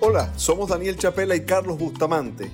Hola, 0.00 0.32
somos 0.36 0.68
Daniel 0.68 0.96
Chapela 0.96 1.34
y 1.34 1.40
Carlos 1.44 1.76
Bustamante. 1.76 2.52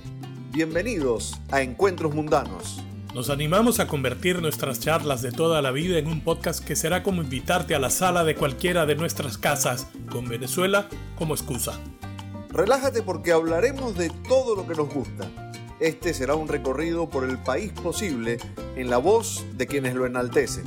Bienvenidos 0.51 1.39
a 1.51 1.61
Encuentros 1.61 2.15
Mundanos. 2.15 2.81
Nos 3.13 3.29
animamos 3.29 3.79
a 3.79 3.85
convertir 3.85 4.41
nuestras 4.41 4.79
charlas 4.79 5.21
de 5.21 5.31
toda 5.31 5.61
la 5.61 5.69
vida 5.69 5.99
en 5.99 6.07
un 6.07 6.21
podcast 6.21 6.65
que 6.65 6.75
será 6.75 7.03
como 7.03 7.21
invitarte 7.21 7.75
a 7.75 7.79
la 7.79 7.91
sala 7.91 8.23
de 8.23 8.33
cualquiera 8.33 8.87
de 8.87 8.95
nuestras 8.95 9.37
casas, 9.37 9.85
con 10.09 10.27
Venezuela 10.27 10.89
como 11.19 11.35
excusa. 11.35 11.79
Relájate 12.49 13.03
porque 13.03 13.31
hablaremos 13.31 13.95
de 13.95 14.09
todo 14.27 14.55
lo 14.55 14.67
que 14.67 14.73
nos 14.73 14.91
gusta. 14.91 15.29
Este 15.79 16.15
será 16.15 16.33
un 16.33 16.47
recorrido 16.47 17.07
por 17.07 17.29
el 17.29 17.37
país 17.37 17.71
posible 17.73 18.39
en 18.75 18.89
la 18.89 18.97
voz 18.97 19.45
de 19.53 19.67
quienes 19.67 19.93
lo 19.93 20.07
enaltecen. 20.07 20.65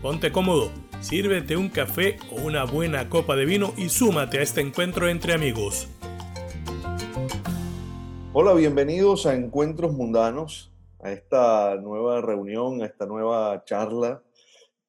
Ponte 0.00 0.30
cómodo, 0.30 0.70
sírvete 1.00 1.56
un 1.56 1.70
café 1.70 2.18
o 2.30 2.36
una 2.36 2.62
buena 2.62 3.08
copa 3.08 3.34
de 3.34 3.46
vino 3.46 3.74
y 3.76 3.88
súmate 3.88 4.38
a 4.38 4.42
este 4.42 4.60
encuentro 4.60 5.08
entre 5.08 5.34
amigos. 5.34 5.88
Hola, 8.36 8.52
bienvenidos 8.52 9.26
a 9.26 9.34
Encuentros 9.36 9.92
Mundanos 9.92 10.72
a 11.00 11.12
esta 11.12 11.76
nueva 11.76 12.20
reunión, 12.20 12.82
a 12.82 12.86
esta 12.86 13.06
nueva 13.06 13.62
charla 13.64 14.24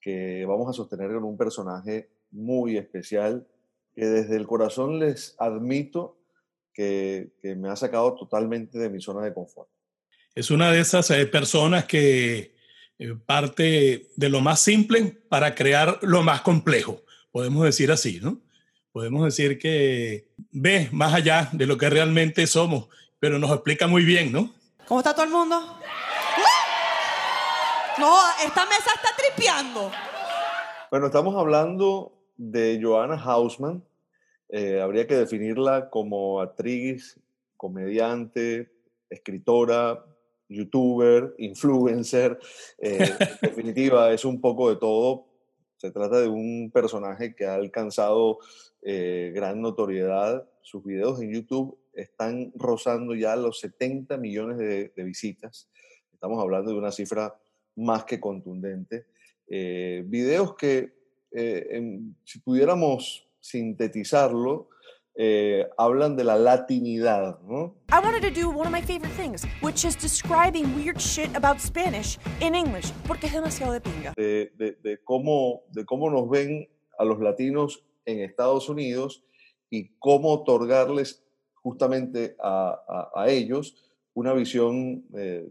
que 0.01 0.43
vamos 0.47 0.67
a 0.67 0.73
sostener 0.73 1.11
con 1.11 1.25
un 1.25 1.37
personaje 1.37 2.09
muy 2.31 2.75
especial 2.75 3.45
que 3.93 4.03
desde 4.03 4.35
el 4.35 4.47
corazón 4.47 4.97
les 4.97 5.35
admito 5.37 6.17
que, 6.73 7.33
me 7.43 7.69
ha 7.69 7.75
sacado 7.75 8.15
totalmente 8.15 8.79
de 8.79 8.89
mi 8.89 8.99
zona 8.99 9.23
de 9.23 9.31
confort. 9.31 9.69
Es 10.33 10.49
una 10.49 10.71
de 10.71 10.79
esas 10.79 11.11
eh, 11.11 11.27
personas 11.27 11.85
que 11.85 12.55
eh, 12.97 13.15
parte 13.27 14.09
de 14.15 14.29
lo 14.29 14.41
más 14.41 14.59
simple 14.59 15.21
para 15.29 15.53
crear 15.53 15.99
lo 16.01 16.23
más 16.23 16.41
complejo, 16.41 17.03
podemos 17.31 17.63
decir 17.63 17.91
así, 17.91 18.19
¿no? 18.23 18.41
Podemos 18.91 19.23
decir 19.23 19.59
que 19.59 20.29
ve 20.51 20.89
más 20.91 21.13
allá 21.13 21.49
de 21.53 21.67
lo 21.67 21.77
que 21.77 21.91
realmente 21.91 22.47
somos, 22.47 22.87
pero 23.25 23.39
nos 23.39 23.49
explica 23.49 23.87
muy 23.87 24.05
bien, 24.05 24.31
¿no? 24.31 24.53
¿Cómo 24.87 24.99
está 24.99 25.15
todo 25.15 25.25
el 25.25 25.31
mundo? 25.31 25.59
No, 27.97 28.17
esta 28.45 28.65
mesa 28.65 28.91
está 28.93 29.09
tripeando. 29.17 29.91
Bueno, 30.91 31.07
estamos 31.07 31.35
hablando 31.35 32.13
de 32.37 32.79
Joanna 32.79 33.15
Hausman. 33.15 33.83
Eh, 34.49 34.79
habría 34.79 35.07
que 35.07 35.15
definirla 35.15 35.89
como 35.89 36.39
actriz, 36.39 37.19
comediante, 37.57 38.71
escritora, 39.09 40.05
youtuber, 40.47 41.33
influencer. 41.39 42.37
Eh, 42.77 43.09
en 43.19 43.37
definitiva, 43.41 44.13
es 44.13 44.23
un 44.23 44.39
poco 44.39 44.69
de 44.69 44.75
todo. 44.75 45.25
Se 45.77 45.89
trata 45.89 46.21
de 46.21 46.27
un 46.27 46.69
personaje 46.71 47.33
que 47.33 47.47
ha 47.47 47.55
alcanzado 47.55 48.37
eh, 48.83 49.31
gran 49.33 49.61
notoriedad. 49.61 50.47
Sus 50.61 50.83
videos 50.83 51.19
en 51.23 51.33
YouTube 51.33 51.79
están 51.95 52.51
rozando 52.55 53.15
ya 53.15 53.35
los 53.35 53.59
70 53.59 54.17
millones 54.17 54.57
de, 54.57 54.91
de 54.95 55.03
visitas. 55.03 55.69
Estamos 56.13 56.41
hablando 56.41 56.71
de 56.71 56.77
una 56.77 56.91
cifra 56.91 57.35
más 57.75 58.05
que 58.05 58.19
contundente. 58.19 59.07
Eh, 59.47 60.03
videos 60.07 60.55
que, 60.55 60.93
eh, 61.31 61.99
si 62.23 62.39
pudiéramos 62.39 63.27
sintetizarlo, 63.39 64.69
eh, 65.17 65.65
hablan 65.77 66.17
de 66.17 66.25
la 66.25 66.37
latinidad, 66.37 67.39
¿no? 67.41 67.75
I 67.89 67.99
wanted 68.03 68.21
to 68.21 68.31
do 68.31 68.49
one 68.49 68.67
of 68.67 68.71
my 68.71 68.81
favorite 68.81 69.15
things, 69.15 69.45
which 69.61 69.85
is 69.85 69.95
describing 69.95 70.75
weird 70.75 70.99
shit 70.99 71.33
about 71.35 71.59
Spanish 71.59 72.17
in 72.41 72.53
English, 72.53 72.91
porque 73.07 73.27
es 73.27 73.33
demasiado 73.33 73.71
de 73.71 73.81
pinga. 73.81 74.13
De, 74.17 74.51
de, 74.57 74.99
cómo, 75.03 75.63
de 75.71 75.85
cómo 75.85 76.09
nos 76.09 76.29
ven 76.29 76.67
a 76.97 77.05
los 77.05 77.19
latinos 77.19 77.85
en 78.05 78.19
Estados 78.19 78.67
Unidos 78.67 79.23
y 79.69 79.91
cómo 79.99 80.33
otorgarles 80.33 81.23
justamente 81.65 82.35
a, 82.39 83.09
a, 83.15 83.23
a 83.23 83.29
ellos 83.29 83.75
una 84.13 84.33
visión 84.33 85.03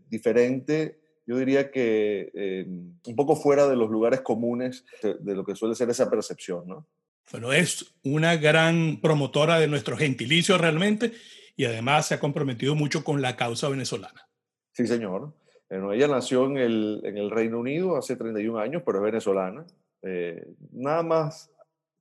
diferente 0.09 1.05
yo 1.27 1.39
diría 1.39 1.71
que 1.71 2.31
eh, 2.35 2.67
un 2.67 3.17
poco 3.17 3.37
fuera 3.37 3.67
de 3.69 3.77
los 3.77 3.91
lugares 3.91 4.21
comunes 4.21 4.85
de, 5.03 5.35
lo 5.35 5.45
que 5.45 5.55
suele 5.55 5.75
ser 5.75 5.89
esa 5.91 6.11
percepción, 6.11 6.67
¿no? 6.67 6.87
Bueno, 7.31 7.53
es 7.53 7.95
una 8.05 8.37
gran 8.37 9.01
promotora 9.01 9.59
de 9.59 9.67
nuestro 9.67 9.97
gentilicio 9.97 10.59
realmente 10.59 11.13
y 11.57 11.65
además 11.65 12.07
se 12.07 12.15
ha 12.15 12.21
comprometido 12.21 12.75
mucho 12.75 13.03
con 13.03 13.23
la 13.23 13.37
causa 13.37 13.69
venezolana. 13.71 14.29
Sí, 14.73 14.87
señor. 14.87 15.33
Bueno, 15.71 15.93
ella 15.93 16.09
nació 16.09 16.45
en 16.45 16.59
el, 16.59 17.01
en 17.05 17.17
el 17.17 17.31
Reino 17.31 17.61
Unido 17.61 17.97
hace 17.97 18.17
31 18.17 18.59
años, 18.59 18.83
pero 18.85 18.99
es 18.99 19.05
venezolana. 19.05 19.65
Eh, 20.03 20.47
nada 20.73 21.03
más 21.03 21.51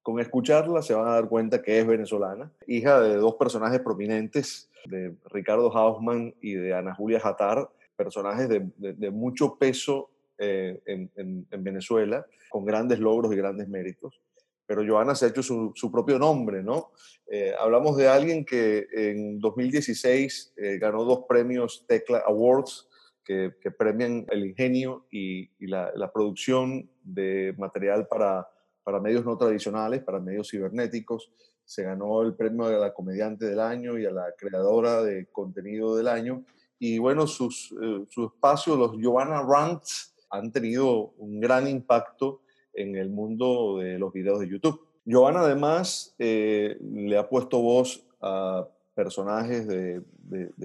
con 0.03 0.19
escucharla 0.19 0.81
se 0.81 0.93
van 0.93 1.07
a 1.07 1.13
dar 1.13 1.29
cuenta 1.29 1.61
que 1.61 1.79
es 1.79 1.87
venezolana, 1.87 2.51
hija 2.67 2.99
de 2.99 3.15
dos 3.15 3.35
personajes 3.35 3.79
prominentes, 3.79 4.69
de 4.85 5.15
Ricardo 5.31 5.71
Hausman 5.75 6.35
y 6.41 6.53
de 6.53 6.73
Ana 6.73 6.93
Julia 6.93 7.19
Jatar, 7.19 7.69
personajes 7.95 8.49
de, 8.49 9.11
mucho 9.11 9.57
peso 9.57 10.09
eh, 10.37 10.81
en, 10.85 11.63
Venezuela, 11.63 12.25
con 12.49 12.65
grandes 12.65 12.99
logros 12.99 13.33
y 13.33 13.37
grandes 13.37 13.69
méritos. 13.69 14.19
Pero 14.65 14.85
Joana 14.85 15.15
se 15.15 15.25
ha 15.25 15.29
hecho 15.29 15.43
su, 15.43 15.91
propio 15.91 16.19
nombre, 16.19 16.63
¿no? 16.63 16.91
Eh, 17.27 17.53
hablamos 17.57 17.95
de 17.95 18.07
alguien 18.09 18.43
que 18.45 18.87
en 18.91 19.39
2016 19.39 20.53
eh, 20.57 20.77
ganó 20.79 21.03
dos 21.05 21.25
premios 21.27 21.85
Tecla 21.87 22.23
Awards, 22.25 22.89
que, 23.23 23.53
premian 23.77 24.25
el 24.29 24.45
ingenio 24.45 25.05
y, 25.09 25.49
la, 25.65 26.11
producción 26.13 26.89
de 27.03 27.53
material 27.57 28.07
para, 28.07 28.47
para 28.83 28.99
medios 28.99 29.25
no 29.25 29.37
tradicionales, 29.37 30.03
para 30.03 30.19
medios 30.19 30.49
cibernéticos. 30.49 31.31
Se 31.65 31.83
ganó 31.83 32.21
el 32.21 32.35
premio 32.35 32.65
a 32.65 32.71
la 32.71 32.93
comediante 32.93 33.45
del 33.45 33.59
año 33.59 33.97
y 33.97 34.05
a 34.05 34.11
la 34.11 34.33
creadora 34.37 35.01
de 35.01 35.27
contenido 35.31 35.95
del 35.95 36.07
año 36.07 36.43
y 36.85 36.97
bueno, 36.97 37.27
sus, 37.27 37.73
eh, 37.81 38.05
su 38.09 38.25
espacio, 38.25 38.75
los 38.75 38.97
Giovanna 38.97 39.41
Rants, 39.41 40.13
han 40.29 40.51
tenido 40.51 41.13
un 41.17 41.39
gran 41.39 41.65
impacto 41.65 42.41
en 42.73 42.97
el 42.97 43.09
mundo 43.09 43.77
de 43.77 43.97
los 43.97 44.11
videos 44.11 44.41
de 44.41 44.49
YouTube. 44.49 44.85
Giovanna 45.05 45.43
además 45.43 46.13
eh, 46.19 46.77
le 46.81 47.17
ha 47.17 47.29
puesto 47.29 47.61
voz 47.61 48.03
a 48.19 48.67
personajes 48.93 49.65
de, 49.65 50.01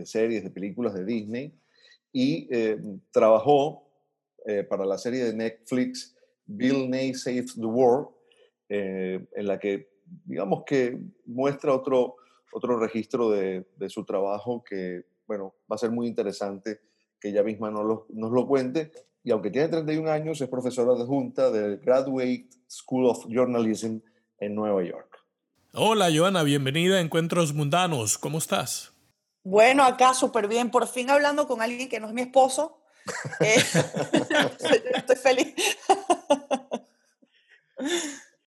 series, 0.07 0.43
de 0.43 0.51
películas 0.51 0.95
de 0.95 1.05
Disney 1.05 1.53
y 2.13 2.49
eh, 2.51 2.83
trabajó 3.13 3.85
para 4.69 4.87
la 4.87 4.99
serie 4.99 5.23
de 5.23 5.35
Netflix 5.35 6.17
Bill 6.49 6.91
Nye 6.91 7.15
Saves 7.15 7.55
the 7.55 7.67
World, 7.67 8.09
en 8.69 9.47
la 9.47 9.59
que 9.59 9.89
digamos 10.25 10.65
que 10.67 10.99
muestra 11.27 11.73
otro, 11.73 12.17
otro 12.53 12.79
registro 12.79 13.31
de, 13.31 13.69
de 13.77 13.89
su 13.89 14.05
trabajo 14.05 14.65
que 14.65 15.05
bueno, 15.29 15.55
va 15.71 15.77
a 15.77 15.79
ser 15.79 15.93
muy 15.93 16.09
interesante 16.09 16.81
que 17.21 17.29
ella 17.29 17.43
misma 17.43 17.71
nos 17.71 17.85
lo, 17.85 18.07
nos 18.09 18.33
lo 18.33 18.47
cuente. 18.49 18.91
Y 19.23 19.31
aunque 19.31 19.51
tiene 19.51 19.69
31 19.69 20.11
años, 20.11 20.41
es 20.41 20.49
profesora 20.49 20.93
adjunta 20.93 21.51
del 21.51 21.79
Graduate 21.79 22.49
School 22.67 23.07
of 23.07 23.27
Journalism 23.29 23.99
en 24.39 24.55
Nueva 24.55 24.83
York. 24.83 25.19
Hola, 25.75 26.09
Joana, 26.15 26.43
bienvenida 26.43 26.97
a 26.97 27.01
Encuentros 27.01 27.53
Mundanos. 27.53 28.17
¿Cómo 28.17 28.39
estás? 28.39 28.93
Bueno, 29.45 29.85
acá 29.85 30.15
súper 30.15 30.49
bien. 30.49 30.71
Por 30.71 30.87
fin 30.87 31.11
hablando 31.11 31.47
con 31.47 31.61
alguien 31.61 31.89
que 31.89 32.01
no 32.01 32.09
es 32.09 32.15
mi 32.15 32.23
esposo. 32.23 32.78
Eh, 33.41 33.57
estoy 34.95 35.17
feliz. 35.17 35.55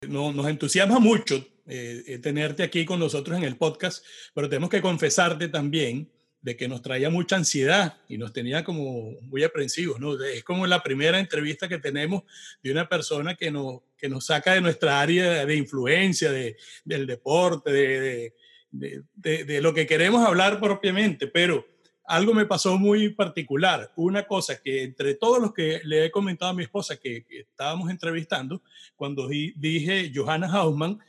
nos 0.07 0.47
entusiasma 0.47 0.99
mucho 0.99 1.45
eh, 1.67 2.19
tenerte 2.21 2.63
aquí 2.63 2.85
con 2.85 2.99
nosotros 2.99 3.37
en 3.37 3.43
el 3.43 3.57
podcast, 3.57 4.03
pero 4.33 4.49
tenemos 4.49 4.69
que 4.69 4.81
confesarte 4.81 5.47
también 5.47 6.09
de 6.41 6.57
que 6.57 6.67
nos 6.67 6.81
traía 6.81 7.09
mucha 7.09 7.35
ansiedad 7.35 7.97
y 8.07 8.17
nos 8.17 8.33
tenía 8.33 8.63
como 8.63 9.11
muy 9.21 9.43
aprensivos, 9.43 9.99
¿no? 9.99 10.21
Es 10.23 10.43
como 10.43 10.65
la 10.65 10.81
primera 10.81 11.19
entrevista 11.19 11.67
que 11.67 11.77
tenemos 11.77 12.23
de 12.63 12.71
una 12.71 12.89
persona 12.89 13.35
que 13.35 13.51
nos, 13.51 13.81
que 13.95 14.09
nos 14.09 14.25
saca 14.25 14.53
de 14.53 14.61
nuestra 14.61 14.99
área 14.99 15.45
de 15.45 15.55
influencia, 15.55 16.31
de, 16.31 16.57
del 16.83 17.05
deporte, 17.05 17.71
de, 17.71 18.33
de, 18.71 19.03
de, 19.45 19.61
lo 19.61 19.73
que 19.73 19.85
queremos 19.85 20.25
hablar 20.25 20.59
propiamente, 20.59 21.27
pero 21.27 21.65
algo 22.11 22.33
me 22.33 22.45
pasó 22.45 22.77
muy 22.77 23.09
particular. 23.09 23.91
Una 23.95 24.27
cosa 24.27 24.61
que 24.61 24.83
entre 24.83 25.15
todos 25.15 25.39
los 25.39 25.53
que 25.53 25.79
le 25.85 26.05
he 26.05 26.11
comentado 26.11 26.51
a 26.51 26.53
mi 26.53 26.63
esposa 26.63 26.97
que, 26.97 27.25
estábamos 27.29 27.89
entrevistando, 27.89 28.61
cuando 28.97 29.29
dije 29.29 30.11
Johanna 30.13 30.51
Hausman, 30.51 30.99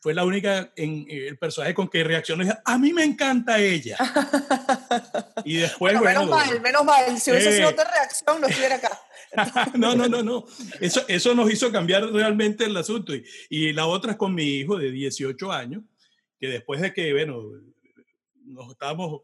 fue 0.00 0.14
la 0.14 0.24
única 0.24 0.72
en 0.76 1.06
el 1.08 1.36
personaje 1.36 1.74
con 1.74 1.88
que 1.88 2.02
reaccionó 2.02 2.44
y 2.44 2.48
a 2.64 2.78
mí 2.78 2.92
me 2.94 3.04
encanta 3.04 3.58
ella. 3.58 3.98
y 5.44 5.56
después, 5.56 5.98
bueno, 5.98 6.24
menos 6.24 6.30
mal, 6.30 6.60
menos 6.62 6.84
mal, 6.84 7.18
si 7.18 7.30
hubiese 7.30 7.52
sido 7.52 7.68
otra 7.68 7.90
reacción 7.90 8.40
no 8.40 8.46
estuviera 8.46 8.76
acá. 8.76 8.98
no, 9.74 9.94
no, 9.94 10.08
no, 10.08 10.22
no. 10.22 10.46
Eso, 10.80 11.04
eso 11.08 11.34
nos 11.34 11.52
hizo 11.52 11.70
cambiar 11.70 12.04
realmente 12.10 12.64
el 12.64 12.76
asunto. 12.76 13.14
Y, 13.14 13.24
y 13.50 13.72
la 13.74 13.86
otra 13.86 14.12
es 14.12 14.16
con 14.16 14.34
mi 14.34 14.44
hijo 14.44 14.78
de 14.78 14.90
18 14.90 15.52
años, 15.52 15.82
que 16.40 16.46
después 16.46 16.80
de 16.80 16.94
que, 16.94 17.12
bueno, 17.12 17.42
nos 18.46 18.70
estábamos 18.70 19.22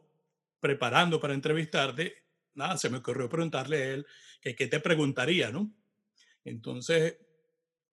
preparando 0.64 1.20
para 1.20 1.34
entrevistarte, 1.34 2.25
nada, 2.55 2.78
se 2.78 2.88
me 2.88 2.96
ocurrió 2.96 3.28
preguntarle 3.28 3.76
a 3.76 3.87
él 3.88 4.06
que 4.40 4.56
qué 4.56 4.66
te 4.66 4.81
preguntaría, 4.81 5.50
¿no? 5.50 5.70
Entonces, 6.43 7.19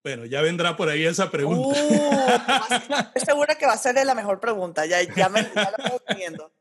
Bueno, 0.01 0.25
ya 0.25 0.41
vendrá 0.41 0.77
por 0.77 0.87
ahí 0.87 1.03
esa 1.03 1.29
pregunta. 1.29 1.77
Uh, 1.91 2.93
estoy 3.13 3.25
segura 3.25 3.55
que 3.55 3.65
va 3.65 3.73
a 3.73 3.77
ser 3.77 3.93
la 4.05 4.15
mejor 4.15 4.39
pregunta, 4.39 4.85
ya, 4.85 5.03
ya 5.03 5.27
me 5.27 5.41
ya 5.43 5.71
la 5.77 5.83
estoy 5.83 5.99
teniendo. 6.07 6.53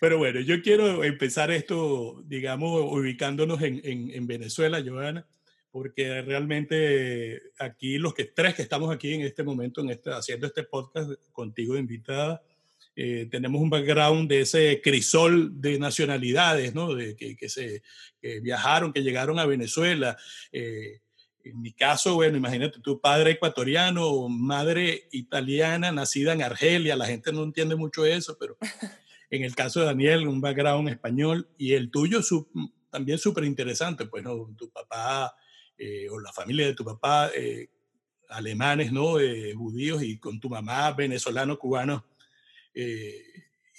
Pero 0.00 0.16
bueno, 0.16 0.40
yo 0.40 0.62
quiero 0.62 1.04
empezar 1.04 1.50
esto, 1.50 2.22
digamos, 2.24 2.90
ubicándonos 2.90 3.60
en, 3.60 3.82
en, 3.84 4.10
en 4.10 4.26
Venezuela, 4.26 4.82
Joana, 4.84 5.26
porque 5.70 6.22
realmente 6.22 7.42
aquí 7.58 7.98
los 7.98 8.14
que 8.14 8.24
tres 8.24 8.54
que 8.54 8.62
estamos 8.62 8.90
aquí 8.94 9.12
en 9.12 9.20
este 9.20 9.42
momento, 9.42 9.82
en 9.82 9.90
este, 9.90 10.10
haciendo 10.10 10.46
este 10.46 10.64
podcast 10.64 11.10
contigo 11.32 11.76
invitada, 11.76 12.42
eh, 12.96 13.26
tenemos 13.30 13.60
un 13.60 13.70
background 13.70 14.28
de 14.28 14.42
ese 14.42 14.80
crisol 14.82 15.60
de 15.60 15.78
nacionalidades, 15.78 16.74
¿no? 16.74 16.94
De, 16.94 17.16
que, 17.16 17.48
se 17.48 17.82
viajaron, 18.42 18.92
que 18.92 19.02
llegaron 19.02 19.38
a 19.38 19.46
Venezuela. 19.46 20.16
Eh, 20.52 21.00
en 21.42 21.60
mi 21.60 21.72
caso, 21.72 22.14
bueno, 22.14 22.38
imagínate 22.38 22.80
tu 22.80 23.00
padre 23.00 23.32
ecuatoriano, 23.32 24.28
madre 24.28 25.08
italiana, 25.10 25.92
nacida 25.92 26.32
en 26.32 26.42
Argelia, 26.42 26.96
la 26.96 27.06
gente 27.06 27.32
no 27.32 27.42
entiende 27.42 27.74
mucho 27.74 28.06
eso, 28.06 28.38
pero 28.38 28.56
en 29.30 29.44
el 29.44 29.54
caso 29.54 29.80
de 29.80 29.86
Daniel, 29.86 30.26
un 30.26 30.40
background 30.40 30.88
español 30.88 31.48
y 31.58 31.72
el 31.74 31.90
tuyo 31.90 32.22
su, 32.22 32.48
también 32.90 33.18
súper 33.18 33.44
interesante, 33.44 34.06
pues, 34.06 34.22
¿no? 34.22 34.54
Tu 34.56 34.70
papá 34.70 35.34
eh, 35.76 36.08
o 36.08 36.18
la 36.20 36.32
familia 36.32 36.66
de 36.66 36.74
tu 36.74 36.84
papá, 36.84 37.30
alemanes, 38.30 38.90
¿no? 38.90 39.16
Judíos 39.54 40.02
y 40.02 40.18
con 40.18 40.40
tu 40.40 40.48
mamá 40.48 40.92
venezolano, 40.92 41.58
cubano. 41.58 42.06
Eh, 42.74 43.22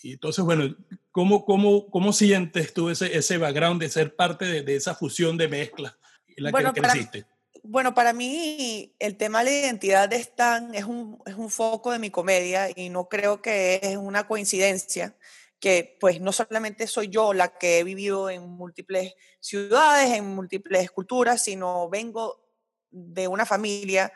y 0.03 0.13
entonces, 0.13 0.43
bueno, 0.45 0.75
¿cómo, 1.11 1.45
cómo, 1.45 1.89
cómo 1.89 2.13
sientes 2.13 2.73
tú 2.73 2.89
ese, 2.89 3.17
ese 3.17 3.37
background 3.37 3.81
de 3.81 3.89
ser 3.89 4.15
parte 4.15 4.45
de, 4.45 4.61
de 4.61 4.75
esa 4.75 4.95
fusión 4.95 5.37
de 5.37 5.47
mezcla 5.47 5.97
en 6.35 6.43
la 6.45 6.51
Bueno, 6.51 6.73
que 6.73 6.81
para- 6.81 6.93
creciste? 6.93 7.25
Bueno, 7.67 7.95
para 7.95 8.13
mí 8.13 8.93
el 8.99 9.17
tema 9.17 9.43
de 9.43 9.45
la 9.45 9.57
identidad 9.57 10.13
es, 10.13 10.35
tan, 10.35 10.75
es, 10.75 10.83
un, 10.83 11.17
es 11.25 11.33
un 11.33 11.49
foco 11.49 11.91
de 11.91 11.97
mi 11.97 12.11
comedia 12.11 12.69
y 12.75 12.89
no 12.89 13.09
creo 13.09 13.41
que 13.41 13.79
es 13.81 13.97
una 13.97 14.27
coincidencia 14.27 15.15
que 15.59 15.97
pues 15.99 16.21
no 16.21 16.31
solamente 16.31 16.85
soy 16.85 17.07
yo 17.07 17.33
la 17.33 17.57
que 17.57 17.79
he 17.79 17.83
vivido 17.83 18.29
en 18.29 18.47
múltiples 18.47 19.15
ciudades, 19.39 20.11
en 20.11 20.25
múltiples 20.27 20.91
culturas, 20.91 21.41
sino 21.43 21.89
vengo 21.89 22.45
de 22.91 23.27
una 23.27 23.47
familia 23.47 24.13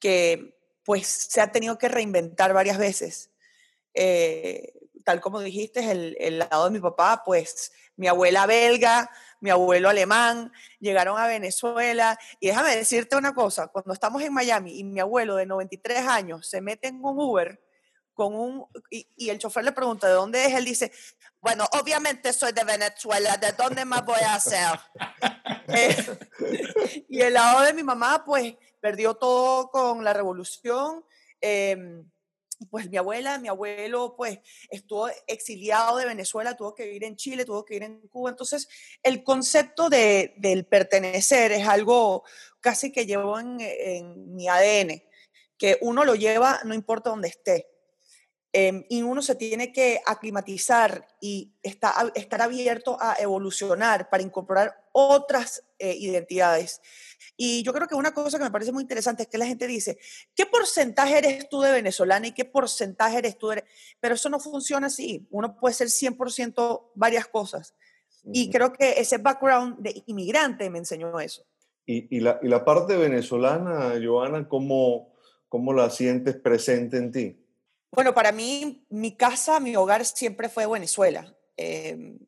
que 0.00 0.58
pues 0.82 1.06
se 1.06 1.40
ha 1.40 1.52
tenido 1.52 1.78
que 1.78 1.86
reinventar 1.88 2.52
varias 2.52 2.78
veces. 2.78 3.30
Eh, 4.00 4.74
tal 5.04 5.20
como 5.20 5.40
dijiste, 5.40 5.90
el, 5.90 6.16
el 6.20 6.38
lado 6.38 6.66
de 6.66 6.70
mi 6.70 6.78
papá, 6.78 7.22
pues 7.24 7.72
mi 7.96 8.06
abuela 8.06 8.46
belga, 8.46 9.10
mi 9.40 9.50
abuelo 9.50 9.88
alemán, 9.88 10.52
llegaron 10.78 11.18
a 11.18 11.26
Venezuela. 11.26 12.16
Y 12.38 12.46
déjame 12.46 12.76
decirte 12.76 13.16
una 13.16 13.34
cosa, 13.34 13.66
cuando 13.68 13.92
estamos 13.92 14.22
en 14.22 14.32
Miami 14.32 14.78
y 14.78 14.84
mi 14.84 15.00
abuelo 15.00 15.34
de 15.34 15.46
93 15.46 16.06
años 16.06 16.46
se 16.48 16.60
mete 16.60 16.88
en 16.88 17.04
un 17.04 17.18
Uber 17.18 17.60
con 18.14 18.34
un, 18.34 18.66
y, 18.90 19.08
y 19.16 19.30
el 19.30 19.38
chofer 19.38 19.64
le 19.64 19.72
pregunta 19.72 20.06
de 20.06 20.12
dónde 20.12 20.44
es, 20.44 20.54
él 20.54 20.64
dice, 20.64 20.92
bueno, 21.40 21.64
obviamente 21.80 22.32
soy 22.32 22.52
de 22.52 22.64
Venezuela, 22.64 23.36
¿de 23.36 23.52
dónde 23.52 23.84
más 23.84 24.04
voy 24.04 24.20
a 24.24 24.38
ser? 24.38 24.78
Eh, 25.68 25.96
y 27.08 27.20
el 27.20 27.34
lado 27.34 27.62
de 27.62 27.72
mi 27.72 27.82
mamá, 27.82 28.24
pues, 28.24 28.54
perdió 28.80 29.14
todo 29.14 29.70
con 29.70 30.04
la 30.04 30.12
revolución. 30.12 31.04
eh, 31.40 32.02
pues 32.70 32.90
mi 32.90 32.96
abuela, 32.96 33.38
mi 33.38 33.48
abuelo, 33.48 34.14
pues 34.16 34.38
estuvo 34.70 35.08
exiliado 35.26 35.96
de 35.96 36.06
Venezuela, 36.06 36.56
tuvo 36.56 36.74
que 36.74 36.84
vivir 36.84 37.04
en 37.04 37.16
Chile, 37.16 37.44
tuvo 37.44 37.64
que 37.64 37.74
vivir 37.74 37.88
en 37.88 38.08
Cuba. 38.08 38.30
Entonces, 38.30 38.68
el 39.02 39.22
concepto 39.22 39.88
de, 39.88 40.34
del 40.38 40.66
pertenecer 40.66 41.52
es 41.52 41.66
algo 41.66 42.24
casi 42.60 42.90
que 42.90 43.06
llevo 43.06 43.38
en, 43.38 43.56
mi 44.34 44.48
ADN, 44.48 45.02
que 45.56 45.78
uno 45.80 46.04
lo 46.04 46.14
lleva 46.14 46.60
no 46.64 46.74
importa 46.74 47.10
dónde 47.10 47.28
esté. 47.28 47.68
Eh, 48.52 48.86
y 48.88 49.02
uno 49.02 49.20
se 49.20 49.34
tiene 49.34 49.72
que 49.72 50.00
aclimatizar 50.06 51.06
y 51.20 51.52
está, 51.62 52.10
estar 52.14 52.40
abierto 52.40 52.96
a 52.98 53.16
evolucionar 53.18 54.08
para 54.08 54.22
incorporar 54.22 54.88
otras 54.92 55.64
eh, 55.78 55.94
identidades. 55.94 56.80
Y 57.40 57.62
yo 57.62 57.72
creo 57.72 57.86
que 57.86 57.94
una 57.94 58.12
cosa 58.12 58.36
que 58.36 58.42
me 58.42 58.50
parece 58.50 58.72
muy 58.72 58.82
interesante 58.82 59.22
es 59.22 59.28
que 59.28 59.38
la 59.38 59.46
gente 59.46 59.68
dice, 59.68 59.96
¿qué 60.34 60.44
porcentaje 60.44 61.18
eres 61.18 61.48
tú 61.48 61.60
de 61.60 61.70
venezolana 61.70 62.26
y 62.26 62.32
qué 62.32 62.44
porcentaje 62.44 63.18
eres 63.18 63.38
tú 63.38 63.50
de... 63.50 63.64
Pero 64.00 64.16
eso 64.16 64.28
no 64.28 64.40
funciona 64.40 64.88
así. 64.88 65.24
Uno 65.30 65.56
puede 65.56 65.72
ser 65.72 65.86
100% 65.86 66.90
varias 66.96 67.28
cosas. 67.28 67.76
Y 68.24 68.50
creo 68.50 68.72
que 68.72 68.94
ese 68.98 69.18
background 69.18 69.78
de 69.78 70.02
inmigrante 70.06 70.68
me 70.68 70.78
enseñó 70.78 71.20
eso. 71.20 71.46
Y, 71.86 72.16
y 72.16 72.20
la, 72.20 72.40
y 72.42 72.48
la 72.48 72.64
parte 72.64 72.96
venezolana, 72.96 73.94
Joana, 74.04 74.48
¿cómo, 74.48 75.14
¿cómo 75.48 75.72
la 75.72 75.90
sientes 75.90 76.34
presente 76.34 76.96
en 76.96 77.12
ti? 77.12 77.46
Bueno, 77.92 78.12
para 78.14 78.32
mí, 78.32 78.84
mi 78.90 79.16
casa, 79.16 79.60
mi 79.60 79.76
hogar 79.76 80.04
siempre 80.04 80.48
fue 80.48 80.66
Venezuela. 80.66 81.32
Eh, 81.56 82.18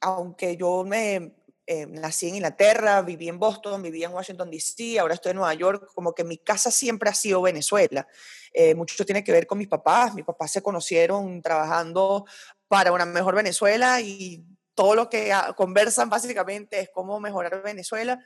aunque 0.00 0.56
yo 0.56 0.82
me 0.84 1.36
eh, 1.66 1.86
nací 1.86 2.28
en 2.28 2.36
Inglaterra, 2.36 3.02
viví 3.02 3.28
en 3.28 3.38
Boston, 3.38 3.82
viví 3.82 4.04
en 4.04 4.12
Washington, 4.12 4.50
D.C., 4.50 5.00
ahora 5.00 5.14
estoy 5.14 5.30
en 5.30 5.36
Nueva 5.36 5.54
York, 5.54 5.90
como 5.94 6.14
que 6.14 6.22
mi 6.22 6.38
casa 6.38 6.70
siempre 6.70 7.10
ha 7.10 7.14
sido 7.14 7.42
Venezuela. 7.42 8.06
Eh, 8.52 8.74
mucho 8.74 9.04
tiene 9.04 9.24
que 9.24 9.32
ver 9.32 9.46
con 9.46 9.58
mis 9.58 9.68
papás. 9.68 10.14
Mis 10.14 10.24
papás 10.24 10.52
se 10.52 10.62
conocieron 10.62 11.42
trabajando 11.42 12.24
para 12.68 12.92
una 12.92 13.04
mejor 13.04 13.34
Venezuela 13.34 14.00
y 14.00 14.44
todo 14.74 14.94
lo 14.94 15.10
que 15.10 15.32
conversan 15.56 16.08
básicamente 16.08 16.80
es 16.80 16.90
cómo 16.90 17.18
mejorar 17.18 17.62
Venezuela. 17.62 18.24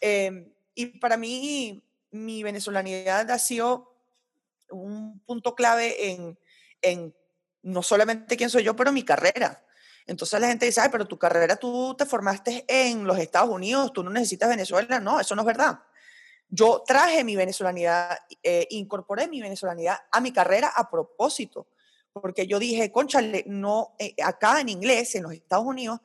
Eh, 0.00 0.52
y 0.74 0.98
para 0.98 1.16
mí, 1.16 1.82
mi 2.10 2.42
venezolanidad 2.42 3.30
ha 3.30 3.38
sido 3.38 3.96
un 4.70 5.20
punto 5.20 5.54
clave 5.54 6.10
en, 6.10 6.38
en 6.82 7.14
no 7.62 7.82
solamente 7.82 8.36
quién 8.36 8.50
soy 8.50 8.62
yo, 8.62 8.76
pero 8.76 8.92
mi 8.92 9.02
carrera. 9.02 9.65
Entonces 10.06 10.40
la 10.40 10.48
gente 10.48 10.66
dice, 10.66 10.80
ay, 10.80 10.88
pero 10.90 11.06
tu 11.06 11.18
carrera 11.18 11.56
tú 11.56 11.94
te 11.96 12.06
formaste 12.06 12.64
en 12.68 13.04
los 13.04 13.18
Estados 13.18 13.50
Unidos, 13.50 13.92
tú 13.92 14.04
no 14.04 14.10
necesitas 14.10 14.48
Venezuela. 14.48 15.00
No, 15.00 15.18
eso 15.18 15.34
no 15.34 15.42
es 15.42 15.46
verdad. 15.46 15.80
Yo 16.48 16.84
traje 16.86 17.24
mi 17.24 17.34
venezolanidad, 17.34 18.16
eh, 18.42 18.68
incorporé 18.70 19.26
mi 19.26 19.40
venezolanidad 19.40 19.98
a 20.12 20.20
mi 20.20 20.32
carrera 20.32 20.68
a 20.74 20.88
propósito, 20.88 21.66
porque 22.12 22.46
yo 22.46 22.60
dije, 22.60 22.92
conchale, 22.92 23.42
no, 23.48 23.96
eh, 23.98 24.14
acá 24.22 24.60
en 24.60 24.68
inglés, 24.68 25.16
en 25.16 25.24
los 25.24 25.32
Estados 25.32 25.66
Unidos, 25.66 26.00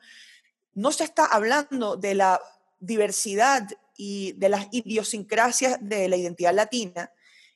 no 0.74 0.90
se 0.90 1.04
está 1.04 1.26
hablando 1.26 1.96
de 1.96 2.14
la 2.14 2.40
diversidad 2.80 3.68
y 3.96 4.32
de 4.32 4.48
las 4.48 4.66
idiosincrasias 4.72 5.78
de 5.80 6.08
la 6.08 6.16
identidad 6.16 6.52
latina, 6.52 7.12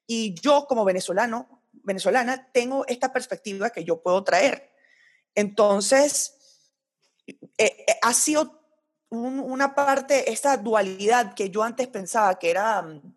y 0.07 0.35
yo 0.41 0.67
como 0.69 0.85
venezolano, 0.85 1.63
venezolana, 1.73 2.49
tengo 2.53 2.87
esta 2.87 3.13
perspectiva 3.13 3.71
que 3.71 3.83
yo 3.83 4.01
puedo 4.01 4.23
traer. 4.23 4.71
Entonces, 5.35 6.36
eh, 7.27 7.37
eh, 7.59 7.99
ha 8.03 8.13
sido 8.15 8.63
un- 9.11 9.41
una 9.41 9.75
parte, 9.75 10.31
esta 10.31 10.57
dualidad 10.57 11.35
que 11.35 11.51
yo 11.51 11.63
antes 11.63 11.89
pensaba 11.89 12.39
que 12.39 12.51
era 12.51 12.83
mm, 12.83 13.15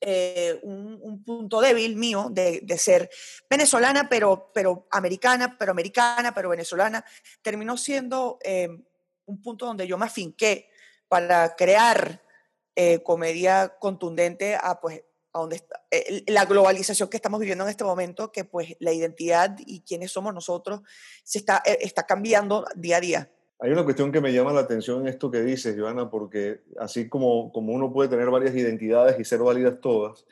eh, 0.00 0.60
un, 0.62 0.98
un 1.02 1.24
punto 1.24 1.60
débil 1.60 1.96
mío 1.96 2.28
de, 2.30 2.62
ser 2.78 3.10
venezolana, 3.48 4.08
pero, 4.08 4.50
pero 4.52 4.86
americana, 4.90 5.56
pero 5.58 5.72
americana, 5.72 6.34
pero 6.34 6.50
venezolana, 6.50 7.04
terminó 7.42 7.76
siendo 7.76 8.38
eh, 8.42 8.68
un 9.26 9.40
punto 9.42 9.66
donde 9.66 9.86
yo 9.86 9.96
me 9.98 10.06
afinqué 10.06 10.68
para 11.08 11.54
crear 11.54 12.20
comedia 13.04 13.76
contundente 13.78 14.56
a, 14.56 14.80
pues, 14.80 15.00
a 15.32 15.38
donde 15.38 15.64
la 16.26 16.44
globalización 16.44 17.08
que 17.08 17.16
estamos 17.16 17.38
viviendo 17.38 17.62
en 17.62 17.70
este 17.70 17.84
momento, 17.84 18.32
que 18.32 18.44
pues 18.44 18.74
la 18.80 18.92
identidad 18.92 19.56
y 19.64 19.82
quiénes 19.82 20.10
somos 20.10 20.34
nosotros 20.34 20.80
se 21.22 21.38
está, 21.38 21.62
está 21.64 22.04
cambiando 22.04 22.66
día 22.74 22.96
a 22.96 23.00
día. 23.00 23.33
Hay 23.60 23.70
una 23.70 23.84
cuestión 23.84 24.10
que 24.12 24.20
me 24.20 24.32
llama 24.32 24.52
la 24.52 24.60
atención 24.60 25.02
en 25.02 25.08
esto 25.08 25.30
que 25.30 25.42
dices, 25.42 25.76
Joana, 25.78 26.10
porque 26.10 26.62
así 26.78 27.08
como, 27.08 27.52
como 27.52 27.72
uno 27.72 27.92
puede 27.92 28.08
tener 28.08 28.28
varias 28.30 28.54
identidades 28.54 29.18
y 29.18 29.24
ser 29.24 29.40
válidas 29.40 29.80
todas, 29.80 30.26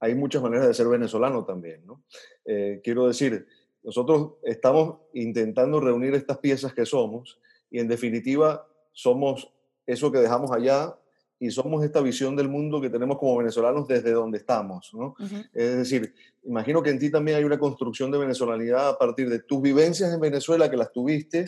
hay 0.00 0.14
muchas 0.14 0.42
maneras 0.42 0.66
de 0.66 0.74
ser 0.74 0.88
venezolano 0.88 1.44
también, 1.44 1.86
¿no? 1.86 2.02
Eh, 2.44 2.80
quiero 2.82 3.06
decir, 3.06 3.46
nosotros 3.82 4.34
estamos 4.42 4.98
intentando 5.12 5.80
reunir 5.80 6.14
estas 6.14 6.38
piezas 6.38 6.74
que 6.74 6.84
somos 6.84 7.40
y 7.70 7.78
en 7.78 7.88
definitiva 7.88 8.66
somos 8.92 9.50
eso 9.86 10.10
que 10.10 10.18
dejamos 10.18 10.50
allá 10.52 10.96
y 11.38 11.50
somos 11.50 11.84
esta 11.84 12.00
visión 12.00 12.36
del 12.36 12.48
mundo 12.48 12.80
que 12.80 12.88
tenemos 12.88 13.18
como 13.18 13.36
venezolanos 13.36 13.86
desde 13.86 14.12
donde 14.12 14.38
estamos, 14.38 14.92
¿no? 14.94 15.14
Es 15.52 15.76
decir, 15.76 16.14
imagino 16.44 16.82
que 16.82 16.90
en 16.90 16.98
ti 16.98 17.10
también 17.10 17.38
hay 17.38 17.44
una 17.44 17.58
construcción 17.58 18.10
de 18.10 18.18
venezolanidad 18.18 18.88
a 18.88 18.98
partir 18.98 19.28
de 19.28 19.40
tus 19.40 19.60
vivencias 19.60 20.12
en 20.12 20.20
Venezuela, 20.20 20.70
que 20.70 20.76
las 20.76 20.92
tuviste, 20.92 21.44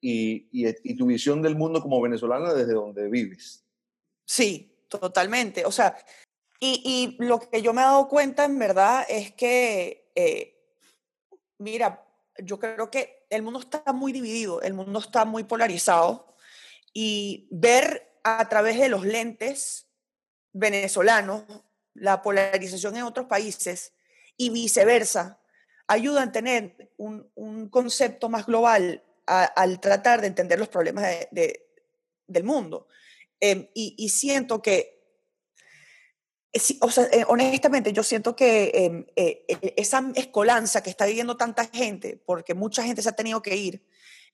y, 0.00 0.48
y, 0.52 0.68
y 0.84 0.96
tu 0.96 1.06
visión 1.06 1.42
del 1.42 1.56
mundo 1.56 1.80
como 1.82 2.00
venezolana 2.00 2.54
desde 2.54 2.72
donde 2.72 3.08
vives. 3.08 3.64
Sí, 4.24 4.72
totalmente. 4.88 5.64
O 5.64 5.72
sea, 5.72 5.96
y, 6.58 7.16
y 7.18 7.24
lo 7.24 7.40
que 7.40 7.62
yo 7.62 7.72
me 7.72 7.82
he 7.82 7.84
dado 7.84 8.08
cuenta 8.08 8.44
en 8.44 8.58
verdad 8.58 9.04
es 9.08 9.32
que, 9.32 10.10
eh, 10.14 10.56
mira, 11.58 12.06
yo 12.38 12.58
creo 12.58 12.90
que 12.90 13.26
el 13.30 13.42
mundo 13.42 13.60
está 13.60 13.92
muy 13.92 14.12
dividido, 14.12 14.62
el 14.62 14.74
mundo 14.74 14.98
está 14.98 15.24
muy 15.24 15.44
polarizado 15.44 16.34
y 16.92 17.48
ver 17.50 18.18
a 18.24 18.48
través 18.48 18.78
de 18.78 18.88
los 18.88 19.04
lentes 19.04 19.86
venezolanos 20.52 21.44
la 21.94 22.22
polarización 22.22 22.96
en 22.96 23.04
otros 23.04 23.26
países 23.26 23.92
y 24.36 24.50
viceversa, 24.50 25.40
ayuda 25.86 26.22
a 26.22 26.32
tener 26.32 26.92
un, 26.96 27.30
un 27.34 27.68
concepto 27.68 28.28
más 28.28 28.46
global 28.46 29.02
al 29.30 29.80
tratar 29.80 30.20
de 30.20 30.26
entender 30.26 30.58
los 30.58 30.68
problemas 30.68 31.04
de, 31.30 31.66
del 32.26 32.44
mundo. 32.44 32.88
Em, 33.38 33.68
y, 33.74 34.08
siento 34.08 34.60
que 34.60 34.98
o 36.80 36.90
sea, 36.90 37.04
eh, 37.12 37.24
honestamente, 37.28 37.92
yo 37.92 38.02
siento 38.02 38.34
que 38.34 38.72
em, 38.74 39.06
eh, 39.14 39.44
e, 39.46 39.74
esa 39.76 40.10
escolanza 40.16 40.82
que 40.82 40.90
está 40.90 41.06
viviendo 41.06 41.36
tanta 41.36 41.64
gente, 41.66 42.20
porque 42.26 42.54
mucha 42.54 42.82
gente 42.82 43.02
se 43.02 43.08
ha 43.08 43.12
tenido 43.12 43.40
que 43.40 43.56
ir, 43.56 43.86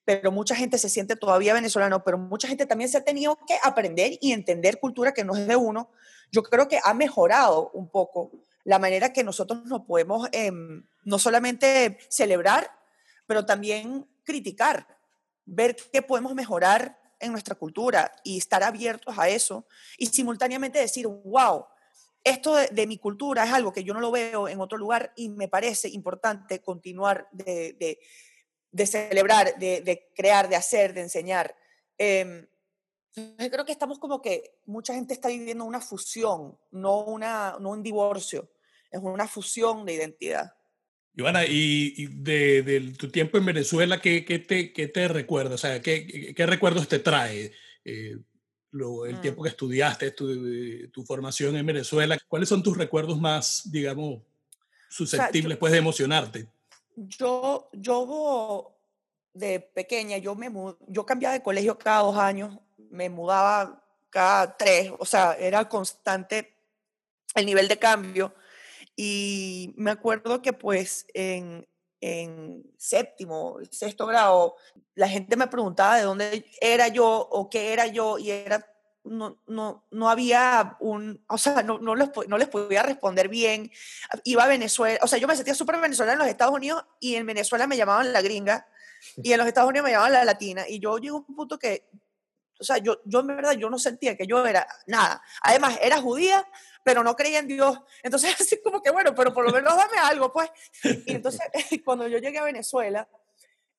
pero 0.04 0.32
mucha 0.32 0.54
gente 0.54 0.78
se 0.78 0.88
siente 0.88 1.14
todavía 1.16 1.52
venezolano, 1.52 2.02
pero 2.04 2.16
mucha 2.16 2.48
gente 2.48 2.64
también 2.64 2.88
se 2.88 2.96
ha 2.96 3.04
tenido 3.04 3.36
que 3.46 3.58
aprender 3.62 4.18
y 4.20 4.32
entender 4.32 4.80
cultura 4.80 5.12
que 5.12 5.24
no 5.24 5.36
es 5.36 5.46
de 5.46 5.56
uno, 5.56 5.90
yo 6.32 6.42
creo 6.42 6.68
que 6.68 6.80
ha 6.82 6.94
mejorado 6.94 7.70
un 7.74 7.90
poco 7.90 8.32
la 8.64 8.78
manera 8.78 9.12
que 9.12 9.22
nosotros 9.22 9.64
nos 9.66 9.82
podemos 9.82 10.28
em, 10.32 10.84
no 11.04 11.18
solamente 11.18 11.98
celebrar, 12.08 12.70
pero 13.26 13.44
también 13.44 14.06
criticar, 14.26 14.86
ver 15.46 15.76
qué 15.92 16.02
podemos 16.02 16.34
mejorar 16.34 17.00
en 17.18 17.32
nuestra 17.32 17.54
cultura 17.54 18.12
y 18.24 18.36
estar 18.36 18.62
abiertos 18.62 19.18
a 19.18 19.28
eso 19.28 19.66
y 19.96 20.06
simultáneamente 20.06 20.78
decir, 20.78 21.06
wow, 21.06 21.64
esto 22.22 22.56
de, 22.56 22.86
mi 22.86 22.98
cultura 22.98 23.44
es 23.44 23.52
algo 23.52 23.72
que 23.72 23.84
yo 23.84 23.94
no 23.94 24.00
lo 24.00 24.10
veo 24.10 24.48
en 24.48 24.60
otro 24.60 24.76
lugar 24.76 25.12
y 25.16 25.28
me 25.28 25.48
parece 25.48 25.88
importante 25.88 26.60
continuar 26.60 27.28
de, 27.30 27.98
celebrar, 28.84 29.56
de, 29.58 30.10
crear, 30.14 30.48
de 30.48 30.56
hacer, 30.56 30.92
de 30.92 31.02
enseñar. 31.02 31.56
Eh, 31.96 32.48
creo 33.36 33.64
que 33.64 33.72
estamos 33.72 33.98
como 33.98 34.20
que 34.20 34.58
mucha 34.66 34.92
gente 34.92 35.14
está 35.14 35.28
viviendo 35.28 35.64
una 35.64 35.80
fusión, 35.80 36.58
no, 36.72 37.04
una, 37.04 37.56
no 37.60 37.70
un 37.70 37.82
divorcio, 37.82 38.50
es 38.90 39.00
una 39.00 39.28
fusión 39.28 39.84
de 39.84 39.94
identidad. 39.94 40.52
Ivana, 41.16 41.46
y, 41.46 42.06
de, 42.08 42.94
tu 42.98 43.08
tiempo 43.08 43.38
en 43.38 43.46
Venezuela, 43.46 44.00
¿qué, 44.00 44.24
qué, 44.24 44.38
te, 44.38 44.72
qué 44.72 44.86
te 44.86 45.08
recuerda? 45.08 45.54
O 45.54 45.58
sea, 45.58 45.80
¿qué, 45.80 46.34
qué 46.36 46.46
recuerdos 46.46 46.88
te 46.88 46.98
trae? 46.98 47.52
Eh, 47.84 48.18
el 49.08 49.20
tiempo 49.22 49.40
mm. 49.40 49.44
que 49.44 49.48
estudiaste, 49.48 50.10
tu, 50.10 50.88
tu, 50.90 51.04
formación 51.04 51.56
en 51.56 51.64
Venezuela, 51.64 52.18
¿cuáles 52.28 52.48
son 52.48 52.62
tus 52.62 52.76
recuerdos 52.76 53.18
más, 53.18 53.62
digamos, 53.72 54.20
susceptibles 54.90 55.56
pues, 55.56 55.72
de 55.72 55.78
emocionarte? 55.78 56.46
Yo, 56.94 57.70
yo 57.72 58.76
de 59.32 59.60
pequeña, 59.60 60.18
yo, 60.18 60.34
me, 60.34 60.50
yo 60.88 61.06
cambiaba 61.06 61.32
de 61.32 61.42
colegio 61.42 61.78
cada 61.78 62.00
dos 62.00 62.16
años, 62.16 62.58
me 62.90 63.08
mudaba 63.08 63.82
cada 64.10 64.56
tres, 64.56 64.92
o 64.98 65.04
sea, 65.04 65.34
era 65.38 65.68
constante 65.68 66.54
el 67.34 67.46
nivel 67.46 67.68
de 67.68 67.78
cambio. 67.78 68.34
Y 68.96 69.74
me 69.76 69.90
acuerdo 69.90 70.40
que 70.40 70.54
pues 70.54 71.06
en, 71.12 71.68
en 72.00 72.62
séptimo, 72.78 73.58
sexto 73.70 74.06
grado, 74.06 74.56
la 74.94 75.08
gente 75.08 75.36
me 75.36 75.46
preguntaba 75.46 75.96
de 75.96 76.02
dónde 76.02 76.46
era 76.60 76.88
yo 76.88 77.06
o 77.06 77.50
qué 77.50 77.72
era 77.74 77.86
yo 77.86 78.18
y 78.18 78.30
era, 78.30 78.66
no, 79.04 79.38
no, 79.46 79.86
no 79.90 80.08
había 80.08 80.76
un, 80.80 81.22
o 81.28 81.36
sea, 81.36 81.62
no, 81.62 81.78
no, 81.78 81.94
les, 81.94 82.10
no 82.26 82.38
les 82.38 82.48
podía 82.48 82.82
responder 82.82 83.28
bien. 83.28 83.70
Iba 84.24 84.44
a 84.44 84.48
Venezuela, 84.48 84.98
o 85.02 85.06
sea, 85.06 85.18
yo 85.18 85.28
me 85.28 85.36
sentía 85.36 85.54
súper 85.54 85.78
venezolana 85.78 86.14
en 86.14 86.18
los 86.20 86.28
Estados 86.28 86.54
Unidos 86.54 86.84
y 86.98 87.16
en 87.16 87.26
Venezuela 87.26 87.66
me 87.66 87.76
llamaban 87.76 88.12
la 88.12 88.22
gringa 88.22 88.66
y 89.16 89.32
en 89.32 89.38
los 89.38 89.46
Estados 89.46 89.68
Unidos 89.68 89.84
me 89.84 89.90
llamaban 89.90 90.14
la 90.14 90.24
latina 90.24 90.64
y 90.66 90.80
yo 90.80 90.96
llego 90.98 91.18
a 91.18 91.24
un 91.28 91.36
punto 91.36 91.58
que, 91.58 91.88
o 92.58 92.64
sea, 92.64 92.78
yo, 92.78 93.00
yo 93.04 93.20
en 93.20 93.26
verdad 93.26 93.52
yo 93.52 93.68
no 93.68 93.78
sentía 93.78 94.16
que 94.16 94.26
yo 94.26 94.44
era 94.46 94.66
nada. 94.86 95.22
Además, 95.42 95.78
era 95.82 96.00
judía, 96.00 96.46
pero 96.86 97.02
no 97.02 97.16
creía 97.16 97.40
en 97.40 97.48
Dios. 97.48 97.80
Entonces, 98.00 98.32
así 98.40 98.62
como 98.62 98.80
que, 98.80 98.92
bueno, 98.92 99.12
pero 99.12 99.34
por 99.34 99.44
lo 99.44 99.50
menos 99.50 99.76
dame 99.76 99.98
algo, 99.98 100.32
pues. 100.32 100.48
Y 100.84 101.14
entonces, 101.14 101.40
cuando 101.84 102.06
yo 102.06 102.18
llegué 102.18 102.38
a 102.38 102.44
Venezuela, 102.44 103.08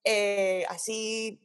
eh, 0.03 0.65
así, 0.67 1.41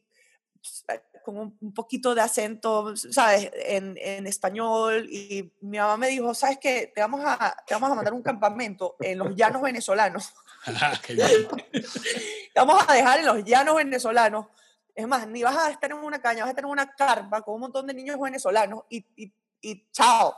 con 1.25 1.38
un, 1.38 1.73
poquito 1.73 2.16
de 2.16 2.21
acento, 2.21 2.97
¿sabes?, 2.97 3.49
en, 3.54 3.97
en, 3.97 4.26
español, 4.26 5.09
y 5.09 5.52
mi 5.61 5.78
mamá 5.78 5.97
me 5.97 6.09
dijo, 6.09 6.35
¿sabes 6.35 6.59
qué? 6.61 6.90
Te 6.92 7.00
vamos 7.00 7.21
a, 7.25 7.57
te 7.64 7.75
vamos 7.75 7.92
a 7.92 7.95
mandar 7.95 8.12
un 8.12 8.23
campamento 8.23 8.97
en 8.99 9.19
los 9.19 9.37
llanos 9.37 9.62
venezolanos. 9.62 10.35
Te 11.07 12.61
vamos 12.61 12.85
a 12.87 12.92
dejar 12.92 13.21
en 13.21 13.26
los 13.26 13.45
llanos 13.45 13.76
venezolanos. 13.76 14.47
Es 14.95 15.07
más, 15.07 15.28
ni 15.28 15.45
vas 15.45 15.57
a 15.57 15.71
estar 15.71 15.90
en 15.90 15.99
una 15.99 16.21
caña, 16.21 16.40
vas 16.40 16.49
a 16.49 16.50
estar 16.50 16.64
en 16.64 16.71
una 16.71 16.92
carpa 16.92 17.40
con 17.42 17.54
un 17.54 17.61
montón 17.62 17.87
de 17.87 17.95
niños 17.95 18.19
venezolanos 18.19 18.85
y, 18.88 19.07
y, 19.16 19.33
y 19.61 19.90
chao. 19.92 20.37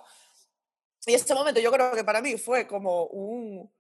Y 1.07 1.15
ese 1.15 1.35
momento 1.35 1.61
yo 1.61 1.71
creo 1.71 1.93
que 1.93 2.05
para 2.05 2.23
mí 2.23 2.37
fue 2.37 2.67
como 2.67 3.05
un, 3.07 3.71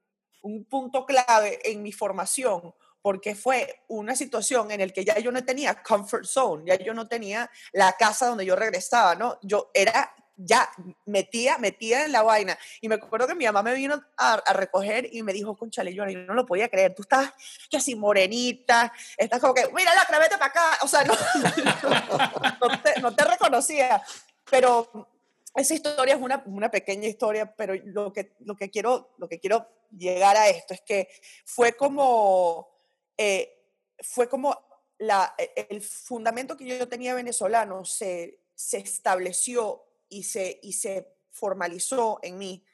un 0.42 0.64
punto 0.64 1.06
clave 1.06 1.60
en 1.64 1.82
mi 1.82 1.92
formación, 1.92 2.74
porque 3.00 3.34
fue 3.34 3.82
una 3.88 4.16
situación 4.16 4.70
en 4.70 4.80
la 4.80 4.88
que 4.88 5.04
ya 5.04 5.18
yo 5.18 5.30
no 5.30 5.44
tenía 5.44 5.82
comfort 5.82 6.24
zone, 6.24 6.64
ya 6.66 6.82
yo 6.82 6.94
no 6.94 7.06
tenía 7.06 7.50
la 7.72 7.92
casa 7.92 8.28
donde 8.28 8.46
yo 8.46 8.56
regresaba, 8.56 9.14
¿no? 9.14 9.38
Yo 9.42 9.70
era 9.74 10.14
ya 10.36 10.68
metía, 11.06 11.58
metía 11.58 12.04
en 12.04 12.12
la 12.12 12.22
vaina. 12.22 12.58
Y 12.80 12.88
me 12.88 12.96
acuerdo 12.96 13.26
que 13.26 13.34
mi 13.34 13.44
mamá 13.44 13.62
me 13.62 13.74
vino 13.74 14.02
a, 14.16 14.42
recoger 14.52 15.08
y 15.12 15.22
me 15.22 15.32
dijo, 15.32 15.56
conchale, 15.56 15.94
yo 15.94 16.04
no 16.06 16.34
lo 16.34 16.46
podía 16.46 16.68
creer, 16.68 16.94
tú 16.94 17.02
estás 17.02 17.32
casi 17.70 17.94
morenita, 17.94 18.92
estás 19.16 19.40
como 19.40 19.54
que, 19.54 19.68
mira 19.74 19.92
la 19.94 20.18
vete 20.18 20.36
para 20.36 20.46
acá, 20.46 20.78
o 20.82 20.88
sea, 20.88 21.04
no, 22.60 22.80
te, 22.82 23.00
no, 23.00 23.14
te, 23.14 23.24
reconocía, 23.24 24.02
pero 24.50 25.08
esa 25.54 25.74
historia 25.74 26.14
es 26.14 26.20
una, 26.20 26.42
una, 26.46 26.70
pequeña 26.70 27.06
historia, 27.06 27.54
pero 27.54 27.74
lo 27.84 28.12
que, 28.12 28.34
lo, 28.40 28.56
que 28.56 28.70
quiero, 28.70 29.14
lo 29.18 29.28
que 29.28 29.38
quiero 29.38 29.68
llegar 29.90 30.36
a 30.36 30.48
esto 30.48 30.74
es 30.74 30.80
que 30.80 31.08
fue 31.44 31.74
como, 31.74 32.68
eh, 33.16 33.64
fue 34.00 34.28
como 34.28 34.58
la, 34.98 35.34
e, 35.38 35.66
el 35.70 35.80
fundamento 35.80 36.56
que 36.56 36.66
yo 36.66 36.88
tenía 36.88 37.14
venezolano 37.14 37.84
se, 37.84 38.40
se 38.54 38.78
estableció 38.78 39.84
y 40.08 40.24
se, 40.24 40.58
y 40.62 40.72
se 40.72 41.16
formalizó 41.30 42.18
en 42.22 42.38
mí, 42.38 42.64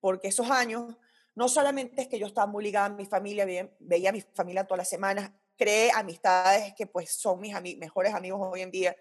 porque 0.00 0.28
esos 0.28 0.50
años, 0.50 0.96
no 1.34 1.48
solamente 1.48 2.02
es 2.02 2.08
que 2.08 2.18
yo 2.18 2.26
estaba 2.26 2.46
muy 2.46 2.64
ligada 2.64 2.86
a 2.86 2.90
mi 2.90 3.06
familia, 3.06 3.46
veía 3.78 4.10
a 4.10 4.12
mi 4.12 4.20
familia 4.20 4.64
todas 4.64 4.78
las 4.78 4.88
semanas, 4.88 5.30
creé 5.56 5.90
amistades 5.92 6.74
que 6.74 6.86
pues 6.86 7.12
son 7.12 7.40
mis 7.40 7.54
mejores 7.78 8.14
amigos 8.14 8.40
hoy 8.42 8.62
en 8.62 8.70
día, 8.70 8.96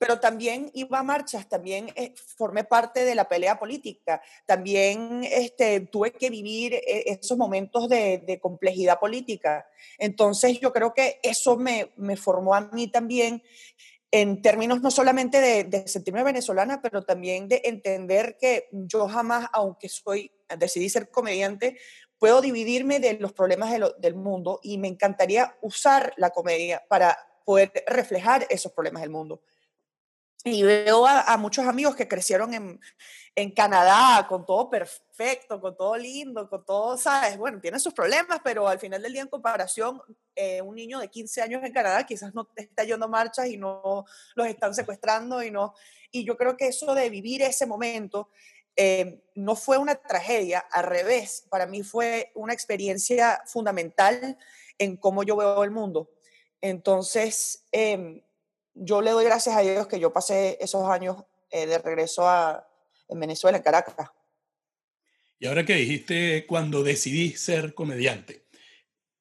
pero 0.00 0.18
también 0.18 0.70
iba 0.72 0.98
a 0.98 1.02
marchas, 1.02 1.46
también 1.46 1.92
eh, 1.94 2.14
formé 2.38 2.64
parte 2.64 3.04
de 3.04 3.14
la 3.14 3.28
pelea 3.28 3.58
política, 3.58 4.22
también 4.46 5.20
este, 5.30 5.80
tuve 5.80 6.12
que 6.12 6.30
vivir 6.30 6.72
eh, 6.72 7.04
esos 7.20 7.36
momentos 7.36 7.86
de, 7.90 8.38
complejidad 8.40 8.98
política. 8.98 9.68
Entonces 9.98 10.58
yo 10.58 10.72
creo 10.72 10.94
que 10.94 11.20
eso 11.22 11.58
me, 11.58 11.90
formó 12.16 12.54
a 12.54 12.62
mí 12.72 12.90
también 12.90 13.42
en 14.10 14.40
términos 14.40 14.80
no 14.80 14.90
solamente 14.90 15.38
de, 15.38 15.64
de, 15.64 15.86
sentirme 15.86 16.24
venezolana, 16.24 16.80
pero 16.80 17.02
también 17.02 17.46
de 17.46 17.60
entender 17.64 18.38
que 18.40 18.70
yo 18.72 19.06
jamás, 19.06 19.50
aunque 19.52 19.90
soy, 19.90 20.32
decidí 20.58 20.88
ser 20.88 21.10
comediante, 21.10 21.76
puedo 22.18 22.40
dividirme 22.40 23.00
de 23.00 23.18
los 23.18 23.34
problemas 23.34 23.70
del 23.98 24.14
mundo 24.14 24.60
y 24.62 24.78
me 24.78 24.88
encantaría 24.88 25.54
usar 25.60 26.14
la 26.16 26.30
comedia 26.30 26.82
para 26.88 27.18
poder 27.44 27.84
reflejar 27.86 28.46
esos 28.48 28.72
problemas 28.72 29.02
del 29.02 29.10
mundo. 29.10 29.42
Y 30.44 30.62
veo 30.62 31.06
a, 31.06 31.36
muchos 31.36 31.66
amigos 31.66 31.94
que 31.94 32.08
crecieron 32.08 32.54
en, 32.54 32.80
en, 33.34 33.50
Canadá 33.50 34.26
con 34.26 34.46
todo 34.46 34.70
perfecto, 34.70 35.60
con 35.60 35.76
todo 35.76 35.96
lindo, 35.98 36.48
con 36.48 36.64
todo, 36.64 36.96
¿sabes? 36.96 37.36
Bueno, 37.36 37.60
tienen 37.60 37.78
sus 37.78 37.92
problemas, 37.92 38.40
pero 38.42 38.66
al 38.66 38.78
final 38.78 39.02
del 39.02 39.12
día, 39.12 39.20
en 39.20 39.28
comparación, 39.28 40.00
eh, 40.34 40.62
un 40.62 40.76
niño 40.76 40.98
de 40.98 41.08
15 41.08 41.42
años 41.42 41.62
en 41.62 41.72
Canadá 41.72 42.06
quizás 42.06 42.34
no 42.34 42.48
está 42.56 42.84
yendo 42.84 43.04
a 43.04 43.08
marchas 43.08 43.48
y 43.48 43.58
no 43.58 44.06
los 44.34 44.46
están 44.46 44.74
secuestrando 44.74 45.42
y 45.42 45.50
no. 45.50 45.74
Y 46.10 46.24
yo 46.24 46.38
creo 46.38 46.56
que 46.56 46.68
eso 46.68 46.94
de 46.94 47.10
vivir 47.10 47.42
ese 47.42 47.66
momento 47.66 48.30
eh, 48.76 49.22
no 49.34 49.56
fue 49.56 49.76
una 49.76 49.96
tragedia, 49.96 50.60
al 50.70 50.84
revés, 50.84 51.44
para 51.50 51.66
mí 51.66 51.82
fue 51.82 52.32
una 52.34 52.54
experiencia 52.54 53.42
fundamental 53.44 54.38
en 54.78 54.96
cómo 54.96 55.22
yo 55.22 55.36
veo 55.36 55.62
el 55.64 55.70
mundo. 55.70 56.10
Entonces, 56.62 57.66
eh, 57.72 58.22
yo 58.74 59.02
le 59.02 59.10
doy 59.10 59.24
gracias 59.24 59.56
a 59.56 59.60
Dios 59.60 59.86
que 59.86 60.00
yo 60.00 60.12
pasé 60.12 60.58
esos 60.60 60.88
años 60.88 61.16
eh, 61.50 61.66
de 61.66 61.78
regreso 61.78 62.28
a, 62.28 62.66
en 63.08 63.20
Venezuela, 63.20 63.58
en 63.58 63.64
Caracas. 63.64 64.10
Y 65.38 65.46
ahora 65.46 65.64
que 65.64 65.74
dijiste 65.74 66.46
cuando 66.46 66.82
decidí 66.82 67.32
ser 67.32 67.74
comediante, 67.74 68.44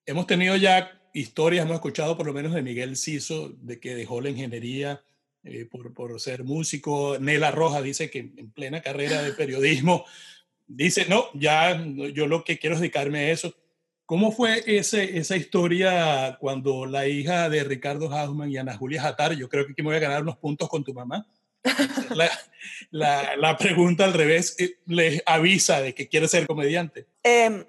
hemos 0.06 0.28
tenido 0.28 0.56
ya 0.56 1.02
historias, 1.14 1.66
hemos 1.66 1.76
escuchado 1.76 2.18
por 2.18 2.26
lo 2.26 2.34
menos 2.34 2.54
de 2.54 2.62
Miguel 2.62 2.98
Ciso, 2.98 3.50
de 3.50 3.80
que 3.80 3.96
dejó 3.96 4.22
la 4.22 4.30
ingeniería 4.30 5.02
eh, 5.44 5.66
por, 5.66 5.94
por, 5.94 6.20
ser 6.20 6.44
músico. 6.44 7.18
Nela 7.20 7.52
Roja 7.52 7.82
dice 7.82 8.10
que 8.10 8.20
en 8.20 8.52
plena 8.52 8.82
carrera 8.82 9.22
de 9.22 9.32
periodismo, 9.34 10.06
dice, 10.68 11.06
no, 11.08 11.26
ya 11.34 11.82
yo 12.14 12.28
lo 12.28 12.44
que 12.44 12.60
quiero 12.60 12.76
es 12.76 12.82
dedicarme 12.82 13.20
a 13.20 13.32
eso. 13.32 13.54
¿Cómo 14.10 14.32
fue 14.32 14.64
ese, 14.66 15.20
esa 15.20 15.38
historia 15.38 16.36
cuando 16.40 16.88
la 16.88 17.08
hija 17.08 17.48
de 17.48 17.64
Ricardo 17.64 18.12
Hausman 18.12 18.50
y 18.50 18.58
Ana 18.58 18.76
Julia 18.76 19.04
Jatar, 19.04 19.34
yo 19.34 19.48
creo 19.48 19.68
que 19.68 19.74
aquí 19.74 19.84
me 19.84 19.90
voy 19.90 19.98
a 19.98 20.00
ganar 20.00 20.24
unos 20.24 20.38
puntos 20.38 20.68
con 20.68 20.84
tu 20.84 20.96
mamá, 20.96 21.28
la, 22.90 23.36
la, 23.38 23.56
pregunta 23.56 24.06
al 24.06 24.14
revés, 24.14 24.56
eh, 24.58 24.80
¿les 24.88 25.22
avisa 25.28 25.80
de 25.82 25.94
que 25.94 26.08
quiere 26.08 26.28
ser 26.28 26.48
comediante? 26.48 27.06
Em, 27.22 27.64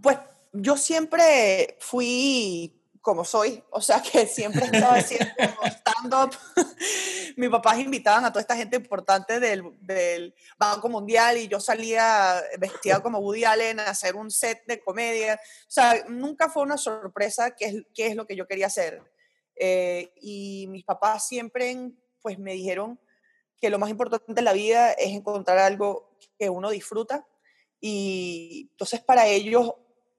pues 0.00 0.18
yo 0.52 0.76
siempre 0.76 1.76
fui 1.80 2.77
como 3.08 3.24
soy, 3.24 3.64
o 3.70 3.80
sea 3.80 4.02
que 4.02 4.26
siempre 4.26 4.66
estaba 4.66 4.96
haciendo 4.96 5.24
stand-up. 5.64 6.36
Mis 7.36 7.48
papás 7.48 7.78
invitaban 7.78 8.22
a 8.26 8.30
toda 8.30 8.42
esta 8.42 8.54
gente 8.54 8.76
importante 8.76 9.40
del, 9.40 9.62
del, 9.80 10.34
Banco 10.58 10.90
Mundial 10.90 11.38
y 11.38 11.48
yo 11.48 11.58
salía 11.58 12.42
vestida 12.58 13.02
como 13.02 13.20
Woody 13.20 13.44
Allen 13.44 13.80
a 13.80 13.84
hacer 13.84 14.14
un 14.14 14.30
set 14.30 14.62
de 14.66 14.82
comedia. 14.82 15.36
O 15.36 15.70
sea, 15.70 16.04
nunca 16.06 16.50
fue 16.50 16.62
una 16.64 16.76
sorpresa 16.76 17.52
qué 17.56 17.64
es, 17.64 17.74
qué 17.94 18.08
es 18.08 18.14
lo 18.14 18.26
que 18.26 18.36
yo 18.36 18.46
quería 18.46 18.66
hacer. 18.66 19.00
Eh, 19.56 20.12
y 20.20 20.66
mis 20.68 20.84
papás 20.84 21.26
siempre 21.26 21.74
pues 22.20 22.38
me 22.38 22.52
dijeron 22.52 23.00
que 23.58 23.70
lo 23.70 23.78
más 23.78 23.88
importante 23.88 24.38
en 24.38 24.44
la 24.44 24.52
vida 24.52 24.92
es 24.92 25.14
encontrar 25.14 25.56
algo 25.56 26.14
que 26.38 26.50
uno 26.50 26.68
disfruta. 26.68 27.26
Y 27.80 28.68
entonces 28.72 29.00
para 29.00 29.26
ellos 29.28 29.72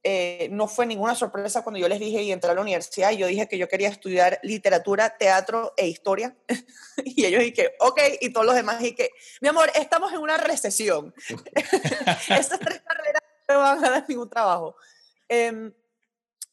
eh, 0.03 0.48
no 0.51 0.68
fue 0.68 0.86
ninguna 0.86 1.13
sorpresa 1.13 1.62
cuando 1.62 1.79
yo 1.79 1.89
les 1.89 2.00
dije 2.00 2.22
y 2.22 2.32
entré 2.32 2.51
a 2.51 2.53
la 2.53 2.62
universidad 2.62 3.12
y 3.12 3.18
yo 3.18 3.27
dije 3.27 3.48
que 3.48 3.58
yo 3.58 3.68
quería 3.68 3.89
estudiar 3.89 4.39
literatura, 4.44 5.18
teatro 5.18 5.74
e 5.75 5.88
historia. 5.88 6.38
y 7.03 7.25
ellos 7.25 7.44
dije, 7.44 7.74
ok, 7.79 8.01
y 8.22 8.32
todos 8.32 8.46
los 8.46 8.56
demás 8.56 8.79
dije, 8.79 9.12
mi 9.41 9.50
amor, 9.50 9.70
estamos 9.75 10.13
en 10.13 10.20
una 10.20 10.38
recesión. 10.38 11.13
Estas 12.29 12.60
tres 12.60 12.82
carreras 12.82 13.22
no 13.48 13.60
van 13.60 13.84
a 13.84 13.89
dar 13.89 14.06
ningún 14.08 14.29
trabajo. 14.29 14.75
Em, 15.27 15.74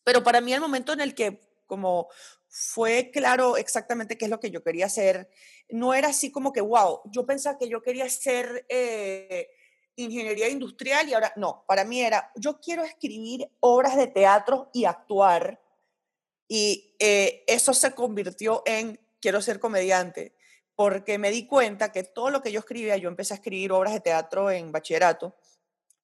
pero 0.03 0.23
para 0.23 0.41
mí 0.41 0.53
el 0.53 0.61
momento 0.61 0.93
en 0.93 1.01
el 1.01 1.15
que 1.15 1.41
como 1.67 2.09
fue 2.49 3.11
claro 3.13 3.57
exactamente 3.57 4.17
qué 4.17 4.25
es 4.25 4.31
lo 4.31 4.41
que 4.41 4.51
yo 4.51 4.63
quería 4.63 4.87
hacer. 4.87 5.29
No 5.69 5.95
era 5.95 6.09
así 6.09 6.33
como 6.33 6.53
que, 6.53 6.61
wow, 6.61 7.03
yo 7.13 7.27
pensaba 7.27 7.59
que 7.59 7.69
yo 7.69 7.83
quería 7.83 8.07
hacer 8.07 8.65
eh, 8.69 9.51
ingeniería 9.97 10.49
industrial 10.49 11.09
y 11.09 11.15
ahora 11.15 11.33
no, 11.37 11.65
para 11.67 11.85
mí 11.85 12.01
era, 12.01 12.31
yo 12.37 12.61
quiero 12.61 12.85
escribir 12.85 13.51
obras 13.61 13.97
de 13.97 14.07
teatro 14.07 14.71
y 14.73 14.85
actuar. 14.85 15.61
Y 16.49 16.95
eh, 16.99 17.45
eso 17.47 17.75
se 17.75 17.93
convirtió 17.93 18.63
en, 18.67 19.01
quiero 19.21 19.41
ser 19.43 19.59
comediante, 19.59 20.37
porque 20.77 21.19
me 21.19 21.31
di 21.31 21.47
cuenta 21.47 21.91
que 21.91 22.05
todo 22.05 22.31
lo 22.31 22.43
que 22.43 22.53
yo 22.53 22.61
escribía, 22.61 22.97
yo 22.97 23.09
empecé 23.09 23.35
a 23.35 23.37
escribir 23.37 23.73
obras 23.73 23.95
de 23.95 24.01
teatro 24.01 24.51
en 24.51 24.71
bachillerato, 24.71 25.35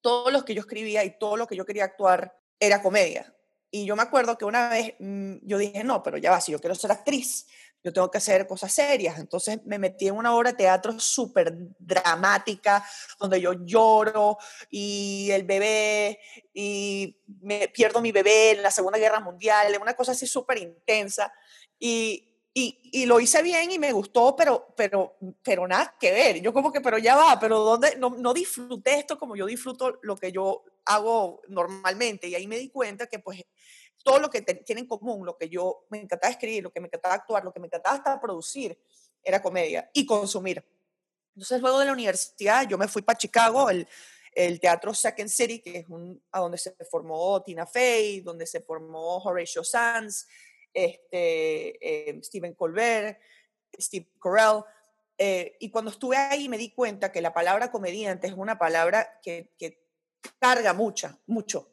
todo 0.01 0.31
lo 0.31 0.43
que 0.43 0.53
yo 0.53 0.61
escribía 0.61 1.03
y 1.05 1.17
todo 1.17 1.37
lo 1.37 1.47
que 1.47 1.55
yo 1.55 1.65
quería 1.65 1.85
actuar 1.85 2.37
era 2.59 2.81
comedia. 2.81 3.33
Y 3.71 3.85
yo 3.85 3.95
me 3.95 4.03
acuerdo 4.03 4.37
que 4.37 4.45
una 4.45 4.69
vez 4.69 4.93
mm, 4.99 5.37
yo 5.43 5.57
dije, 5.57 5.83
no, 5.83 6.03
pero 6.03 6.17
ya 6.17 6.31
va, 6.31 6.41
si 6.41 6.51
yo 6.51 6.59
quiero 6.59 6.75
ser 6.75 6.91
actriz, 6.91 7.47
yo 7.83 7.91
tengo 7.91 8.09
que 8.09 8.17
hacer 8.17 8.47
cosas 8.47 8.71
serias. 8.71 9.19
Entonces 9.19 9.59
me 9.65 9.77
metí 9.77 10.07
en 10.07 10.15
una 10.15 10.35
obra 10.35 10.51
de 10.51 10.57
teatro 10.57 10.99
súper 10.99 11.53
dramática, 11.77 12.85
donde 13.19 13.41
yo 13.41 13.53
lloro 13.65 14.37
y 14.69 15.29
el 15.31 15.43
bebé, 15.43 16.19
y 16.53 17.17
me 17.41 17.67
pierdo 17.67 18.01
mi 18.01 18.11
bebé 18.11 18.51
en 18.51 18.63
la 18.63 18.71
Segunda 18.71 18.97
Guerra 18.97 19.19
Mundial, 19.19 19.77
una 19.81 19.95
cosa 19.95 20.13
así 20.13 20.25
súper 20.25 20.59
intensa. 20.59 21.33
Y, 21.77 22.29
y, 22.53 22.79
y, 22.93 23.05
lo 23.07 23.19
hice 23.19 23.41
bien 23.41 23.71
y 23.71 23.79
me 23.79 23.91
gustó, 23.91 24.35
pero, 24.35 24.73
pero, 24.77 25.17
pero 25.43 25.67
nada 25.67 25.95
que 25.99 26.11
ver. 26.11 26.41
Yo 26.41 26.53
como 26.53 26.71
que, 26.71 26.81
pero 26.81 26.99
ya 26.99 27.15
va, 27.15 27.39
pero 27.39 27.59
¿dónde? 27.59 27.95
No, 27.97 28.11
no 28.11 28.33
disfruté 28.33 28.99
esto 28.99 29.17
como 29.17 29.35
yo 29.35 29.47
disfruto 29.47 29.99
lo 30.03 30.15
que 30.15 30.31
yo 30.31 30.63
hago 30.85 31.41
normalmente. 31.47 32.27
Y 32.27 32.35
ahí 32.35 32.47
me 32.47 32.59
di 32.59 32.69
cuenta 32.69 33.07
que 33.07 33.19
pues 33.19 33.43
todo 34.03 34.19
lo 34.19 34.29
que 34.29 34.41
tiene 34.41 34.81
en 34.81 34.87
común, 34.87 35.25
lo 35.25 35.37
que 35.37 35.49
yo 35.49 35.85
me 35.89 35.99
encantaba 35.99 36.31
escribir, 36.31 36.63
lo 36.63 36.71
que 36.71 36.81
me 36.81 36.87
encantaba 36.87 37.15
actuar, 37.15 37.43
lo 37.43 37.53
que 37.53 37.59
me 37.59 37.67
encantaba 37.67 37.95
hasta 37.95 38.19
producir, 38.19 38.77
era 39.23 39.41
comedia 39.41 39.89
y 39.93 40.05
consumir. 40.05 40.63
Entonces, 41.35 41.61
luego 41.61 41.79
de 41.79 41.85
la 41.85 41.93
universidad, 41.93 42.67
yo 42.67 42.77
me 42.77 42.87
fui 42.87 43.01
para 43.01 43.17
Chicago, 43.17 43.69
el, 43.69 43.87
el 44.35 44.59
Teatro 44.59 44.93
Second 44.93 45.29
City, 45.29 45.59
que 45.59 45.79
es 45.79 45.89
un, 45.89 46.21
a 46.31 46.39
donde 46.39 46.57
se 46.57 46.75
formó 46.89 47.41
Tina 47.41 47.65
Fey, 47.65 48.21
donde 48.21 48.45
se 48.45 48.61
formó 48.61 49.17
Horatio 49.17 49.63
Sanz, 49.63 50.27
este, 50.73 52.09
eh, 52.09 52.19
Stephen 52.23 52.53
Colbert, 52.53 53.19
Steve 53.79 54.09
Carell. 54.21 54.63
Eh, 55.17 55.57
y 55.59 55.69
cuando 55.69 55.91
estuve 55.91 56.17
ahí 56.17 56.49
me 56.49 56.57
di 56.57 56.73
cuenta 56.73 57.11
que 57.11 57.21
la 57.21 57.33
palabra 57.33 57.71
comediante 57.71 58.27
es 58.27 58.33
una 58.33 58.57
palabra 58.57 59.19
que, 59.21 59.53
que 59.57 59.87
carga 60.39 60.73
mucha, 60.73 61.19
mucho. 61.27 61.72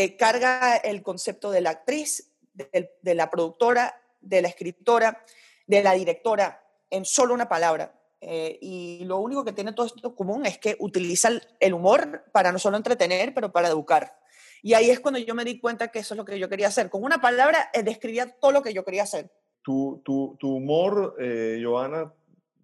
Eh, 0.00 0.16
carga 0.16 0.76
el 0.76 1.02
concepto 1.02 1.50
de 1.50 1.60
la 1.60 1.70
actriz, 1.70 2.32
de, 2.54 3.14
la 3.16 3.30
productora, 3.30 4.00
de 4.20 4.42
la 4.42 4.46
escritora, 4.46 5.24
de 5.66 5.82
la 5.82 5.94
directora, 5.94 6.62
en 6.88 7.04
solo 7.04 7.34
una 7.34 7.48
palabra. 7.48 8.00
Eh, 8.20 8.60
y 8.62 9.04
lo 9.06 9.18
único 9.18 9.44
que 9.44 9.52
tiene 9.52 9.72
todo 9.72 9.86
esto 9.86 10.14
común 10.14 10.46
es 10.46 10.56
que 10.58 10.76
utiliza 10.78 11.30
el, 11.58 11.74
humor 11.74 12.22
para 12.30 12.52
no 12.52 12.60
solo 12.60 12.76
entretener, 12.76 13.34
pero 13.34 13.50
para 13.50 13.66
educar. 13.66 14.16
Y 14.62 14.74
ahí 14.74 14.88
es 14.88 15.00
cuando 15.00 15.18
yo 15.18 15.34
me 15.34 15.44
di 15.44 15.58
cuenta 15.58 15.88
que 15.88 15.98
eso 15.98 16.14
es 16.14 16.18
lo 16.18 16.24
que 16.24 16.38
yo 16.38 16.48
quería 16.48 16.68
hacer. 16.68 16.90
Con 16.90 17.02
una 17.02 17.20
palabra 17.20 17.68
eh, 17.72 17.82
describía 17.82 18.38
todo 18.38 18.52
lo 18.52 18.62
que 18.62 18.72
yo 18.72 18.84
quería 18.84 19.02
hacer. 19.02 19.32
Tu, 19.62 20.00
tu, 20.04 20.36
tu 20.38 20.48
humor, 20.48 21.16
Joana, 21.60 22.14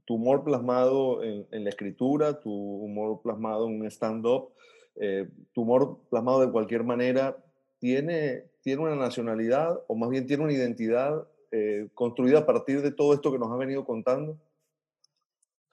tu 0.05 0.15
humor 0.15 0.45
plasmado 0.45 1.25
en, 1.25 1.49
en, 1.51 1.65
la 1.65 1.71
escritura, 1.71 2.39
tu 2.39 2.53
humor 2.53 3.21
plasmado 3.23 3.67
en 3.67 3.81
un 3.81 3.87
stand-up, 3.89 4.53
eh, 4.97 5.29
tumor 5.53 5.99
plasmado 6.09 6.41
de 6.41 6.53
cualquier 6.53 6.85
manera, 6.85 7.37
tiene, 7.79 8.45
tiene 8.63 8.83
una 8.83 8.97
nacionalidad 8.97 9.81
o 9.89 9.95
más 9.95 10.11
bien 10.11 10.27
tiene 10.27 10.45
una 10.45 10.53
identidad 10.53 11.27
eh, 11.57 11.89
construida 11.95 12.41
a 12.41 12.47
partir 12.47 12.83
de 12.83 12.91
todo 12.91 13.15
esto 13.15 13.31
que 13.31 13.39
nos 13.39 13.53
ha 13.53 13.57
venido 13.57 13.85
contando? 13.85 14.37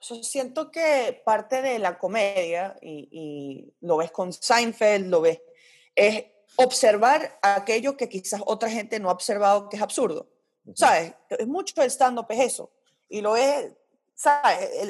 Yo 0.00 0.22
siento 0.22 0.70
que 0.70 1.20
parte 1.24 1.60
de 1.60 1.78
la 1.78 1.98
comedia, 1.98 2.76
y, 2.80 3.72
lo 3.80 3.96
ves 3.96 4.12
con 4.12 4.32
Seinfeld, 4.32 5.08
lo 5.08 5.20
ves, 5.20 5.40
es 5.94 6.24
observar 6.56 7.38
aquello 7.42 7.96
que 7.96 8.08
quizás 8.08 8.42
otra 8.46 8.70
gente 8.70 9.00
no 9.00 9.08
ha 9.08 9.12
observado 9.12 9.68
que 9.68 9.76
es 9.76 9.82
absurdo. 9.82 10.28
¿Sabes? 10.74 11.14
Es 11.28 11.48
mucho 11.48 11.82
el 11.82 11.90
stand-up 11.90 12.26
es 12.28 12.40
eso. 12.40 12.70
Y 13.08 13.20
lo 13.20 13.36
es 13.36 13.72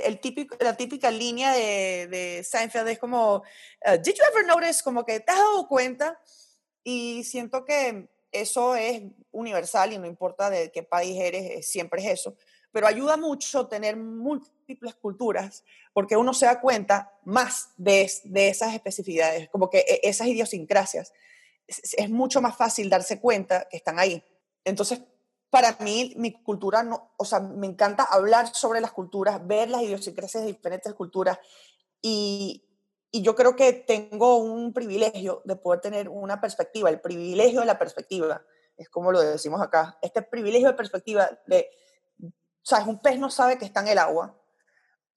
el, 0.05 0.21
típico, 0.21 0.57
la 0.61 0.77
típica 0.77 1.11
línea 1.11 1.53
de, 1.53 2.09
de 2.09 2.45
Seinfeld 2.45 2.88
es 2.88 2.99
como, 2.99 3.37
uh, 3.37 4.03
¿Did 4.03 4.14
you 4.14 4.25
ever 4.31 4.47
notice? 4.47 4.83
Como 4.83 5.05
que 5.05 5.21
te 5.21 5.33
has 5.33 5.38
dado 5.38 5.68
cuenta 5.68 6.21
y 6.85 7.25
siento 7.25 7.64
que 7.64 8.09
eso 8.31 8.75
es 8.75 9.03
universal 9.31 9.92
y 9.92 9.99
no 9.99 10.07
importa 10.07 10.51
de 10.51 10.71
qué 10.73 10.83
país 10.83 11.18
eres, 11.21 11.66
siempre 11.68 12.03
es 12.03 12.21
eso. 12.21 12.37
Pero 12.73 12.87
ayuda 12.87 13.16
mucho 13.16 13.68
tener 13.68 13.97
múltiples 13.97 14.95
culturas 14.95 15.62
porque 15.92 16.16
uno 16.16 16.33
se 16.33 16.47
da 16.47 16.61
cuenta 16.61 17.12
más 17.25 17.71
de, 17.77 18.11
de 18.25 18.49
esas 18.49 18.75
especificidades, 18.75 19.49
como 19.51 19.68
que 19.68 19.81
e, 19.81 20.01
esas 20.05 20.27
idiosincrasias. 20.29 21.12
Es 21.66 22.11
mucho 22.11 22.40
más 22.40 22.57
fácil 22.57 22.88
darse 22.90 23.21
cuenta 23.21 23.68
que 23.71 23.77
están 23.77 23.99
ahí. 23.99 24.23
Entonces, 24.64 25.03
para 25.53 25.77
mí, 25.81 26.15
mi 26.17 26.33
cultura, 26.33 26.83
no, 26.83 27.12
o 27.19 27.27
sea, 27.27 27.38
me 27.38 27.67
encanta 27.67 28.05
hablar 28.05 28.55
sobre 28.55 28.81
las 28.81 28.91
culturas, 28.91 29.47
ver 29.47 29.69
las 29.69 29.83
idiosincrasias 29.83 30.45
de 30.45 30.53
diferentes 30.53 30.95
culturas 30.95 31.38
y, 32.01 32.65
y 33.11 33.21
yo 33.21 33.35
creo 33.35 33.55
que 33.55 33.75
tengo 33.75 34.38
un 34.38 34.73
privilegio 34.73 35.43
de 35.45 35.57
poder 35.57 35.83
tener 35.83 36.09
una 36.09 36.41
perspectiva, 36.41 36.88
el 36.88 37.03
privilegio 37.03 37.61
de 37.61 37.67
la 37.67 37.79
perspectiva, 37.79 38.43
es 38.79 38.88
como 38.88 39.12
lo 39.12 39.21
decimos 39.21 39.61
acá, 39.61 39.99
este 40.01 40.23
privilegio 40.23 40.69
de 40.69 40.75
perspectiva 40.75 41.29
de, 41.47 41.69
sabes, 42.62 42.87
un 42.87 43.03
pez 43.03 43.19
no 43.19 43.29
sabe 43.29 43.59
que 43.59 43.67
está 43.67 43.81
en 43.81 43.88
el 43.88 43.99
agua, 43.99 44.35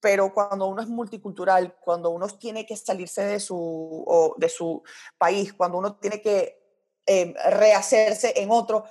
pero 0.01 0.33
cuando 0.33 0.67
uno 0.67 0.81
es 0.81 0.89
multicultural, 0.89 1.77
cuando 1.79 2.09
uno 2.09 2.27
tiene 2.27 2.65
que 2.65 2.75
salirse 2.75 3.23
de 3.23 3.39
su, 3.39 3.55
o 3.57 4.35
de 4.37 4.49
su 4.49 4.83
país, 5.17 5.53
cuando 5.53 5.77
uno 5.77 5.95
tiene 5.95 6.21
que 6.21 6.61
eh, 7.05 7.33
rehacerse 7.51 8.33
en 8.35 8.51
otro, 8.51 8.83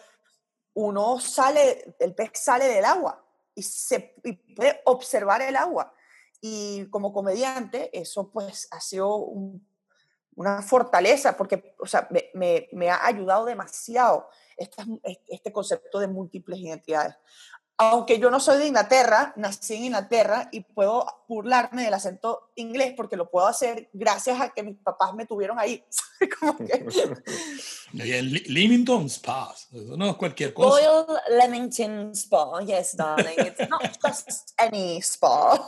uno 0.74 1.18
sale, 1.20 1.96
el 1.98 2.14
pez 2.14 2.30
sale 2.34 2.66
del 2.66 2.84
agua 2.84 3.24
y, 3.54 3.62
se, 3.62 4.14
puede 4.56 4.80
observar 4.84 5.42
el 5.42 5.56
agua. 5.56 5.92
Y 6.40 6.86
como 6.90 7.12
comediante, 7.12 7.90
eso 7.98 8.30
pues 8.30 8.68
ha 8.70 8.80
sido 8.80 9.28
una 10.34 10.62
fortaleza 10.62 11.36
porque 11.36 11.74
o 11.78 11.86
sea, 11.86 12.08
me, 12.34 12.90
ha 12.90 13.06
ayudado 13.06 13.46
demasiado 13.46 14.28
este 14.56 15.52
concepto 15.52 16.00
de 16.00 16.08
múltiples 16.08 16.58
identidades 16.58 17.14
aunque 17.76 18.20
yo 18.20 18.30
no 18.30 18.38
soy 18.38 18.58
de 18.58 18.66
Inglaterra, 18.68 19.32
nací 19.36 19.74
en 19.74 19.84
Inglaterra 19.84 20.48
y 20.52 20.60
puedo 20.60 21.06
burlarme 21.26 21.82
del 21.82 21.94
acento 21.94 22.52
inglés 22.54 22.94
porque 22.96 23.16
lo 23.16 23.30
puedo 23.30 23.46
hacer 23.46 23.90
gracias 23.92 24.40
a 24.40 24.50
que 24.50 24.62
mis 24.62 24.76
papás 24.76 25.12
me 25.14 25.26
tuvieron 25.26 25.58
ahí. 25.58 25.84
Como 26.40 26.56
que... 26.58 26.86
Leamington 27.92 29.06
Spa, 29.06 29.52
no 29.72 30.10
es 30.10 30.16
cualquier 30.16 30.54
cosa. 30.54 30.78
Royal 30.78 31.06
Leamington 31.30 32.12
Spa, 32.14 32.60
yes, 32.64 32.96
darling. 32.96 33.38
It's 33.38 33.68
not 33.68 33.98
just 34.02 34.52
any 34.56 35.00
spa. 35.02 35.60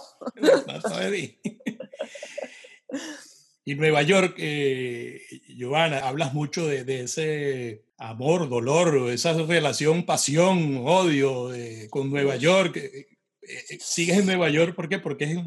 y 3.65 3.75
Nueva 3.75 4.03
York, 4.03 4.37
eh, 4.39 5.23
Giovanna, 5.49 6.07
hablas 6.07 6.33
mucho 6.35 6.69
de, 6.69 6.85
de 6.85 7.01
ese 7.03 7.86
amor, 7.99 8.49
dolor, 8.49 9.11
esa 9.11 9.33
relación, 9.33 10.05
pasión, 10.05 10.83
odio 10.87 11.51
con 11.91 12.11
Nueva 12.11 12.37
York. 12.37 12.77
eh, 12.77 13.09
sigues 13.81 14.19
en 14.19 14.27
Nueva 14.27 14.49
York, 14.49 14.75
¿por 14.75 14.89
qué? 14.89 14.99
Porque 14.99 15.25
es, 15.25 15.39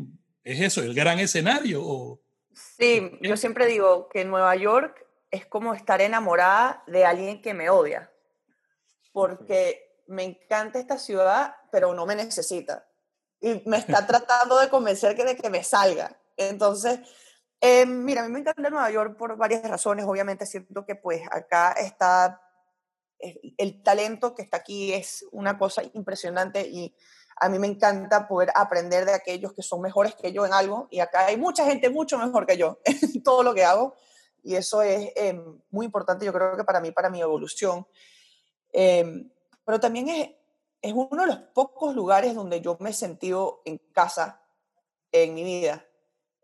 es 0.44 0.62
eso, 0.62 0.82
el 0.82 0.94
gran 0.94 1.20
escenario. 1.20 1.82
O, 1.84 2.22
sí, 2.78 3.12
yo 3.22 3.38
siempre 3.38 3.68
digo 3.68 4.10
que 4.10 4.26
Nueva 4.26 4.56
York 4.56 5.06
es 5.32 5.46
como 5.46 5.74
estar 5.74 6.02
enamorada 6.02 6.84
de 6.88 7.06
alguien 7.06 7.42
que 7.42 7.54
me 7.54 7.70
odia, 7.70 8.12
porque 9.12 10.04
me 10.08 10.24
encanta 10.24 10.80
esta 10.80 10.98
ciudad, 10.98 11.56
pero 11.72 11.94
no 11.94 12.06
me 12.06 12.16
necesita. 12.16 12.88
Y 13.40 13.62
me 13.66 13.78
está 13.78 14.06
tratando 14.08 14.60
de 14.60 14.70
convencer 14.70 15.16
que 15.16 15.24
de 15.24 15.36
que 15.36 15.50
me 15.50 15.64
salga. 15.64 16.20
Entonces, 16.36 17.00
eh, 17.62 17.86
mira, 17.86 18.24
a 18.24 18.28
mí 18.28 18.32
me 18.32 18.39
encanta 18.39 18.69
Nueva 18.69 18.89
York 18.91 19.17
por 19.17 19.36
varias 19.38 19.63
razones. 19.67 20.06
Obviamente 20.06 20.45
siento 20.45 20.86
que 20.86 20.95
pues 20.95 21.22
acá 21.32 21.74
está 21.74 22.41
el 23.19 23.84
talento 23.84 24.34
que 24.34 24.43
está 24.43 24.58
aquí 24.58 24.93
es 24.93 25.26
una 25.32 25.58
cosa 25.58 25.84
impresionante 25.93 26.67
y 26.67 26.95
a 27.36 27.50
mí 27.50 27.60
me 27.60 27.67
encanta 27.67 28.28
poder 28.28 28.50
aprender 28.56 29.06
de 29.06 29.13
aquellos 29.13 29.54
que 29.54 29.62
son 29.62 29.82
mejores 29.82 30.15
que 30.15 30.32
yo 30.32 30.45
en 30.45 30.54
algo 30.54 30.88
y 30.89 31.00
acá 31.00 31.26
hay 31.26 31.38
mucha 31.38 31.65
gente 31.65 31.89
mucho 31.89 32.17
mejor 32.17 32.45
que 32.45 32.58
yo 32.58 32.80
en 32.86 33.24
todo 33.24 33.43
lo 33.43 33.54
que 33.54 33.63
hago 33.63 33.95
y 34.43 34.56
eso 34.56 34.82
es 34.82 35.12
eh, 35.15 35.39
muy 35.69 35.86
importante 35.86 36.26
yo 36.26 36.34
creo 36.34 36.56
que 36.56 36.63
para 36.63 36.80
mí, 36.80 36.91
para 36.91 37.10
mi 37.10 37.22
evolución. 37.22 37.86
Eh, 38.72 39.26
pero 39.65 39.80
también 39.80 40.08
es, 40.10 40.30
es 40.82 40.93
uno 40.93 41.22
de 41.22 41.28
los 41.28 41.38
pocos 41.54 41.93
lugares 41.93 42.36
donde 42.36 42.62
yo 42.62 42.78
me 42.80 42.91
he 42.91 42.93
sentido 42.93 43.62
en 43.65 43.78
casa 43.91 44.41
en 45.12 45.34
mi 45.34 45.43
vida. 45.43 45.86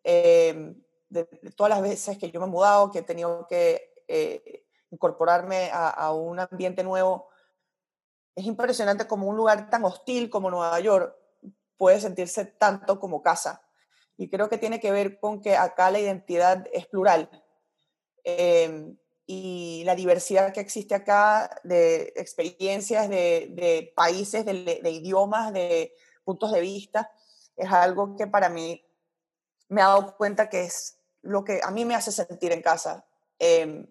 Eh, 0.03 0.75
de, 1.15 1.51
todas 1.55 1.69
las 1.69 1.81
veces 1.81 2.17
que 2.17 2.29
yo 2.29 2.39
me 2.39 2.45
he 2.45 2.49
mudado, 2.49 2.91
que 2.91 2.99
he 2.99 3.03
tenido 3.03 3.47
que 3.47 3.93
eh, 4.07 4.65
incorporarme 4.91 5.69
a, 5.71 5.89
a, 5.89 6.13
un 6.13 6.39
ambiente 6.39 6.83
nuevo, 6.83 7.29
es 8.35 8.45
impresionante 8.45 9.07
como 9.07 9.27
un 9.27 9.35
lugar 9.35 9.69
tan 9.69 9.83
hostil 9.85 10.29
como 10.29 10.51
Nueva 10.51 10.79
York 10.79 11.15
puede 11.77 11.99
sentirse 11.99 12.45
tanto 12.45 12.99
como 12.99 13.21
casa. 13.21 13.61
Y 14.17 14.29
creo 14.29 14.49
que 14.49 14.57
tiene 14.57 14.79
que 14.79 14.91
ver 14.91 15.19
con 15.19 15.41
que 15.41 15.57
acá 15.57 15.91
la 15.91 15.99
identidad 15.99 16.65
es 16.71 16.87
plural. 16.87 17.29
Eh, 18.23 18.95
y 19.27 19.83
la 19.85 19.95
diversidad 19.95 20.53
que 20.53 20.59
existe 20.59 20.93
acá 20.93 21.49
de 21.63 22.13
experiencias, 22.15 23.09
de, 23.09 23.47
de 23.51 23.91
países, 23.95 24.45
de, 24.45 24.79
de, 24.83 24.91
idiomas, 24.91 25.51
de 25.51 25.93
puntos 26.23 26.51
de 26.51 26.61
vista, 26.61 27.11
es 27.55 27.71
algo 27.71 28.15
que 28.15 28.27
para 28.27 28.49
mí 28.49 28.85
me 29.67 29.81
ha 29.81 29.87
dado 29.87 30.15
cuenta 30.15 30.49
que 30.49 30.65
es 30.65 30.94
lo 31.25 31.43
que 31.43 31.59
a 31.63 31.71
mí 31.71 31.85
me 31.85 31.95
hace 31.95 32.11
sentir 32.11 32.51
en 32.51 32.61
casa. 32.61 33.05
Eh, 33.39 33.85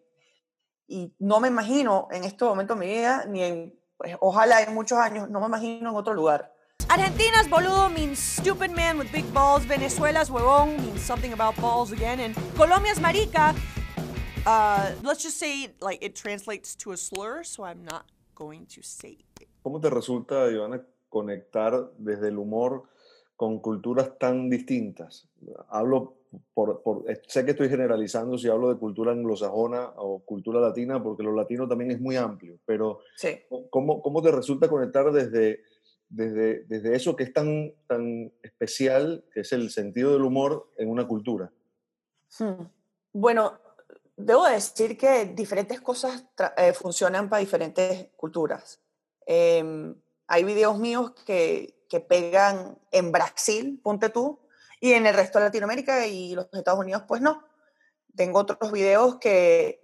y 0.86 1.12
no 1.18 1.40
me 1.40 1.48
imagino 1.48 2.08
en 2.10 2.24
este 2.24 2.44
momento 2.44 2.74
de 2.74 2.80
mi 2.80 2.86
vida, 2.86 3.24
ni 3.26 3.42
en, 3.42 3.78
pues, 3.96 4.16
ojalá 4.20 4.62
en 4.62 4.74
muchos 4.74 4.98
años, 4.98 5.28
no 5.30 5.40
me 5.40 5.46
imagino 5.46 5.90
en 5.90 5.96
otro 5.96 6.14
lugar. 6.14 6.52
Argentina's 6.88 7.48
boludo 7.48 7.88
means 7.88 8.18
stupid 8.18 8.70
man 8.70 8.98
with 8.98 9.10
big 9.10 9.24
balls. 9.32 9.66
Venezuela's 9.66 10.30
huevón 10.30 10.76
means 10.76 11.00
something 11.00 11.32
about 11.32 11.56
balls 11.60 11.92
again. 11.92 12.20
And 12.20 12.34
Colombia's 12.56 13.00
marica, 13.00 13.54
uh, 14.46 14.90
let's 15.02 15.22
just 15.22 15.38
say 15.38 15.70
like 15.80 15.98
it 16.02 16.14
translates 16.14 16.76
to 16.76 16.92
a 16.92 16.96
slur, 16.96 17.42
so 17.42 17.64
I'm 17.64 17.84
not 17.84 18.04
going 18.34 18.66
to 18.66 18.82
say 18.82 19.18
it. 19.40 19.48
¿Cómo 19.62 19.80
te 19.80 19.88
resulta, 19.88 20.50
Ivana, 20.50 20.84
conectar 21.08 21.90
desde 21.96 22.28
el 22.28 22.38
humor 22.38 22.84
con 23.34 23.60
culturas 23.60 24.18
tan 24.18 24.50
distintas? 24.50 25.26
Hablo 25.70 26.18
por, 26.52 26.82
por, 26.82 27.04
sé 27.26 27.44
que 27.44 27.52
estoy 27.52 27.68
generalizando 27.68 28.38
si 28.38 28.48
hablo 28.48 28.68
de 28.72 28.78
cultura 28.78 29.12
anglosajona 29.12 29.92
o 29.96 30.20
cultura 30.20 30.60
latina, 30.60 31.02
porque 31.02 31.22
lo 31.22 31.34
latino 31.34 31.68
también 31.68 31.90
es 31.90 32.00
muy 32.00 32.16
amplio, 32.16 32.58
pero 32.64 33.00
sí. 33.16 33.40
¿cómo, 33.70 34.02
¿cómo, 34.02 34.22
te 34.22 34.30
resulta 34.30 34.68
conectar 34.68 35.10
desde, 35.12 35.62
desde, 36.08 36.64
desde 36.64 36.94
eso 36.94 37.16
que 37.16 37.24
es 37.24 37.32
tan, 37.32 37.72
tan 37.86 38.32
especial, 38.42 39.24
que 39.32 39.40
es 39.40 39.52
el 39.52 39.70
sentido 39.70 40.12
del 40.12 40.22
humor 40.22 40.68
en 40.76 40.88
una 40.88 41.06
cultura? 41.06 41.52
Hmm. 42.38 42.64
Bueno, 43.12 43.58
debo 44.16 44.44
decir 44.44 44.96
que 44.96 45.26
diferentes 45.26 45.80
cosas 45.80 46.24
eh, 46.56 46.72
funcionan 46.72 47.28
para 47.28 47.40
diferentes 47.40 48.08
culturas. 48.16 48.80
Eh, 49.26 49.94
hay 50.26 50.44
videos 50.44 50.78
míos 50.78 51.12
que, 51.26 51.74
que 51.88 52.00
pegan 52.00 52.78
en 52.90 53.12
Brasil, 53.12 53.80
ponte 53.82 54.08
tú, 54.08 54.38
y 54.80 54.92
en 54.92 55.06
el 55.06 55.14
resto 55.14 55.38
de 55.38 55.46
Latinoamérica 55.46 56.06
y 56.06 56.34
los 56.34 56.48
Estados 56.52 56.80
Unidos, 56.80 57.04
pues 57.06 57.20
no. 57.20 57.44
Tengo 58.14 58.40
otros 58.40 58.70
videos 58.70 59.16
que, 59.16 59.80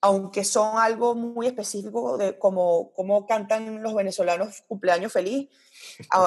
aunque 0.00 0.44
son 0.44 0.78
algo 0.78 1.14
muy 1.14 1.46
específico 1.46 2.18
de 2.18 2.38
cómo, 2.38 2.92
cómo 2.92 3.26
cantan 3.26 3.82
los 3.82 3.94
venezolanos 3.94 4.62
cumpleaños 4.68 5.12
feliz, 5.12 5.48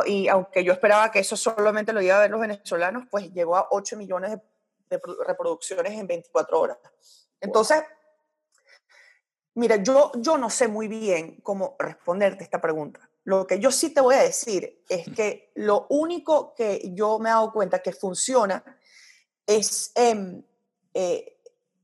y 0.05 0.27
aunque 0.27 0.63
yo 0.63 0.73
esperaba 0.73 1.11
que 1.11 1.19
eso 1.19 1.37
solamente 1.37 1.93
lo 1.93 2.01
iba 2.01 2.17
a 2.17 2.21
ver 2.21 2.31
los 2.31 2.41
venezolanos, 2.41 3.03
pues 3.09 3.31
llegó 3.33 3.55
a 3.55 3.67
8 3.71 3.97
millones 3.97 4.31
de, 4.31 4.41
de 4.89 5.01
reproducciones 5.25 5.93
en 5.93 6.07
24 6.07 6.59
horas. 6.59 6.77
Entonces, 7.39 7.83
mira, 9.53 9.77
yo, 9.77 10.11
yo 10.15 10.37
no 10.37 10.49
sé 10.49 10.67
muy 10.67 10.87
bien 10.87 11.39
cómo 11.41 11.75
responderte 11.79 12.43
esta 12.43 12.61
pregunta. 12.61 13.09
Lo 13.27 13.45
que 13.45 13.59
yo 13.59 13.71
sí 13.71 13.89
te 13.89 13.99
voy 13.99 14.15
a 14.15 14.23
decir 14.23 14.85
es 14.87 15.05
que 15.13 15.51
lo 15.55 15.85
único 15.89 16.55
que 16.55 16.93
yo 16.93 17.19
me 17.19 17.27
he 17.27 17.33
dado 17.33 17.51
cuenta 17.51 17.83
que 17.83 17.91
funciona 17.91 18.63
es, 19.45 19.91
eh, 19.95 20.41
eh, 20.93 21.37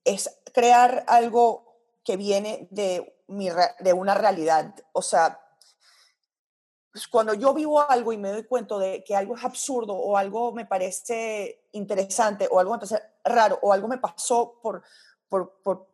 es 0.06 0.40
crear 0.54 1.04
algo 1.06 1.82
que 2.02 2.16
viene 2.16 2.70
de, 2.72 3.20
mi, 3.28 3.50
de 3.82 3.92
una 3.92 4.14
realidad. 4.14 4.74
O 4.94 5.02
sea, 5.02 5.38
pues 6.94 7.10
cuando 7.10 7.34
yo 7.34 7.54
vivo 7.54 7.82
algo 7.82 8.14
y 8.14 8.18
me 8.18 8.32
doy 8.32 8.46
cuenta 8.46 8.78
de 8.78 9.04
que 9.04 9.14
algo 9.14 9.36
es 9.36 9.44
absurdo 9.44 9.96
o 9.96 10.16
algo 10.16 10.54
me 10.54 10.66
parece 10.66 11.66
interesante 11.74 12.48
o 12.50 12.58
algo 12.58 12.72
me 12.72 12.78
parece 12.78 13.04
raro 13.26 13.60
o 13.64 13.74
algo 13.74 13.90
me 13.90 13.98
pasó 13.98 14.62
por, 14.64 14.82
por, 15.28 15.60
por 15.62 15.88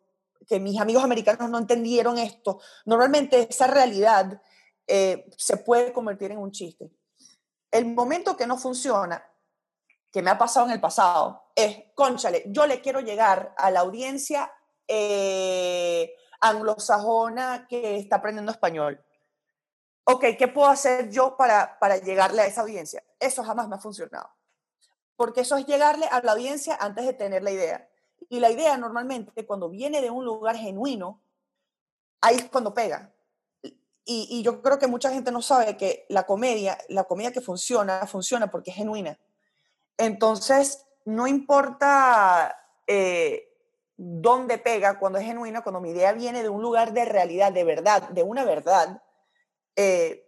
que 0.47 0.59
mis 0.59 0.79
amigos 0.79 1.03
americanos 1.03 1.49
no 1.49 1.57
entendieron 1.57 2.19
esto, 2.19 2.59
normalmente 2.85 3.47
esa 3.49 3.65
realidad 3.65 4.39
eh, 4.91 5.29
se 5.37 5.57
puede 5.57 5.93
convertir 5.93 6.31
en 6.31 6.39
un 6.39 6.51
chiste. 6.51 6.91
El 7.69 7.85
momento 7.93 8.35
que 8.35 8.47
no 8.47 8.57
funciona, 8.57 9.23
que 10.11 10.23
me 10.23 10.31
ha 10.31 10.37
pasado 10.39 10.65
en 10.65 10.71
el 10.71 10.81
pasado, 10.81 11.43
es, 11.55 11.83
conchale, 11.93 12.43
yo 12.47 12.65
le 12.65 12.81
quiero 12.81 12.99
llegar 12.99 13.53
a 13.55 13.69
la 13.69 13.81
audiencia 13.81 14.51
eh, 14.87 16.15
anglosajona 16.41 17.67
que 17.69 17.97
está 17.97 18.15
aprendiendo 18.15 18.51
español. 18.51 18.99
Ok, 20.05 20.25
¿qué 20.39 20.47
puedo 20.47 20.67
hacer 20.67 21.11
yo 21.11 21.37
para, 21.37 21.77
para 21.77 21.97
llegarle 21.97 22.41
a 22.41 22.47
esa 22.47 22.61
audiencia? 22.61 23.03
Eso 23.19 23.43
jamás 23.43 23.67
me 23.67 23.75
ha 23.75 23.79
funcionado. 23.79 24.27
Porque 25.15 25.41
eso 25.41 25.55
es 25.57 25.67
llegarle 25.67 26.07
a 26.07 26.19
la 26.21 26.31
audiencia 26.31 26.75
antes 26.81 27.05
de 27.05 27.13
tener 27.13 27.43
la 27.43 27.51
idea. 27.51 27.87
Y 28.27 28.39
la 28.39 28.49
idea 28.49 28.75
normalmente, 28.75 29.45
cuando 29.45 29.69
viene 29.69 30.01
de 30.01 30.09
un 30.09 30.25
lugar 30.25 30.55
genuino, 30.55 31.21
ahí 32.21 32.37
es 32.37 32.49
cuando 32.49 32.73
pega. 32.73 33.13
Y, 34.11 34.27
y, 34.27 34.41
yo 34.41 34.63
creo 34.63 34.79
que 34.79 34.87
mucha 34.87 35.11
gente 35.11 35.31
no 35.31 35.43
sabe 35.43 35.77
que 35.77 36.07
la 36.09 36.23
comedia, 36.23 36.79
la 36.87 37.03
comedia 37.03 37.31
que 37.31 37.41
funciona, 37.41 38.07
funciona 38.07 38.49
porque 38.49 38.71
es 38.71 38.75
genuina. 38.75 39.19
Entonces, 39.97 40.87
no 41.05 41.27
importa 41.27 42.57
eh, 42.87 43.55
dónde 43.95 44.57
pega 44.57 44.97
cuando 44.97 45.19
es 45.19 45.25
genuina, 45.25 45.61
cuando 45.61 45.79
mi 45.79 45.91
idea 45.91 46.11
viene 46.13 46.41
de 46.41 46.49
un 46.49 46.63
lugar 46.63 46.91
de 46.91 47.05
realidad, 47.05 47.51
de 47.51 47.63
verdad, 47.63 48.09
de 48.09 48.23
una 48.23 48.45
verdad, 48.45 49.03
eh, 49.75 50.27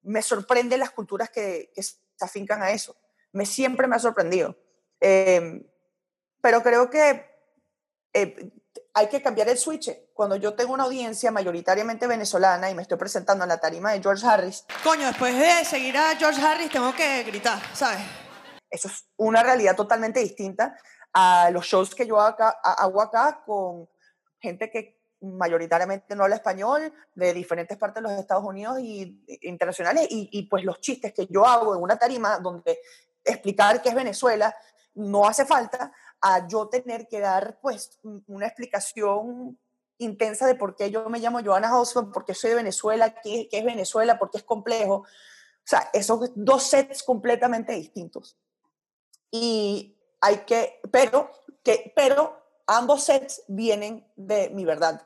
me 0.00 0.22
sorprende 0.22 0.78
las 0.78 0.90
culturas 0.90 1.28
que, 1.28 1.70
que, 1.74 1.82
se 1.82 1.96
afincan 2.20 2.62
a 2.62 2.70
eso. 2.70 2.96
Me 3.32 3.44
siempre 3.44 3.88
me 3.88 3.96
ha 3.96 3.98
sorprendido. 3.98 4.56
Eh, 5.00 5.68
pero 6.40 6.62
creo 6.62 6.88
que 6.88 7.26
eh, 8.14 8.52
hay 8.98 9.06
que 9.06 9.22
cambiar 9.22 9.48
el 9.48 9.56
switch. 9.56 9.90
Cuando 10.12 10.34
yo 10.34 10.54
tengo 10.54 10.74
una 10.74 10.84
audiencia 10.84 11.30
mayoritariamente 11.30 12.06
venezolana 12.08 12.68
y 12.68 12.74
me 12.74 12.82
estoy 12.82 12.98
presentando 12.98 13.44
en 13.44 13.48
la 13.48 13.58
tarima 13.58 13.92
de 13.92 14.02
George 14.02 14.26
Harris. 14.26 14.64
Coño, 14.82 15.06
después 15.06 15.38
de 15.38 15.64
seguir 15.64 15.96
a 15.96 16.16
George 16.16 16.40
Harris 16.40 16.70
tengo 16.70 16.92
que 16.92 17.22
gritar, 17.22 17.60
¿sabes? 17.74 18.00
Eso 18.68 18.88
es 18.88 19.06
una 19.16 19.42
realidad 19.42 19.76
totalmente 19.76 20.18
distinta 20.18 20.76
a 21.12 21.48
los 21.52 21.64
shows 21.64 21.94
que 21.94 22.06
yo 22.06 22.20
acá, 22.20 22.58
hago 22.62 23.00
acá 23.00 23.42
con 23.46 23.88
gente 24.40 24.68
que 24.68 24.98
mayoritariamente 25.20 26.14
no 26.16 26.24
habla 26.24 26.36
español, 26.36 26.92
de 27.14 27.32
diferentes 27.32 27.76
partes 27.76 28.02
de 28.02 28.08
los 28.08 28.18
Estados 28.18 28.44
Unidos 28.44 28.78
y 28.80 29.24
internacionales, 29.42 30.06
y, 30.10 30.28
y 30.32 30.42
pues 30.48 30.64
los 30.64 30.80
chistes 30.80 31.12
que 31.12 31.26
yo 31.26 31.46
hago 31.46 31.74
en 31.74 31.82
una 31.82 31.96
tarima 31.96 32.38
donde 32.38 32.78
explicar 33.24 33.80
qué 33.80 33.88
es 33.88 33.94
Venezuela 33.94 34.54
no 34.94 35.26
hace 35.26 35.44
falta, 35.44 35.92
a 36.20 36.46
yo 36.48 36.68
tener 36.68 37.06
que 37.08 37.20
dar 37.20 37.58
pues 37.60 37.98
una 38.26 38.46
explicación 38.46 39.58
intensa 39.98 40.46
de 40.46 40.54
por 40.54 40.76
qué 40.76 40.90
yo 40.90 41.08
me 41.08 41.18
llamo 41.18 41.42
Joanna 41.42 41.68
Houseman, 41.68 42.12
por 42.12 42.24
qué 42.24 42.34
soy 42.34 42.50
de 42.50 42.56
Venezuela, 42.56 43.14
qué, 43.22 43.48
qué 43.50 43.58
es 43.58 43.64
Venezuela, 43.64 44.18
por 44.18 44.30
qué 44.30 44.38
es 44.38 44.44
complejo. 44.44 44.94
O 44.94 45.06
sea, 45.64 45.90
esos 45.92 46.30
dos 46.34 46.62
sets 46.62 47.02
completamente 47.02 47.72
distintos. 47.72 48.36
Y 49.30 49.96
hay 50.20 50.38
que, 50.38 50.80
pero, 50.90 51.30
que, 51.62 51.92
pero 51.94 52.42
ambos 52.66 53.04
sets 53.04 53.42
vienen 53.48 54.06
de 54.16 54.50
mi 54.50 54.64
verdad. 54.64 55.02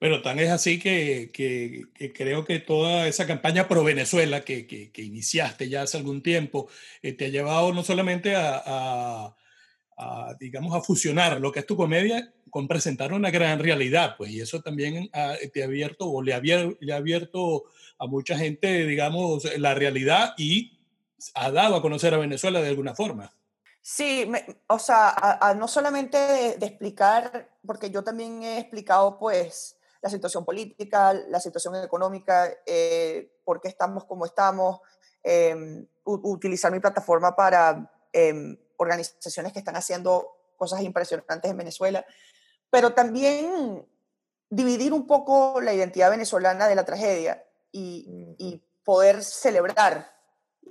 Bueno, 0.00 0.22
tan 0.22 0.38
es 0.38 0.50
así 0.50 0.78
que, 0.78 1.30
que, 1.32 1.82
que, 1.94 2.12
creo 2.12 2.44
que 2.44 2.60
toda 2.60 3.08
esa 3.08 3.26
campaña 3.26 3.66
pro 3.66 3.82
Venezuela 3.82 4.44
que, 4.44 4.66
que 4.66 5.02
iniciaste 5.02 5.68
ya 5.68 5.82
hace 5.82 5.96
algún 5.96 6.22
tiempo 6.22 6.68
eh, 7.02 7.12
te 7.12 7.26
ha 7.26 7.28
llevado 7.28 7.72
no 7.72 7.82
solamente 7.82 8.36
a, 8.36 8.62
a, 8.64 9.36
a, 9.98 10.34
digamos, 10.38 10.74
a 10.74 10.80
fusionar 10.80 11.40
lo 11.40 11.50
que 11.50 11.60
es 11.60 11.66
tu 11.66 11.76
comedia 11.76 12.32
con 12.50 12.68
presentar 12.68 13.12
una 13.12 13.30
gran 13.30 13.58
realidad, 13.58 14.14
pues, 14.16 14.30
y 14.30 14.40
eso 14.40 14.62
también 14.62 15.10
ha, 15.12 15.34
te 15.52 15.62
ha 15.62 15.66
abierto 15.66 16.08
o 16.08 16.22
le 16.22 16.32
ha, 16.32 16.40
le 16.40 16.92
ha 16.92 16.96
abierto 16.96 17.64
a 17.98 18.06
mucha 18.06 18.38
gente, 18.38 18.86
digamos, 18.86 19.44
la 19.58 19.74
realidad 19.74 20.34
y 20.38 20.78
ha 21.34 21.50
dado 21.50 21.76
a 21.76 21.82
conocer 21.82 22.14
a 22.14 22.18
Venezuela 22.18 22.62
de 22.62 22.68
alguna 22.68 22.94
forma. 22.94 23.32
Sí, 23.82 24.24
me, 24.28 24.44
o 24.68 24.78
sea, 24.78 25.08
a, 25.08 25.50
a 25.50 25.54
no 25.54 25.66
solamente 25.66 26.16
de, 26.16 26.56
de, 26.56 26.66
explicar, 26.66 27.48
porque 27.66 27.90
yo 27.90 28.04
también 28.04 28.42
he 28.42 28.58
explicado, 28.58 29.18
pues, 29.18 29.76
la 30.00 30.10
situación 30.10 30.44
política, 30.44 31.12
la 31.12 31.40
situación 31.40 31.74
económica, 31.76 32.48
eh, 32.64 33.32
por 33.44 33.60
qué 33.60 33.68
estamos 33.68 34.04
como 34.04 34.26
estamos, 34.26 34.80
eh, 35.24 35.84
utilizar 36.04 36.70
mi 36.72 36.80
plataforma 36.80 37.34
para 37.34 37.90
eh, 38.12 38.56
organizaciones 38.78 39.52
que 39.52 39.58
están 39.58 39.76
haciendo 39.76 40.34
cosas 40.56 40.80
impresionantes 40.82 41.50
en 41.50 41.56
Venezuela, 41.56 42.04
pero 42.70 42.94
también 42.94 43.86
dividir 44.50 44.92
un 44.92 45.06
poco 45.06 45.60
la 45.60 45.74
identidad 45.74 46.10
venezolana 46.10 46.66
de 46.66 46.74
la 46.74 46.84
tragedia 46.84 47.44
y, 47.70 48.34
y 48.38 48.62
poder 48.82 49.22
celebrar 49.22 50.10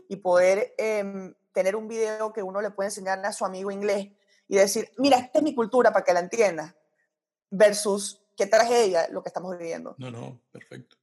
y 0.10 0.16
poder 0.18 0.74
em, 0.78 1.34
tener 1.52 1.76
un 1.76 1.88
video 1.88 2.34
que 2.34 2.44
uno 2.44 2.62
le 2.62 2.72
puede 2.72 2.88
enseñar 2.88 3.24
a 3.26 3.34
su 3.34 3.46
amigo 3.46 3.72
inglés 3.72 4.10
y 4.48 4.56
decir, 4.56 4.92
mira, 4.98 5.18
esta 5.18 5.40
es 5.40 5.44
mi 5.44 5.54
cultura 5.54 5.92
para 5.92 6.06
que 6.06 6.14
la 6.14 6.20
entienda, 6.22 6.76
versus 7.50 8.22
qué 8.36 8.46
tragedia 8.46 9.08
lo 9.10 9.22
que 9.22 9.30
estamos 9.30 9.58
viviendo. 9.58 9.96
No, 9.98 10.12
no, 10.12 10.42
perfecto. 10.52 10.98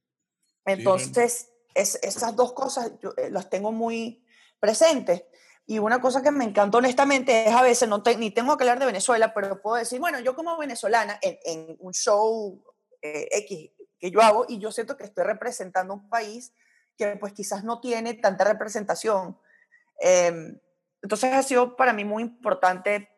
Entonces, 0.65 1.49
es, 1.73 1.99
esas 2.01 2.35
dos 2.35 2.53
cosas 2.53 2.91
yo, 3.01 3.13
eh, 3.17 3.29
las 3.29 3.49
tengo 3.49 3.71
muy 3.71 4.25
presentes. 4.59 5.23
Y 5.65 5.79
una 5.79 5.99
cosa 5.99 6.21
que 6.21 6.31
me 6.31 6.45
encantó 6.45 6.77
honestamente 6.77 7.47
es 7.47 7.53
a 7.53 7.63
veces, 7.63 7.89
no 7.89 8.03
te, 8.03 8.17
ni 8.17 8.31
tengo 8.31 8.55
que 8.55 8.63
hablar 8.63 8.79
de 8.79 8.85
Venezuela, 8.85 9.33
pero 9.33 9.61
puedo 9.61 9.77
decir, 9.77 9.99
bueno, 9.99 10.19
yo 10.19 10.35
como 10.35 10.57
venezolana 10.57 11.17
en, 11.21 11.37
en 11.43 11.77
un 11.79 11.93
show 11.93 12.63
eh, 13.01 13.27
X 13.31 13.71
que 13.97 14.11
yo 14.11 14.21
hago 14.21 14.45
y 14.47 14.59
yo 14.59 14.71
siento 14.71 14.95
que 14.95 15.05
estoy 15.05 15.23
representando 15.23 15.93
un 15.93 16.09
país 16.09 16.53
que 16.97 17.15
pues 17.17 17.33
quizás 17.33 17.63
no 17.63 17.79
tiene 17.79 18.13
tanta 18.13 18.43
representación. 18.43 19.39
Eh, 20.01 20.59
entonces 21.01 21.33
ha 21.33 21.43
sido 21.43 21.75
para 21.75 21.93
mí 21.93 22.05
muy 22.05 22.23
importante 22.23 23.09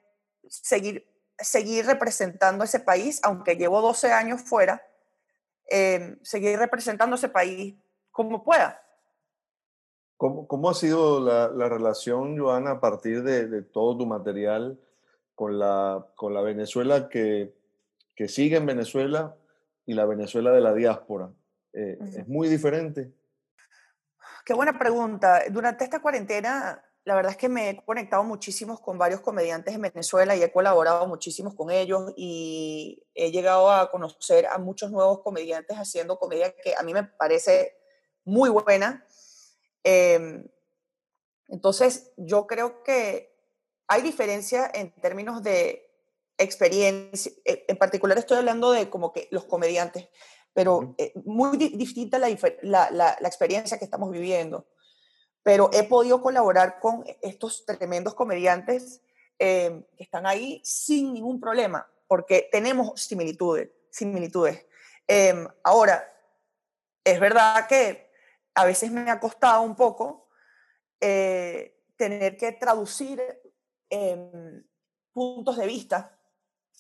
seguir 0.48 1.06
seguir 1.40 1.86
representando 1.86 2.64
ese 2.64 2.80
país, 2.80 3.20
aunque 3.24 3.56
llevo 3.56 3.82
12 3.82 4.12
años 4.12 4.42
fuera, 4.42 4.86
eh, 5.70 6.18
seguir 6.24 6.58
representando 6.58 7.16
ese 7.16 7.30
país 7.30 7.76
como 8.12 8.44
pueda. 8.44 8.82
¿Cómo, 10.18 10.48
cómo 10.48 10.70
ha 10.70 10.74
sido 10.74 11.22
la, 11.22 11.48
la, 11.50 11.70
relación, 11.70 12.38
Joana, 12.38 12.72
a 12.72 12.80
partir 12.80 13.24
de, 13.24 13.48
de, 13.48 13.62
todo 13.62 13.98
tu 13.98 14.06
material 14.06 14.80
con 15.36 15.60
la, 15.60 16.08
con 16.16 16.34
la 16.34 16.42
Venezuela 16.42 17.08
que, 17.08 17.54
que 18.16 18.28
sigue 18.28 18.58
en 18.58 18.66
Venezuela 18.66 19.36
y 19.86 19.94
la 19.94 20.06
Venezuela 20.06 20.52
de 20.52 20.62
la 20.62 20.74
diáspora? 20.74 21.30
Eh, 21.74 21.98
uh 22.00 22.04
-huh. 22.04 22.20
¿Es 22.22 22.28
muy 22.28 22.50
diferente? 22.50 23.12
Qué 24.44 24.54
buena 24.54 24.78
pregunta. 24.80 25.44
Durante 25.52 25.84
esta 25.84 26.02
cuarentena 26.02 26.84
la 27.08 27.16
verdad 27.16 27.32
es 27.32 27.38
que 27.38 27.48
me 27.48 27.70
he 27.70 27.86
conectado 27.86 28.22
muchísimo 28.26 28.78
con 28.82 28.98
varios 28.98 29.22
comediantes 29.22 29.74
en 29.74 29.82
Venezuela 29.82 30.36
y 30.36 30.44
he 30.44 30.52
colaborado 30.52 31.08
muchísimo 31.08 31.56
con 31.56 31.72
ellos 31.72 32.12
y 32.18 33.02
he 33.16 33.32
llegado 33.32 33.72
a 33.72 33.90
conocer 33.90 34.46
a 34.46 34.58
muchos 34.58 34.92
nuevos 34.92 35.22
comediantes 35.22 35.78
haciendo 35.78 36.20
comedia 36.20 36.54
que 36.62 36.76
a 36.76 36.84
mí 36.84 36.94
me 36.94 37.04
parece 37.04 37.78
muy 38.26 38.50
buena. 38.50 39.06
Eh, 39.88 40.44
entonces, 41.48 42.12
yo 42.18 42.46
creo 42.46 42.84
que 42.84 43.34
hay 43.88 44.02
diferencia 44.02 44.70
en 44.74 44.92
términos 44.92 45.42
de 45.42 45.90
experiencia, 46.38 47.32
eh, 47.46 47.64
en 47.70 47.78
particular 47.78 48.18
estoy 48.18 48.38
hablando 48.38 48.72
de 48.72 48.90
como 48.90 49.14
que 49.14 49.30
los 49.32 49.46
comediantes, 49.46 50.10
pero 50.54 50.94
eh, 50.98 51.14
muy 51.24 51.58
distinta 51.58 52.20
la, 52.20 52.28
la, 52.62 52.92
la, 52.92 53.18
la 53.20 53.28
experiencia 53.28 53.80
que 53.80 53.86
estamos 53.86 54.12
viviendo 54.12 54.68
pero 55.48 55.70
he 55.72 55.84
podido 55.84 56.22
colaborar 56.22 56.78
con 56.82 57.06
estos 57.22 57.66
tremendos 57.66 58.14
comediantes 58.16 59.02
eh, 59.40 59.82
que 59.96 60.04
están 60.04 60.28
ahí 60.28 60.60
sin 60.62 61.14
ningún 61.14 61.40
problema, 61.40 61.90
porque 62.06 62.50
tenemos 62.52 63.00
similitudes. 63.02 63.70
similitudes. 63.90 64.66
Eh, 65.08 65.48
ahora, 65.64 66.06
es 67.02 67.18
verdad 67.22 67.66
que 67.66 68.07
a 68.58 68.66
veces 68.66 68.92
me 68.92 69.10
ha 69.12 69.20
costado 69.20 69.62
un 69.62 69.76
poco 69.76 70.28
eh, 71.00 71.80
tener 71.96 72.38
que 72.38 72.52
traducir 72.54 73.22
puntos 75.14 75.58
de 75.58 75.68
vista 75.68 76.18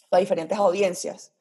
a 0.10 0.18
diferentes 0.18 0.58
audiencias. 0.58 1.34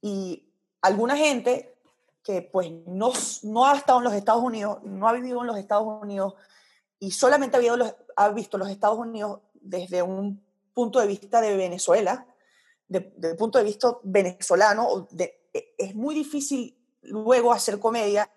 Y 0.00 0.50
alguna 0.80 1.14
gente 1.14 1.78
que 2.22 2.40
pues 2.40 2.72
no, 2.86 3.12
no 3.42 3.66
ha 3.66 3.76
estado 3.76 3.98
en 3.98 4.04
los 4.04 4.14
Estados 4.14 4.42
Unidos, 4.42 4.78
no 4.82 5.06
ha 5.08 5.12
vivido 5.12 5.42
en 5.42 5.46
los 5.46 5.58
Estados 5.58 5.86
Unidos, 6.02 6.34
y 6.98 7.10
solamente 7.10 7.58
ha, 8.16 8.28
visto 8.30 8.56
los 8.56 8.70
Estados 8.70 8.98
Unidos 8.98 9.40
desde 9.52 10.02
un 10.02 10.42
punto 10.72 11.00
de 11.00 11.06
vista 11.06 11.42
de 11.42 11.54
Venezuela, 11.54 12.26
desde 12.88 13.12
de 13.16 13.30
el 13.32 13.36
punto 13.36 13.58
de 13.58 13.64
vista 13.64 13.94
venezolano, 14.02 15.06
e, 15.18 15.74
es 15.76 15.94
muy 15.94 16.14
difícil 16.14 16.78
luego 17.02 17.52
hacer 17.52 17.78
comedia 17.78 18.30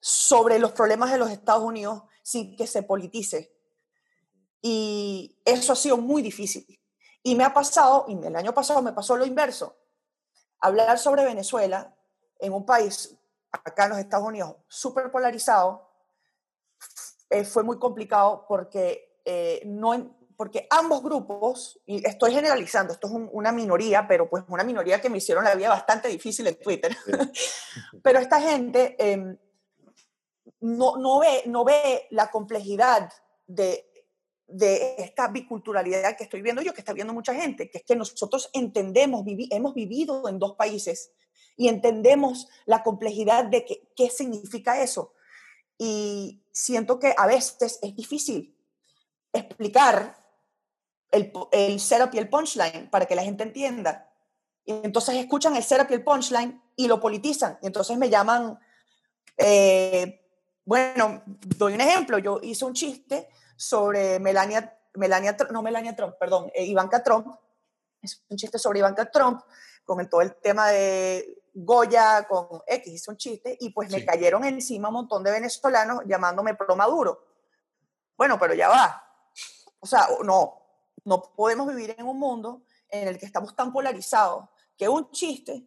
sobre 0.00 0.58
los 0.58 0.72
problemas 0.72 1.10
de 1.10 1.18
los 1.18 1.30
Estados 1.30 1.62
Unidos 1.62 2.02
sin 2.22 2.56
que 2.56 2.66
se 2.66 2.82
politice. 2.82 3.52
Y 4.60 5.40
eso 5.44 5.72
ha 5.72 5.76
sido 5.76 5.96
muy 5.96 6.22
difícil. 6.22 6.66
Y 7.22 7.34
me 7.34 7.44
ha 7.44 7.52
pasado, 7.52 8.06
y 8.08 8.12
el 8.24 8.36
año 8.36 8.54
pasado 8.54 8.82
me 8.82 8.92
pasó 8.92 9.16
lo 9.16 9.26
inverso, 9.26 9.76
hablar 10.60 10.98
sobre 10.98 11.24
Venezuela 11.24 11.94
en 12.38 12.52
un 12.52 12.64
país, 12.64 13.16
acá 13.50 13.84
en 13.84 13.90
los 13.90 13.98
Estados 13.98 14.26
Unidos, 14.26 14.56
súper 14.68 15.10
polarizado, 15.10 15.88
eh, 17.30 17.44
fue 17.44 17.62
muy 17.62 17.78
complicado 17.78 18.46
porque, 18.48 19.20
eh, 19.24 19.62
no, 19.66 20.16
porque 20.36 20.66
ambos 20.70 21.02
grupos, 21.02 21.80
y 21.84 22.06
estoy 22.06 22.32
generalizando, 22.32 22.92
esto 22.92 23.08
es 23.08 23.12
un, 23.12 23.28
una 23.32 23.52
minoría, 23.52 24.06
pero 24.06 24.30
pues 24.30 24.44
una 24.48 24.64
minoría 24.64 25.00
que 25.00 25.10
me 25.10 25.18
hicieron 25.18 25.44
la 25.44 25.54
vida 25.54 25.68
bastante 25.68 26.08
difícil 26.08 26.46
en 26.46 26.58
Twitter, 26.58 26.96
sí. 27.04 27.12
pero 28.02 28.20
esta 28.20 28.40
gente 28.40 28.96
eh, 28.98 29.38
no, 30.60 30.96
no, 30.96 31.20
ve, 31.20 31.42
no 31.46 31.64
ve 31.64 32.06
la 32.10 32.30
complejidad 32.30 33.12
de, 33.46 33.88
de 34.46 34.96
esta 34.98 35.28
biculturalidad 35.28 36.16
que 36.16 36.24
estoy 36.24 36.42
viendo 36.42 36.62
yo, 36.62 36.74
que 36.74 36.80
está 36.80 36.92
viendo 36.92 37.12
mucha 37.12 37.34
gente, 37.34 37.70
que 37.70 37.78
es 37.78 37.84
que 37.84 37.96
nosotros 37.96 38.50
entendemos, 38.52 39.24
vivi 39.24 39.48
hemos 39.50 39.74
vivido 39.74 40.28
en 40.28 40.38
dos 40.38 40.54
países 40.54 41.12
y 41.56 41.68
entendemos 41.68 42.48
la 42.66 42.82
complejidad 42.82 43.44
de 43.44 43.64
que, 43.64 43.88
qué 43.94 44.10
significa 44.10 44.80
eso. 44.80 45.12
Y 45.76 46.42
siento 46.50 46.98
que 46.98 47.14
a 47.16 47.26
veces 47.26 47.78
es 47.82 47.94
difícil 47.94 48.56
explicar 49.32 50.16
el, 51.10 51.32
el 51.52 51.80
setup 51.80 52.14
y 52.14 52.18
el 52.18 52.28
punchline 52.28 52.88
para 52.90 53.06
que 53.06 53.14
la 53.14 53.22
gente 53.22 53.42
entienda. 53.42 54.12
Y 54.64 54.72
entonces 54.72 55.16
escuchan 55.16 55.56
el 55.56 55.62
setup 55.62 55.90
y 55.90 55.94
el 55.94 56.04
punchline 56.04 56.62
y 56.76 56.86
lo 56.86 57.00
politizan. 57.00 57.58
Y 57.62 57.66
entonces 57.66 57.96
me 57.98 58.10
llaman, 58.10 58.58
eh, 59.36 60.27
bueno, 60.68 61.22
doy 61.24 61.72
un 61.72 61.80
ejemplo, 61.80 62.18
yo 62.18 62.40
hice 62.42 62.62
un 62.66 62.74
chiste 62.74 63.30
sobre 63.56 64.20
Melania, 64.20 64.78
Melania 64.96 65.34
no 65.50 65.62
Melania 65.62 65.96
Trump, 65.96 66.16
perdón, 66.20 66.50
eh, 66.54 66.66
Ivanka 66.66 67.02
Trump, 67.02 67.34
es 68.02 68.22
un 68.28 68.36
chiste 68.36 68.58
sobre 68.58 68.80
Ivanka 68.80 69.10
Trump, 69.10 69.40
con 69.82 70.06
todo 70.10 70.20
el 70.20 70.34
tema 70.34 70.68
de 70.68 71.42
Goya 71.54 72.28
con 72.28 72.60
X, 72.66 72.92
hizo 72.92 73.12
un 73.12 73.16
chiste, 73.16 73.56
y 73.58 73.70
pues 73.70 73.90
me 73.90 74.00
sí. 74.00 74.04
cayeron 74.04 74.44
encima 74.44 74.88
un 74.88 74.94
montón 74.94 75.24
de 75.24 75.30
venezolanos 75.30 76.02
llamándome 76.04 76.54
pro 76.54 76.76
Maduro. 76.76 77.24
Bueno, 78.14 78.38
pero 78.38 78.52
ya 78.52 78.68
va. 78.68 79.02
O 79.80 79.86
sea, 79.86 80.06
no, 80.22 80.62
no 81.04 81.22
podemos 81.34 81.66
vivir 81.68 81.94
en 81.96 82.04
un 82.04 82.18
mundo 82.18 82.60
en 82.90 83.08
el 83.08 83.18
que 83.18 83.24
estamos 83.24 83.56
tan 83.56 83.72
polarizados 83.72 84.44
que 84.76 84.86
un 84.86 85.10
chiste 85.12 85.66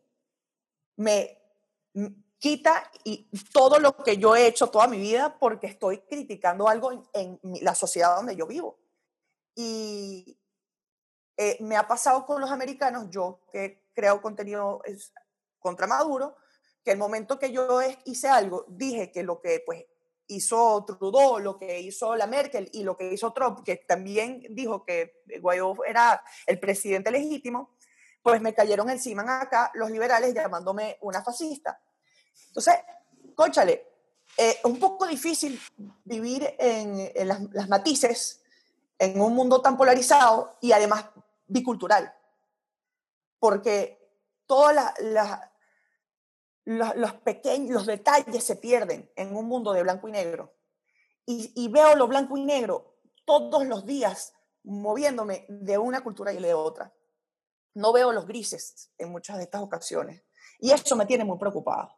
me 0.98 1.40
quita 2.42 2.90
y 3.04 3.30
todo 3.54 3.80
lo 3.80 3.96
que 3.96 4.18
yo 4.18 4.36
he 4.36 4.48
hecho 4.48 4.72
toda 4.72 4.88
mi 4.88 4.98
vida 4.98 5.38
porque 5.40 5.68
estoy 5.68 6.00
criticando 6.00 6.68
algo 6.68 6.92
en, 6.92 7.04
en 7.14 7.40
la 7.62 7.76
sociedad 7.76 8.16
donde 8.16 8.36
yo 8.36 8.48
vivo. 8.48 8.80
Y 9.56 10.40
eh, 11.38 11.58
me 11.62 11.78
ha 11.78 11.88
pasado 11.88 12.26
con 12.26 12.42
los 12.42 12.50
americanos, 12.50 13.08
yo 13.12 13.42
que 13.52 13.84
creo 13.94 14.22
contenido 14.22 14.82
es, 14.86 15.14
contra 15.60 15.86
Maduro, 15.86 16.36
que 16.84 16.92
el 16.92 16.98
momento 16.98 17.38
que 17.38 17.52
yo 17.52 17.80
hice 18.06 18.28
algo, 18.28 18.66
dije 18.68 19.12
que 19.12 19.22
lo 19.22 19.40
que 19.40 19.62
pues 19.64 19.86
hizo 20.26 20.84
Trudeau, 20.84 21.38
lo 21.38 21.60
que 21.60 21.80
hizo 21.80 22.16
la 22.16 22.26
Merkel 22.26 22.70
y 22.74 22.84
lo 22.84 22.98
que 22.98 23.14
hizo 23.14 23.34
Trump, 23.34 23.64
que 23.64 23.76
también 23.76 24.44
dijo 24.50 24.84
que 24.84 25.22
Guaidó 25.40 25.86
era 25.86 26.24
el 26.48 26.60
presidente 26.60 27.12
legítimo, 27.12 27.76
pues 28.24 28.42
me 28.42 28.56
cayeron 28.56 28.90
encima 28.90 29.42
acá 29.42 29.72
los 29.76 29.92
liberales 29.92 30.34
llamándome 30.34 30.98
una 31.02 31.22
fascista. 31.22 31.80
Entonces, 32.48 32.76
cóchale, 33.36 33.88
eh, 34.38 34.58
es 34.60 34.66
un 34.66 34.80
poco 34.80 35.06
difícil 35.08 35.60
vivir 36.04 36.56
en, 36.58 37.12
las, 37.28 37.70
matices 37.70 38.42
en 38.98 39.20
un 39.20 39.34
mundo 39.34 39.62
tan 39.62 39.78
polarizado 39.78 40.58
y 40.62 40.72
además 40.72 41.06
bicultural, 41.48 42.14
porque 43.40 43.98
las 45.00 45.40
los, 46.66 46.96
los, 46.96 47.14
pequeños, 47.14 47.70
los 47.72 47.86
detalles 47.86 48.44
se 48.44 48.56
pierden 48.56 49.10
en 49.16 49.36
un 49.36 49.46
mundo 49.46 49.74
de 49.74 49.84
blanco 49.84 50.08
y 50.08 50.12
negro. 50.12 50.54
Y, 51.26 51.68
veo 51.70 51.96
lo 51.96 52.08
blanco 52.08 52.36
y 52.36 52.44
negro 52.44 52.98
todos 53.26 53.66
los 53.66 53.86
días 53.86 54.34
moviéndome 54.64 55.46
de 55.48 55.78
una 55.78 56.02
cultura 56.02 56.34
y 56.34 56.42
de 56.42 56.54
otra. 56.54 56.94
No 57.74 57.94
veo 57.94 58.12
los 58.12 58.28
grises 58.28 58.92
en 58.98 59.12
muchas 59.12 59.38
de 59.38 59.44
estas 59.44 59.62
ocasiones. 59.62 60.24
Y 60.60 60.72
eso 60.72 60.96
me 60.98 61.06
tiene 61.06 61.24
muy 61.24 61.38
preocupada. 61.38 61.96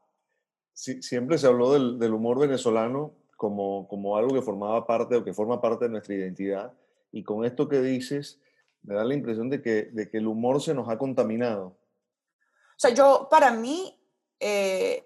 Sí, 0.73 1.01
siempre 1.01 1.37
se 1.37 1.47
habló 1.47 1.73
del, 1.73 1.99
del, 1.99 2.13
humor 2.13 2.39
venezolano 2.39 3.13
como, 3.37 3.87
como 3.87 4.17
algo 4.17 4.33
que 4.33 4.41
formaba 4.41 4.87
parte 4.87 5.15
o 5.15 5.23
que 5.23 5.33
forma 5.33 5.61
parte 5.61 5.85
de 5.85 5.91
nuestra 5.91 6.15
identidad. 6.15 6.73
Y 7.11 7.23
con 7.23 7.45
esto 7.45 7.69
que 7.69 7.81
dices, 7.81 8.39
me 8.81 8.95
da 8.95 9.03
la 9.03 9.13
impresión 9.13 9.49
de 9.49 9.61
que, 9.61 9.83
de 9.91 10.09
que 10.09 10.17
el 10.17 10.27
humor 10.27 10.61
se 10.61 10.73
nos 10.73 10.89
ha 10.89 10.97
contaminado. 10.97 11.67
O 11.67 12.77
sea, 12.77 12.93
yo, 12.93 13.27
para 13.29 13.51
mí, 13.51 13.99
eh, 14.39 15.05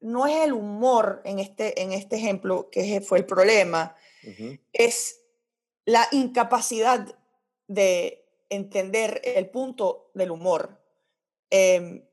no 0.00 0.26
es 0.26 0.44
el 0.44 0.52
humor 0.52 1.22
en 1.24 1.38
este, 1.38 1.80
en 1.82 1.92
este 1.92 2.16
ejemplo 2.16 2.68
que 2.70 3.00
fue 3.00 3.18
el 3.18 3.26
problema, 3.26 3.96
uh 4.24 4.30
-huh. 4.30 4.60
es 4.72 5.22
la 5.84 6.06
incapacidad 6.10 7.18
de 7.68 8.24
entender 8.48 9.20
el 9.24 9.48
punto 9.50 10.10
del 10.14 10.30
humor 10.30 10.80
eh, 11.50 12.08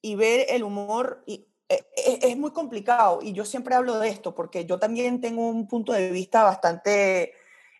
y 0.00 0.14
ver 0.14 0.46
el 0.50 0.62
humor. 0.62 1.22
Y, 1.26 1.46
es 1.68 2.36
muy 2.36 2.52
complicado 2.52 3.20
y 3.22 3.32
yo 3.32 3.44
siempre 3.44 3.74
hablo 3.74 3.98
de 3.98 4.08
esto 4.08 4.34
porque 4.34 4.66
yo 4.66 4.78
también 4.78 5.20
tengo 5.20 5.48
un 5.48 5.66
punto 5.66 5.92
de 5.92 6.10
vista 6.10 6.42
bastante 6.42 7.34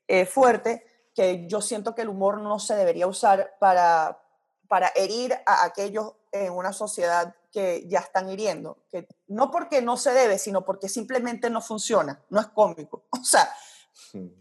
eh, 0.08 0.26
fuerte 0.26 0.86
que 1.14 1.46
yo 1.46 1.60
siento 1.60 1.94
que 1.94 2.02
el 2.02 2.08
humor 2.08 2.38
no 2.38 2.58
se 2.58 2.74
debería 2.74 3.06
usar 3.06 3.56
para, 3.60 4.20
para 4.68 4.92
herir 4.96 5.34
a 5.46 5.64
aquellos 5.64 6.14
en 6.32 6.52
una 6.52 6.72
sociedad 6.72 7.34
que 7.52 7.86
ya 7.86 8.00
están 8.00 8.28
hiriendo, 8.28 8.78
que 8.90 9.06
no 9.28 9.50
porque 9.50 9.80
no 9.80 9.96
se 9.96 10.12
debe, 10.12 10.38
sino 10.38 10.64
porque 10.64 10.88
simplemente 10.88 11.48
no 11.50 11.60
funciona, 11.60 12.20
no 12.30 12.40
es 12.40 12.48
cómico. 12.48 13.04
O 13.12 13.24
sea, 13.24 13.48
sí. 13.92 14.36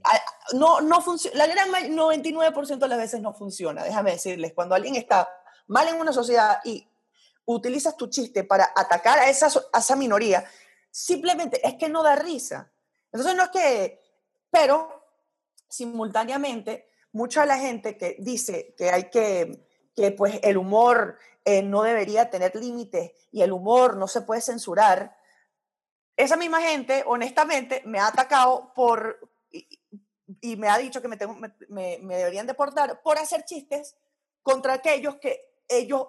no, 0.53 0.81
no 0.81 0.99
funciona, 1.01 1.37
la 1.37 1.47
gran 1.47 1.69
99% 1.69 2.79
de 2.79 2.87
las 2.87 2.97
veces 2.97 3.21
no 3.21 3.33
funciona, 3.33 3.83
déjame 3.83 4.11
decirles, 4.11 4.53
cuando 4.53 4.73
alguien 4.73 4.95
está 4.95 5.29
mal 5.67 5.87
en 5.87 5.99
una 6.01 6.11
sociedad 6.11 6.59
y 6.63 6.89
utilizas 7.45 7.97
tu 7.97 8.07
chiste 8.07 8.43
para 8.43 8.71
atacar 8.75 9.19
a 9.19 9.29
esa, 9.29 9.47
a 9.71 9.79
esa 9.79 9.95
minoría, 9.95 10.45
simplemente 10.91 11.65
es 11.67 11.75
que 11.75 11.89
no 11.89 12.03
da 12.03 12.15
risa. 12.15 12.71
Entonces 13.11 13.35
no 13.35 13.43
es 13.43 13.49
que, 13.49 14.01
pero 14.49 15.05
simultáneamente, 15.69 16.89
mucha 17.11 17.41
de 17.41 17.47
la 17.47 17.57
gente 17.57 17.97
que 17.97 18.15
dice 18.19 18.73
que 18.77 18.89
hay 18.89 19.09
que, 19.09 19.67
que 19.95 20.11
pues 20.11 20.39
el 20.43 20.57
humor 20.57 21.17
eh, 21.45 21.61
no 21.61 21.83
debería 21.83 22.29
tener 22.29 22.55
límites 22.55 23.11
y 23.31 23.41
el 23.41 23.51
humor 23.51 23.97
no 23.97 24.07
se 24.07 24.21
puede 24.21 24.41
censurar, 24.41 25.15
esa 26.15 26.37
misma 26.37 26.61
gente, 26.61 27.03
honestamente, 27.07 27.81
me 27.85 27.99
ha 27.99 28.07
atacado 28.07 28.71
por, 28.75 29.19
y, 29.49 30.55
me 30.57 30.69
ha 30.69 30.77
dicho 30.77 31.01
que 31.01 31.07
me, 31.07 31.17
me, 31.69 32.17
deberían 32.17 32.45
deportar 32.45 33.01
por 33.01 33.17
hacer 33.17 33.45
chistes 33.45 33.95
contra 34.43 34.73
aquellos 34.73 35.15
que 35.15 35.39
ellos, 35.67 36.07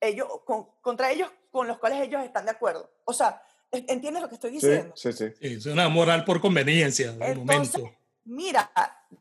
ellos 0.00 0.28
con, 0.44 0.68
contra 0.80 1.10
ellos 1.10 1.30
con 1.50 1.66
los 1.66 1.78
cuales 1.78 2.00
ellos 2.00 2.22
están 2.22 2.44
de 2.44 2.50
acuerdo. 2.50 2.90
O 3.04 3.12
sea, 3.12 3.42
¿entiendes 3.70 4.22
lo 4.22 4.28
que 4.28 4.34
estoy 4.34 4.50
diciendo? 4.52 4.94
Sí, 4.96 5.12
sí, 5.12 5.28
sí. 5.28 5.34
Es 5.40 5.66
una 5.66 5.88
moral 5.88 6.24
por 6.24 6.40
conveniencia 6.40 7.12
momento. 7.12 7.90
Mira, 8.24 8.70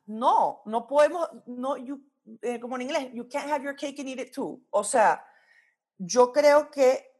no, 0.07 0.61
no 0.65 0.87
podemos, 0.87 1.29
no, 1.45 1.77
you, 1.77 2.01
eh, 2.41 2.59
como 2.59 2.75
en 2.75 2.83
inglés, 2.83 3.09
you 3.13 3.27
can't 3.29 3.51
have 3.51 3.63
your 3.63 3.75
cake 3.75 3.99
and 3.99 4.09
eat 4.09 4.19
it 4.19 4.33
too. 4.33 4.59
O 4.71 4.83
sea, 4.83 5.23
yo 5.97 6.31
creo 6.31 6.71
que 6.71 7.11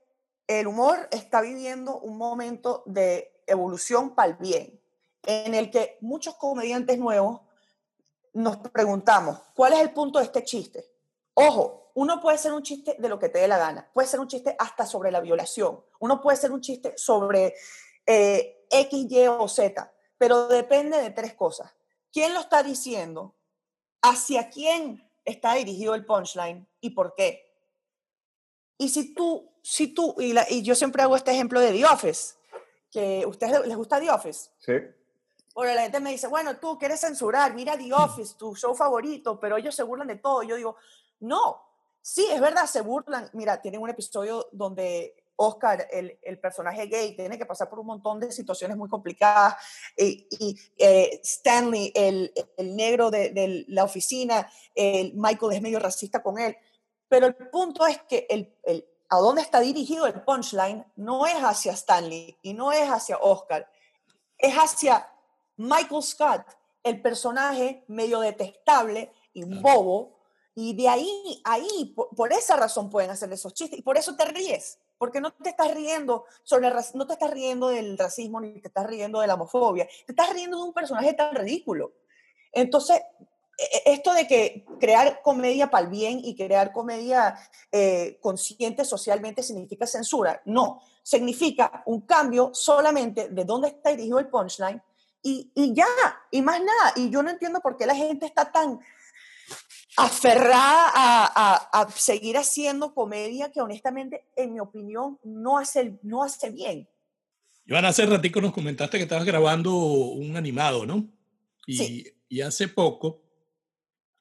el 0.47 0.67
humor 0.67 1.07
está 1.11 1.41
viviendo 1.41 1.99
un 1.99 2.17
momento 2.17 2.83
de 2.85 3.41
evolución 3.47 4.15
para 4.15 4.29
el 4.31 4.37
bien, 4.37 4.79
en 5.23 5.53
el 5.53 5.69
que 5.69 5.97
muchos 6.01 6.35
comediantes 6.35 6.97
nuevos 6.97 7.41
nos 8.33 8.57
preguntamos, 8.57 9.39
¿cuál 9.55 9.73
es 9.73 9.79
el 9.79 9.91
punto 9.91 10.19
de 10.19 10.25
este 10.25 10.43
chiste? 10.43 10.85
Ojo, 11.35 11.84
uno 11.95 12.21
puede 12.21 12.37
ser 12.37 12.53
un 12.53 12.61
chiste 12.61 12.95
de 12.99 13.09
lo 13.09 13.17
que 13.17 13.29
te 13.29 13.39
dé 13.39 13.47
la 13.47 13.57
gana, 13.57 13.89
puede 13.93 14.07
ser 14.07 14.19
un 14.19 14.27
chiste 14.27 14.55
hasta 14.59 14.85
sobre 14.85 15.11
la 15.11 15.21
violación, 15.21 15.83
uno 15.99 16.21
puede 16.21 16.37
ser 16.37 16.51
un 16.51 16.61
chiste 16.61 16.93
sobre 16.97 17.55
eh, 18.05 18.65
X, 18.69 19.07
Y 19.09 19.27
o 19.27 19.47
Z, 19.47 19.91
pero 20.17 20.47
depende 20.47 21.01
de 21.01 21.09
tres 21.11 21.33
cosas. 21.33 21.73
¿Quién 22.11 22.33
lo 22.33 22.41
está 22.41 22.63
diciendo? 22.63 23.33
¿Hacia 24.01 24.49
quién 24.49 25.09
está 25.23 25.53
dirigido 25.55 25.95
el 25.95 26.05
punchline 26.05 26.67
y 26.81 26.91
por 26.91 27.15
qué? 27.15 27.45
Y 28.77 28.89
si 28.89 29.13
tú, 29.13 29.49
si 29.61 29.87
tú, 29.87 30.15
y, 30.19 30.33
la, 30.33 30.45
y, 30.49 30.63
yo 30.63 30.75
siempre 30.75 31.01
hago 31.01 31.15
este 31.15 31.31
ejemplo 31.31 31.61
de 31.61 31.71
The 31.71 31.85
Office, 31.85 32.35
que 32.91 33.23
a 33.23 33.27
ustedes 33.27 33.65
les 33.65 33.77
gusta 33.77 33.99
The 34.01 34.11
Office. 34.11 34.49
Sí. 34.59 34.73
Bueno, 35.53 35.73
la 35.73 35.83
gente 35.83 36.01
me 36.01 36.11
dice, 36.11 36.27
bueno, 36.27 36.57
tú 36.57 36.77
quieres 36.77 36.99
censurar, 36.99 37.53
mira 37.53 37.77
The 37.77 37.93
Office, 37.93 38.35
tu 38.37 38.53
show 38.53 38.75
favorito, 38.75 39.39
pero 39.39 39.55
ellos 39.55 39.73
se 39.73 39.83
burlan 39.83 40.07
de 40.07 40.17
todo. 40.17 40.43
Yo 40.43 40.57
digo, 40.57 40.75
no, 41.21 41.64
sí, 42.05 42.27
es 42.31 42.39
verdad, 42.39 42.67
se 42.67 42.81
burlan. 42.81 43.27
Mira, 43.33 43.59
tienen 43.59 43.81
un 43.81 43.89
episodio 43.89 44.47
donde 44.51 45.15
Oscar, 45.37 45.87
el, 45.91 46.19
el, 46.21 46.39
personaje 46.39 46.85
gay, 46.85 47.15
tiene 47.15 47.35
que 47.35 47.47
pasar 47.47 47.67
por 47.67 47.79
un 47.79 47.87
montón 47.87 48.19
de 48.19 48.31
situaciones 48.31 48.77
muy 48.77 48.87
complicadas. 48.87 49.55
Y, 49.97 50.27
y 50.29 50.55
eh, 50.77 51.19
Stanley, 51.23 51.91
el, 51.95 52.31
el 52.57 52.75
negro 52.75 53.09
de, 53.09 53.31
de, 53.31 53.65
la 53.69 53.83
oficina, 53.83 54.47
el 54.75 55.13
Michael 55.15 55.53
es 55.53 55.61
medio 55.63 55.79
racista 55.79 56.21
con 56.21 56.37
él. 56.37 56.55
Pero 57.09 57.25
el 57.25 57.35
punto 57.35 57.87
es 57.87 57.99
que 58.03 58.27
el, 58.29 58.55
el, 58.63 58.87
a 59.09 59.17
dónde 59.17 59.41
está 59.41 59.59
dirigido 59.59 60.05
el 60.05 60.21
punchline 60.21 60.85
no 60.97 61.25
es 61.25 61.37
hacia 61.37 61.71
Stanley 61.71 62.37
y 62.43 62.53
no 62.53 62.71
es 62.71 62.87
hacia 62.87 63.17
Oscar, 63.17 63.67
es 64.37 64.53
hacia 64.53 65.09
Michael 65.57 66.03
Scott, 66.03 66.45
el 66.83 67.01
personaje 67.01 67.83
medio 67.87 68.19
detestable 68.19 69.11
y 69.33 69.43
bobo. 69.43 70.14
Y 70.55 70.73
de 70.75 70.87
ahí, 70.87 71.41
ahí, 71.43 71.93
por, 71.95 72.09
por 72.15 72.31
esa 72.31 72.55
razón 72.55 72.89
pueden 72.89 73.11
hacer 73.11 73.31
esos 73.31 73.53
chistes. 73.53 73.77
Y 73.77 73.81
por 73.81 73.97
eso 73.97 74.15
te 74.15 74.25
ríes 74.25 74.79
porque 74.97 75.21
no 75.21 75.33
te 75.33 75.49
estás 75.49 75.73
riendo 75.73 76.25
sobre 76.43 76.69
no 76.93 77.07
te 77.07 77.13
estás 77.13 77.31
riendo 77.31 77.69
del 77.69 77.97
racismo 77.97 78.39
ni 78.39 78.59
te 78.61 78.67
estás 78.67 78.85
riendo 78.87 79.19
de 79.19 79.27
la 79.27 79.35
homofobia, 79.35 79.87
te 80.05 80.11
estás 80.11 80.31
riendo 80.33 80.57
de 80.57 80.63
un 80.63 80.73
personaje 80.73 81.13
tan 81.13 81.35
ridículo. 81.35 81.93
Entonces, 82.51 83.01
esto 83.85 84.13
de 84.13 84.27
que 84.27 84.65
crear 84.79 85.21
comedia 85.21 85.69
para 85.69 85.85
el 85.85 85.91
bien 85.91 86.19
y 86.23 86.35
crear 86.35 86.71
comedia 86.71 87.37
eh, 87.71 88.17
consciente 88.21 88.83
socialmente 88.83 89.43
significa 89.43 89.87
censura, 89.87 90.41
no, 90.45 90.81
significa 91.03 91.83
un 91.85 92.01
cambio 92.01 92.51
solamente 92.53 93.29
de 93.29 93.45
dónde 93.45 93.69
está 93.69 93.91
dirigido 93.91 94.19
el 94.19 94.27
punchline 94.27 94.81
y, 95.21 95.51
y 95.55 95.73
ya, 95.73 95.87
y 96.31 96.41
más 96.41 96.59
nada. 96.59 96.93
Y 96.95 97.09
yo 97.09 97.23
no 97.23 97.29
entiendo 97.29 97.59
por 97.59 97.77
qué 97.77 97.85
la 97.85 97.95
gente 97.95 98.25
está 98.25 98.51
tan 98.51 98.79
aferrada 99.97 100.91
a, 100.93 101.31
a, 101.71 101.81
a, 101.81 101.91
seguir 101.91 102.37
haciendo 102.37 102.93
comedia 102.93 103.51
que 103.51 103.61
honestamente, 103.61 104.25
en 104.35 104.53
mi 104.53 104.59
opinión, 104.59 105.19
no 105.23 105.57
hace, 105.57 105.97
no 106.03 106.23
hace 106.23 106.49
bien. 106.49 106.87
Iván, 107.65 107.85
hace 107.85 108.05
ratico 108.05 108.41
nos 108.41 108.53
comentaste 108.53 108.97
que 108.97 109.03
estabas 109.03 109.25
grabando 109.25 109.73
un 109.75 110.37
animado, 110.37 110.85
¿no? 110.85 111.07
Y, 111.65 111.77
sí. 111.77 112.13
y 112.29 112.41
hace 112.41 112.67
poco 112.67 113.23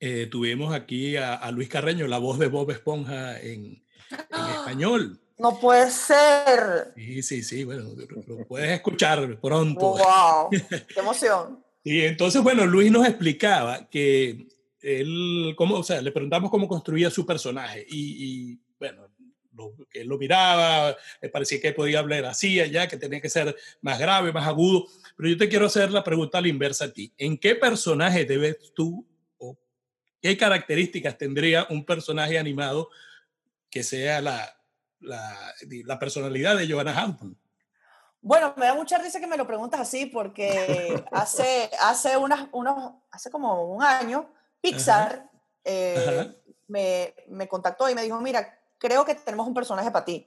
eh, 0.01 0.27
tuvimos 0.31 0.75
aquí 0.75 1.17
a, 1.17 1.35
a, 1.35 1.51
Luis 1.51 1.69
Carreño, 1.69 2.07
la 2.07 2.19
voz 2.19 2.39
de 2.39 2.49
Bob 2.49 2.71
Esponja 2.71 3.39
en, 3.41 3.85
en 4.11 4.51
español. 4.59 5.21
No 5.39 5.59
puede 5.59 5.91
ser. 5.91 6.93
Sí, 6.95 7.23
sí, 7.23 7.43
sí, 7.43 7.65
bueno, 7.65 7.91
lo 8.27 8.47
puedes 8.47 8.71
escuchar 8.71 9.41
pronto. 9.41 9.81
¡Wow! 9.81 10.51
¡Qué 10.89 11.01
emoción! 11.01 11.63
y 11.83 12.01
entonces, 12.01 12.43
bueno, 12.43 12.65
Luis 12.65 12.91
nos 12.91 13.07
explicaba 13.07 13.91
que 13.91 14.49
él, 14.85 15.55
cómo, 15.57 15.76
o 15.76 15.82
sea, 15.82 16.03
le 16.03 16.12
preguntamos 16.12 16.51
cómo 16.51 16.68
construía 16.68 17.11
su 17.11 17.24
personaje 17.24 17.87
y, 17.89 18.53
y 18.53 18.61
bueno, 18.78 19.09
lo, 19.53 19.74
él 19.93 20.07
lo 20.07 20.18
miraba, 20.18 20.97
le 21.20 21.28
parecía 21.28 21.61
que 21.61 21.72
podía 21.72 22.01
hablar 22.01 22.24
así, 22.26 22.61
allá, 22.61 22.87
que 22.87 22.97
tenía 22.97 23.20
que 23.20 23.30
ser 23.30 23.57
más 23.80 23.99
grave, 23.99 24.32
más 24.32 24.47
agudo. 24.47 24.87
Pero 25.16 25.28
yo 25.30 25.39
te 25.39 25.49
quiero 25.49 25.66
hacer 25.66 25.91
la 25.91 26.05
pregunta 26.05 26.39
a 26.39 26.41
la 26.41 26.49
inversa 26.49 26.87
a 26.87 26.93
ti. 26.93 27.12
¿En 27.16 27.39
qué 27.39 27.55
personaje 27.55 28.24
te 28.24 28.37
ves 28.37 28.72
tú 28.74 29.07
o 29.39 29.57
qué 30.20 30.37
características 30.37 31.16
tendría 31.16 31.66
un 31.70 31.85
personaje 31.85 32.39
animado 32.39 32.91
que 33.70 33.82
sea 33.82 34.20
la, 34.20 34.57
la, 35.01 35.55
la 35.85 35.99
personalidad 35.99 36.57
de 36.59 36.70
Joanna 36.70 37.01
Hampton? 37.01 37.39
Bueno, 38.20 38.55
me 38.57 38.66
da 38.66 38.74
mucha 38.74 38.99
risa 38.99 39.20
que 39.20 39.26
me 39.26 39.37
lo 39.37 39.47
preguntas 39.47 39.80
así 39.80 40.07
porque 40.07 41.03
hace, 41.12 41.70
hace, 41.80 42.16
unas, 42.16 42.49
unos, 42.53 42.95
hace 43.11 43.30
como 43.30 43.74
un 43.74 43.82
año 43.82 44.30
Pixar 44.65 45.31
eh, 45.62 46.35
me, 46.69 47.15
me 47.29 47.47
contactó 47.47 47.91
y 47.91 47.95
me 47.95 48.03
dijo, 48.03 48.19
mira, 48.23 48.59
creo 48.79 49.05
que 49.05 49.15
tenemos 49.15 49.47
un 49.47 49.53
personaje 49.53 49.91
para 49.91 50.07
ti. 50.07 50.27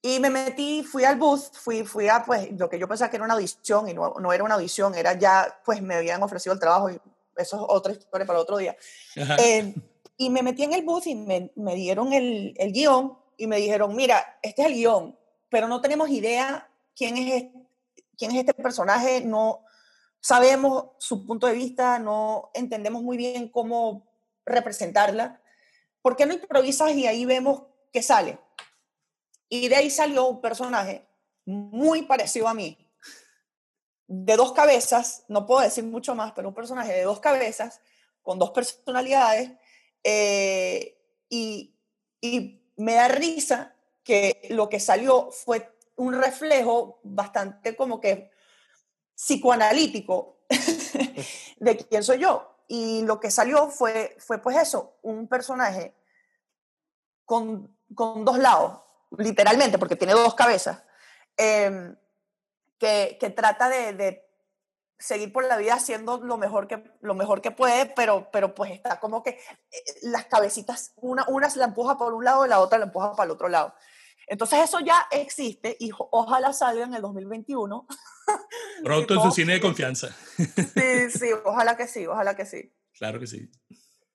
Y 0.00 0.20
me 0.20 0.30
metí, 0.30 0.84
fui 0.84 1.04
al 1.04 1.16
booth, 1.16 1.52
fui, 1.52 1.84
fui 1.84 2.08
a 2.08 2.24
pues 2.24 2.48
lo 2.52 2.70
que 2.70 2.78
yo 2.78 2.86
pensaba 2.86 3.10
que 3.10 3.16
era 3.16 3.24
una 3.24 3.34
audición 3.34 3.88
y 3.88 3.92
no, 3.92 4.14
no 4.20 4.32
era 4.32 4.44
una 4.44 4.54
audición, 4.54 4.94
era 4.94 5.18
ya, 5.18 5.60
pues 5.64 5.82
me 5.82 5.96
habían 5.96 6.22
ofrecido 6.22 6.52
el 6.52 6.60
trabajo 6.60 6.90
y 6.90 7.00
eso 7.36 7.56
es 7.56 7.62
otra 7.66 7.92
historia 7.92 8.24
para 8.24 8.38
otro 8.38 8.56
día. 8.56 8.76
Eh, 9.16 9.74
y 10.16 10.30
me 10.30 10.44
metí 10.44 10.62
en 10.62 10.72
el 10.72 10.84
booth 10.84 11.06
y 11.06 11.16
me, 11.16 11.50
me 11.56 11.74
dieron 11.74 12.12
el, 12.12 12.54
el, 12.56 12.72
guion 12.72 13.18
y 13.36 13.48
me 13.48 13.56
dijeron, 13.56 13.96
mira, 13.96 14.38
este 14.42 14.62
es 14.62 14.68
el 14.68 14.74
guion, 14.74 15.18
pero 15.48 15.66
no 15.66 15.80
tenemos 15.80 16.08
idea 16.08 16.70
quién 16.94 17.16
es, 17.16 17.46
quién 18.16 18.30
es 18.30 18.38
este 18.38 18.54
personaje, 18.54 19.22
no 19.22 19.64
sabemos 20.20 20.90
su 20.98 21.26
punto 21.26 21.46
de 21.46 21.54
vista, 21.54 21.98
no 21.98 22.50
entendemos 22.54 23.02
muy 23.02 23.16
bien 23.16 23.48
cómo 23.48 24.06
representarla. 24.44 25.40
¿Por 26.02 26.16
qué 26.16 26.26
no 26.26 26.34
improvisas 26.34 26.92
y 26.92 27.06
ahí 27.06 27.24
vemos 27.24 27.62
qué 27.92 28.02
sale? 28.02 28.38
Y 29.48 29.68
de 29.68 29.76
ahí 29.76 29.90
salió 29.90 30.26
un 30.26 30.40
personaje 30.40 31.06
muy 31.44 32.02
parecido 32.02 32.48
a 32.48 32.54
mí, 32.54 32.78
de 34.06 34.36
dos 34.36 34.52
cabezas, 34.52 35.24
no 35.28 35.46
puedo 35.46 35.60
decir 35.60 35.84
mucho 35.84 36.14
más, 36.14 36.32
pero 36.32 36.48
un 36.48 36.54
personaje 36.54 36.92
de 36.92 37.02
dos 37.02 37.20
cabezas, 37.20 37.80
con 38.22 38.38
dos 38.38 38.50
personalidades, 38.50 39.52
eh, 40.04 40.96
y 41.28 41.74
me 42.76 42.94
da 42.94 43.08
risa 43.08 43.74
que 44.02 44.48
lo 44.50 44.68
que 44.68 44.80
salió 44.80 45.30
fue 45.30 45.70
un 45.96 46.14
reflejo 46.14 46.98
bastante 47.02 47.76
como 47.76 48.00
que 48.00 48.29
psicoanalítico 49.20 50.38
de 51.58 51.76
quién 51.76 52.02
soy 52.02 52.18
yo. 52.18 52.56
Y 52.68 53.02
lo 53.02 53.20
que 53.20 53.30
salió 53.30 53.68
fue, 53.68 54.16
fue 54.18 54.38
pues 54.38 54.56
eso, 54.56 54.96
un 55.02 55.28
personaje 55.28 55.94
con, 57.24 57.76
con 57.94 58.24
dos 58.24 58.38
lados, 58.38 58.80
literalmente, 59.18 59.78
porque 59.78 59.96
tiene 59.96 60.14
dos 60.14 60.34
cabezas, 60.34 60.82
eh, 61.36 61.94
que, 62.78 63.18
que, 63.20 63.30
trata 63.30 63.68
de, 63.68 63.92
de, 63.92 64.30
seguir 64.98 65.32
por 65.32 65.44
la 65.44 65.56
vida 65.56 65.74
haciendo 65.74 66.18
lo 66.18 66.36
mejor 66.36 66.68
que, 66.68 66.82
lo 67.00 67.14
mejor 67.14 67.40
que 67.40 67.50
puede, 67.50 67.86
pero, 67.86 68.30
pero 68.30 68.54
pues 68.54 68.70
está 68.70 69.00
como 69.00 69.22
que 69.22 69.30
eh, 69.30 69.84
las 70.02 70.26
cabecitas, 70.26 70.92
una, 70.96 71.24
una 71.28 71.50
se 71.50 71.58
la 71.58 71.66
empuja 71.66 71.98
por 71.98 72.14
un 72.14 72.24
lado 72.24 72.46
y 72.46 72.48
la 72.48 72.60
otra 72.60 72.78
la 72.78 72.86
empuja 72.86 73.12
para 73.12 73.24
el 73.24 73.30
otro 73.32 73.48
lado. 73.48 73.74
Entonces 74.30 74.60
eso 74.60 74.78
ya 74.78 75.08
existe 75.10 75.76
y 75.80 75.90
ojalá 76.12 76.52
salga 76.52 76.84
en 76.84 76.94
el 76.94 77.02
2021. 77.02 77.84
Pronto 78.84 79.14
en 79.14 79.22
su 79.22 79.32
cine 79.32 79.54
de 79.54 79.60
confianza. 79.60 80.14
Sí, 80.36 81.10
sí, 81.10 81.30
ojalá 81.44 81.76
que 81.76 81.88
sí, 81.88 82.06
ojalá 82.06 82.36
que 82.36 82.46
sí. 82.46 82.72
Claro 82.92 83.18
que 83.18 83.26
sí. 83.26 83.50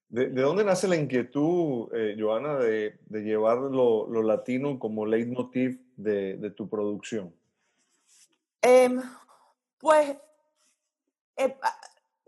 ¿De, 0.07 0.29
de 0.29 0.41
dónde 0.41 0.63
nace 0.63 0.87
la 0.87 0.95
inquietud, 0.95 1.93
eh, 1.93 2.15
Joana, 2.17 2.55
de, 2.55 2.97
de 3.07 3.21
llevar 3.23 3.57
lo, 3.57 4.07
lo, 4.07 4.23
latino 4.23 4.79
como 4.79 5.05
leitmotiv 5.05 5.81
de, 5.97 6.37
de 6.37 6.49
tu 6.49 6.69
producción? 6.69 7.35
Eh, 8.61 8.97
pues, 9.77 10.15
eh, 11.35 11.57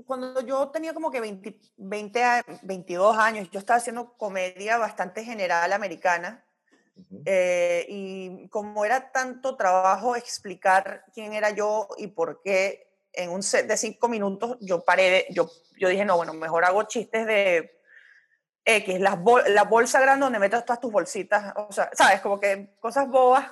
cuando 0.05 0.41
yo 0.41 0.67
tenía 0.71 0.93
como 0.93 1.09
que 1.09 1.21
20, 1.21 1.57
20, 1.77 2.21
22 2.63 3.17
años, 3.17 3.49
yo 3.49 3.59
estaba 3.59 3.77
haciendo 3.77 4.11
comedia 4.17 4.77
bastante 4.77 5.23
general 5.23 5.71
americana. 5.71 6.43
Uh 6.97 7.15
-huh. 7.15 7.23
eh, 7.25 7.85
y 7.89 8.47
como 8.49 8.83
era 8.85 9.11
tanto 9.11 9.55
trabajo 9.55 10.15
explicar 10.15 11.05
quién 11.13 11.33
era 11.33 11.51
yo 11.51 11.87
y 11.97 12.07
por 12.07 12.41
qué 12.41 12.87
en 13.13 13.29
un 13.29 13.43
set 13.43 13.67
de 13.67 13.77
cinco 13.77 14.07
minutos 14.07 14.57
yo 14.61 14.83
paré, 14.83 15.25
yo, 15.29 15.49
yo 15.77 15.89
dije, 15.89 16.05
no, 16.05 16.17
bueno, 16.17 16.33
mejor 16.33 16.65
hago 16.65 16.83
chistes 16.83 17.25
de 17.25 17.77
X, 18.63 18.99
las 18.99 19.19
bol 19.19 19.41
la 19.47 19.63
bolsa 19.63 19.99
grande 20.01 20.25
donde 20.25 20.39
metes 20.39 20.65
todas 20.65 20.81
tus 20.81 20.91
bolsitas, 20.91 21.53
o 21.55 21.71
sea, 21.71 21.89
sabes, 21.93 22.21
como 22.21 22.39
que 22.39 22.75
cosas 22.79 23.07
bobas. 23.07 23.49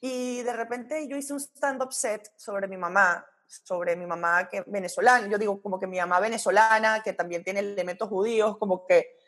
Y 0.00 0.42
de 0.42 0.52
repente 0.54 1.06
yo 1.08 1.16
hice 1.16 1.34
un 1.34 1.40
stand-up 1.40 1.92
set 1.92 2.32
sobre 2.36 2.66
mi 2.66 2.76
mamá, 2.76 3.24
sobre 3.46 3.96
mi 3.96 4.06
mamá 4.06 4.48
que 4.48 4.64
venezolana, 4.66 5.28
yo 5.28 5.38
digo 5.38 5.60
como 5.60 5.78
que 5.78 5.86
mi 5.86 5.98
mamá 5.98 6.20
venezolana, 6.20 7.02
que 7.02 7.12
también 7.12 7.44
tiene 7.44 7.60
elementos 7.60 8.08
judíos, 8.08 8.56
como 8.58 8.86
que, 8.86 9.18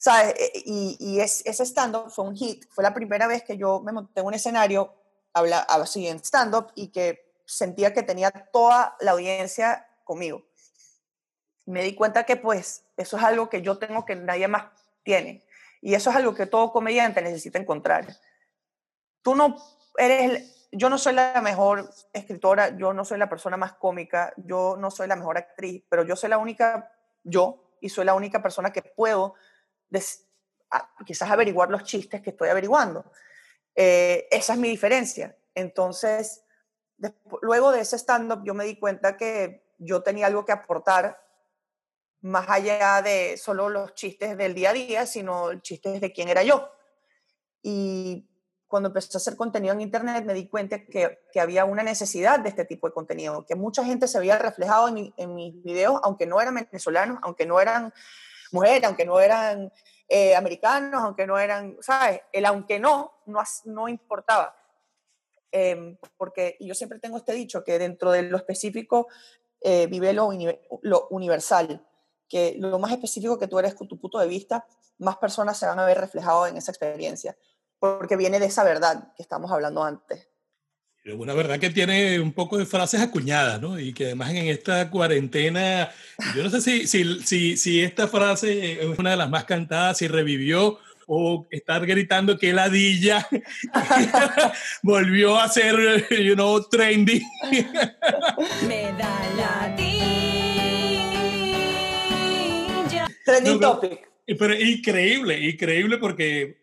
¿sabes? 0.00 0.34
Y, 0.64 0.96
y 0.98 1.20
es, 1.20 1.42
ese 1.44 1.64
stand-up 1.64 2.10
fue 2.10 2.24
un 2.24 2.34
hit, 2.34 2.64
fue 2.70 2.82
la 2.82 2.94
primera 2.94 3.26
vez 3.26 3.44
que 3.44 3.58
yo 3.58 3.80
me 3.80 3.92
monté 3.92 4.20
en 4.20 4.26
un 4.26 4.34
escenario, 4.34 4.94
habla, 5.34 5.60
así 5.60 6.08
en 6.08 6.18
stand-up, 6.18 6.72
y 6.74 6.88
que 6.88 7.30
sentía 7.44 7.92
que 7.92 8.02
tenía 8.02 8.30
toda 8.30 8.96
la 9.00 9.12
audiencia 9.12 9.86
conmigo. 10.04 10.42
Me 11.66 11.82
di 11.82 11.94
cuenta 11.94 12.24
que 12.24 12.36
pues 12.36 12.84
eso 12.96 13.18
es 13.18 13.22
algo 13.22 13.50
que 13.50 13.60
yo 13.60 13.78
tengo 13.78 14.06
que 14.06 14.16
nadie 14.16 14.48
más 14.48 14.72
tiene. 15.02 15.44
Y 15.82 15.94
eso 15.94 16.10
es 16.10 16.16
algo 16.16 16.34
que 16.34 16.46
todo 16.46 16.72
comediante 16.72 17.20
necesita 17.20 17.58
encontrar. 17.58 18.06
Tú 19.22 19.34
no 19.34 19.56
eres, 19.98 20.68
yo 20.72 20.88
no 20.88 20.96
soy 20.96 21.12
la 21.12 21.40
mejor 21.42 21.90
escritora, 22.14 22.74
yo 22.76 22.94
no 22.94 23.04
soy 23.04 23.18
la 23.18 23.28
persona 23.28 23.58
más 23.58 23.74
cómica, 23.74 24.32
yo 24.38 24.76
no 24.78 24.90
soy 24.90 25.08
la 25.08 25.16
mejor 25.16 25.36
actriz, 25.36 25.84
pero 25.90 26.04
yo 26.04 26.16
soy 26.16 26.30
la 26.30 26.38
única, 26.38 26.90
yo, 27.22 27.76
y 27.82 27.90
soy 27.90 28.06
la 28.06 28.14
única 28.14 28.42
persona 28.42 28.72
que 28.72 28.82
puedo 28.82 29.34
quizás 31.04 31.30
averiguar 31.30 31.70
los 31.70 31.84
chistes 31.84 32.20
que 32.20 32.30
estoy 32.30 32.48
averiguando. 32.48 33.10
Eh, 33.74 34.28
esa 34.30 34.54
es 34.54 34.58
mi 34.58 34.68
diferencia. 34.68 35.36
Entonces, 35.54 36.44
luego 37.42 37.72
de 37.72 37.80
ese 37.80 37.96
stand-up, 37.96 38.42
yo 38.44 38.54
me 38.54 38.64
di 38.64 38.78
cuenta 38.78 39.16
que 39.16 39.64
yo 39.78 40.02
tenía 40.02 40.26
algo 40.26 40.44
que 40.44 40.52
aportar 40.52 41.20
más 42.22 42.48
allá 42.48 43.00
de 43.02 43.36
solo 43.38 43.68
los 43.70 43.94
chistes 43.94 44.36
del 44.36 44.54
día 44.54 44.70
a 44.70 44.74
día, 44.74 45.06
sino 45.06 45.58
chistes 45.60 46.00
de 46.00 46.12
quién 46.12 46.28
era 46.28 46.42
yo. 46.42 46.70
Y 47.62 48.28
cuando 48.66 48.88
empecé 48.88 49.10
a 49.14 49.18
hacer 49.18 49.36
contenido 49.36 49.74
en 49.74 49.80
Internet, 49.80 50.24
me 50.24 50.34
di 50.34 50.46
cuenta 50.46 50.84
que, 50.84 51.18
que, 51.32 51.40
había 51.40 51.64
una 51.64 51.82
necesidad 51.82 52.38
de 52.38 52.50
este 52.50 52.64
tipo 52.64 52.86
de 52.86 52.94
contenido, 52.94 53.44
que 53.46 53.56
mucha 53.56 53.84
gente 53.84 54.06
se 54.06 54.18
había 54.18 54.38
reflejado 54.38 54.88
en, 54.88 55.12
en 55.16 55.34
mis 55.34 55.60
videos, 55.62 55.98
aunque 56.04 56.26
no 56.26 56.40
eran 56.40 56.54
venezolanos, 56.54 57.18
aunque 57.22 57.46
no 57.46 57.60
eran 57.60 57.92
mujeres, 58.52 58.84
aunque 58.84 59.04
no 59.04 59.20
eran 59.20 59.72
eh, 60.08 60.34
americanos, 60.34 61.02
aunque 61.02 61.26
no 61.26 61.38
eran, 61.38 61.76
¿sabes? 61.80 62.20
El 62.32 62.46
aunque 62.46 62.78
no, 62.78 63.12
no, 63.26 63.42
no 63.64 63.88
importaba. 63.88 64.56
Eh, 65.52 65.98
porque 66.16 66.56
yo 66.60 66.74
siempre 66.74 66.98
tengo 66.98 67.16
este 67.16 67.32
dicho, 67.32 67.64
que 67.64 67.78
dentro 67.78 68.12
de 68.12 68.22
lo 68.22 68.36
específico 68.36 69.08
eh, 69.60 69.86
vive 69.86 70.12
lo, 70.12 70.26
uni 70.26 70.48
lo 70.82 71.08
universal, 71.10 71.86
que 72.28 72.54
lo 72.58 72.78
más 72.78 72.92
específico 72.92 73.38
que 73.38 73.48
tú 73.48 73.58
eres 73.58 73.74
con 73.74 73.88
tu 73.88 73.98
punto 73.98 74.18
de 74.18 74.28
vista, 74.28 74.64
más 74.98 75.16
personas 75.16 75.58
se 75.58 75.66
van 75.66 75.78
a 75.78 75.86
ver 75.86 75.98
reflejadas 75.98 76.50
en 76.50 76.56
esa 76.56 76.70
experiencia 76.70 77.36
porque 77.80 78.16
viene 78.16 78.38
de 78.38 78.46
esa 78.46 78.62
verdad 78.62 79.12
que 79.16 79.22
estamos 79.22 79.50
hablando 79.50 79.82
antes. 79.82 80.28
Una 81.04 81.32
verdad 81.32 81.58
que 81.58 81.70
tiene 81.70 82.20
un 82.20 82.32
poco 82.32 82.58
de 82.58 82.66
frases 82.66 83.00
acuñadas, 83.00 83.58
¿no? 83.60 83.80
Y 83.80 83.94
que 83.94 84.04
además 84.06 84.30
en 84.30 84.48
esta 84.48 84.90
cuarentena, 84.90 85.90
yo 86.36 86.42
no 86.42 86.50
sé 86.50 86.60
si, 86.60 86.86
si, 86.86 87.20
si, 87.22 87.56
si 87.56 87.80
esta 87.80 88.06
frase 88.06 88.82
es 88.82 88.98
una 88.98 89.12
de 89.12 89.16
las 89.16 89.30
más 89.30 89.44
cantadas, 89.44 89.96
si 89.96 90.08
revivió 90.08 90.78
o 91.06 91.48
estar 91.50 91.86
gritando 91.86 92.38
que 92.38 92.52
ladilla 92.52 93.26
volvió 94.82 95.40
a 95.40 95.48
ser, 95.48 96.06
you 96.22 96.34
know, 96.34 96.62
trendy. 96.68 97.22
Me 98.68 98.92
da 98.92 99.20
ladilla. 99.36 100.20
Trending 103.24 103.54
no, 103.54 103.60
topic. 103.60 104.08
Pero 104.26 104.54
increíble, 104.54 105.48
increíble 105.48 105.96
porque 105.96 106.59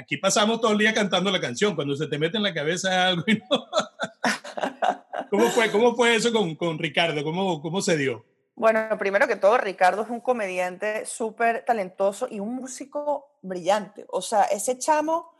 aquí 0.00 0.16
pasamos 0.16 0.60
todo 0.60 0.72
el 0.72 0.78
día 0.78 0.94
cantando 0.94 1.30
la 1.30 1.40
canción, 1.40 1.74
cuando 1.74 1.94
se 1.94 2.06
te 2.06 2.18
mete 2.18 2.36
en 2.36 2.42
la 2.42 2.54
cabeza 2.54 3.08
algo. 3.08 3.24
No. 3.50 3.66
¿Cómo, 5.30 5.48
fue, 5.50 5.70
¿Cómo 5.70 5.94
fue 5.94 6.16
eso 6.16 6.32
con, 6.32 6.56
con 6.56 6.78
Ricardo? 6.78 7.22
¿Cómo, 7.22 7.62
¿Cómo 7.62 7.80
se 7.80 7.96
dio? 7.96 8.24
Bueno, 8.56 8.98
primero 8.98 9.26
que 9.26 9.36
todo, 9.36 9.56
Ricardo 9.58 10.02
es 10.02 10.10
un 10.10 10.20
comediante 10.20 11.06
súper 11.06 11.64
talentoso 11.64 12.26
y 12.28 12.40
un 12.40 12.56
músico 12.56 13.38
brillante. 13.40 14.04
O 14.08 14.20
sea, 14.20 14.42
ese 14.44 14.76
chamo, 14.76 15.32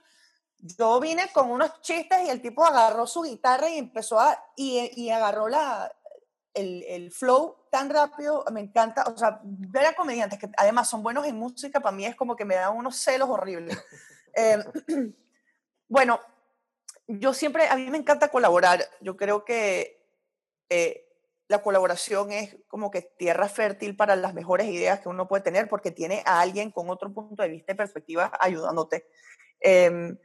yo 0.59 1.01
vine 1.01 1.25
con 1.33 1.51
unos 1.51 1.81
chistes 1.83 2.19
y 2.25 2.31
el 2.31 2.41
tipo 2.41 2.65
agarró 2.65 3.07
su 3.07 3.23
guitarra 3.23 3.69
y 3.69 3.79
empezó 3.79 4.21
a, 4.21 4.43
y, 4.57 4.91
y 4.95 5.11
agarró 5.11 5.49
la, 5.49 5.93
el, 6.55 6.85
el, 6.85 7.13
flow 7.13 7.57
tan 7.71 7.91
rápido, 7.91 8.45
me 8.53 8.61
encanta, 8.61 9.05
o 9.05 9.17
sea, 9.17 9.41
ver 9.43 9.87
a 9.87 9.95
comediantes 9.95 10.39
que 10.39 10.49
además 10.57 10.89
son 10.89 11.03
buenos 11.03 11.27
en 11.27 11.37
música, 11.37 11.81
para 11.81 11.95
mí 11.95 12.07
es 12.07 12.17
como 12.17 12.37
que 12.37 12.45
me 12.45 12.55
da 12.55 12.71
unos 12.71 12.97
celos 12.97 13.29
horribles. 13.29 13.77
Eh, 14.35 14.59
bueno, 15.89 16.21
yo 17.07 17.35
siempre, 17.35 17.69
a 17.69 17.77
mí 17.77 17.91
me 17.91 17.99
encanta 17.99 18.29
colaborar. 18.29 18.85
Yo 19.01 19.17
creo 19.17 19.45
que 19.45 20.07
eh, 20.69 21.07
la 21.49 21.63
colaboración 21.63 22.31
es 22.31 22.57
como 22.69 22.91
que 22.91 23.03
tierra 23.03 23.49
fértil 23.49 23.97
para 23.97 24.15
las 24.15 24.35
mejores 24.35 24.69
ideas 24.69 25.01
que 25.01 25.09
uno 25.09 25.27
puede 25.27 25.43
tener 25.43 25.69
porque 25.69 25.91
tiene 25.91 26.23
a 26.25 26.41
alguien 26.41 26.71
con 26.71 26.89
otro 26.91 27.13
punto 27.13 27.43
de 27.43 27.49
vista 27.49 27.73
y 27.73 27.77
perspectiva 27.77 28.31
ayudándote. 28.39 29.09
Eh, 29.61 30.17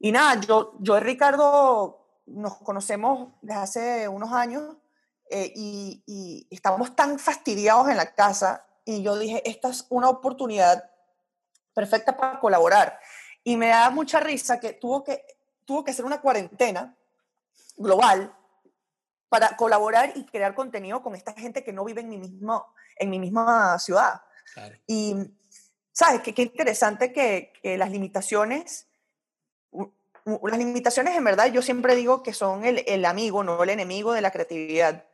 y 0.00 0.12
nada, 0.12 0.40
yo, 0.40 0.74
yo 0.80 0.96
y 0.96 1.00
Ricardo 1.00 2.04
nos 2.26 2.56
conocemos 2.58 3.28
desde 3.42 3.60
hace 3.60 4.08
unos 4.08 4.32
años 4.32 4.76
eh, 5.30 5.52
y, 5.54 6.02
y 6.06 6.48
estamos 6.50 6.96
tan 6.96 7.18
fastidiados 7.18 7.88
en 7.88 7.98
la 7.98 8.14
casa 8.14 8.66
y 8.84 9.02
yo 9.02 9.16
dije, 9.18 9.48
esta 9.48 9.68
es 9.68 9.86
una 9.90 10.08
oportunidad 10.08 10.90
perfecta 11.74 12.16
para 12.16 12.40
colaborar. 12.40 12.98
Y 13.44 13.56
me 13.56 13.68
da 13.68 13.90
mucha 13.90 14.20
risa 14.20 14.60
que 14.60 14.74
tuvo 14.74 15.04
que, 15.04 15.24
tuvo 15.64 15.84
que 15.84 15.92
hacer 15.92 16.04
una 16.04 16.20
cuarentena 16.20 16.96
global 17.76 18.36
para 19.28 19.56
colaborar 19.56 20.12
y 20.16 20.24
crear 20.26 20.54
contenido 20.54 21.02
con 21.02 21.14
esta 21.14 21.32
gente 21.32 21.64
que 21.64 21.72
no 21.72 21.84
vive 21.84 22.00
en 22.00 22.08
mi, 22.08 22.18
mismo, 22.18 22.74
en 22.96 23.10
mi 23.10 23.18
misma 23.18 23.78
ciudad. 23.78 24.20
Y, 24.86 25.14
¿sabes? 25.92 26.20
Qué, 26.22 26.34
qué 26.34 26.42
interesante 26.42 27.12
que, 27.12 27.52
que, 27.62 27.78
las 27.78 27.90
limitaciones, 27.90 28.88
las 29.72 30.58
limitaciones 30.58 31.16
en 31.16 31.24
verdad 31.24 31.46
yo 31.46 31.62
siempre 31.62 31.94
digo 31.94 32.22
que 32.22 32.34
son 32.34 32.64
el, 32.64 32.84
el 32.86 33.04
amigo, 33.04 33.44
no 33.44 33.62
el 33.62 33.70
enemigo 33.70 34.12
de 34.12 34.20
la 34.20 34.32
creatividad. 34.32 35.04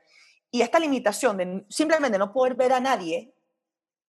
Y 0.50 0.62
esta 0.62 0.78
limitación 0.78 1.36
de 1.36 1.66
simplemente 1.68 2.18
no 2.18 2.32
poder 2.32 2.54
ver 2.54 2.72
a 2.72 2.80
nadie 2.80 3.34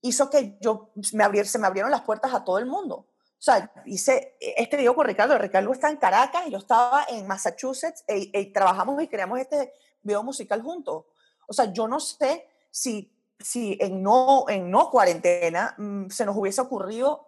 hizo 0.02 0.30
que 0.30 0.58
yo 0.62 0.92
me 1.14 1.24
abrier, 1.24 1.48
se 1.48 1.60
me 1.60 1.68
abrieron 1.68 1.92
las 1.92 2.02
puertas 2.02 2.34
a 2.34 2.44
todo 2.44 2.60
el 2.60 2.66
mundo. 2.66 3.06
O 3.40 3.42
sea, 3.42 3.72
hice 3.86 4.36
este 4.40 4.78
video 4.78 4.96
con 4.96 5.06
Ricardo. 5.06 5.38
Ricardo 5.38 5.72
está 5.72 5.90
en 5.90 5.98
Caracas 5.98 6.48
y 6.48 6.52
yo 6.52 6.58
estaba 6.58 7.06
en 7.08 7.28
Massachusetts 7.28 8.04
y, 8.08 8.38
y 8.38 8.52
trabajamos 8.52 9.02
y 9.02 9.08
creamos 9.08 9.40
este 9.40 9.74
video 10.02 10.24
musical 10.24 10.62
juntos. 10.62 11.06
O 11.48 11.54
sea, 11.54 11.72
yo 11.72 11.88
no 11.88 12.00
sé 12.00 12.48
si, 12.72 13.16
si 13.40 13.78
en, 13.80 14.02
no, 14.02 14.46
en 14.50 14.70
no 14.72 14.90
cuarentena 14.90 15.76
mmm, 15.78 16.10
se 16.10 16.26
nos 16.26 16.36
hubiese 16.36 16.62
ocurrido 16.62 17.28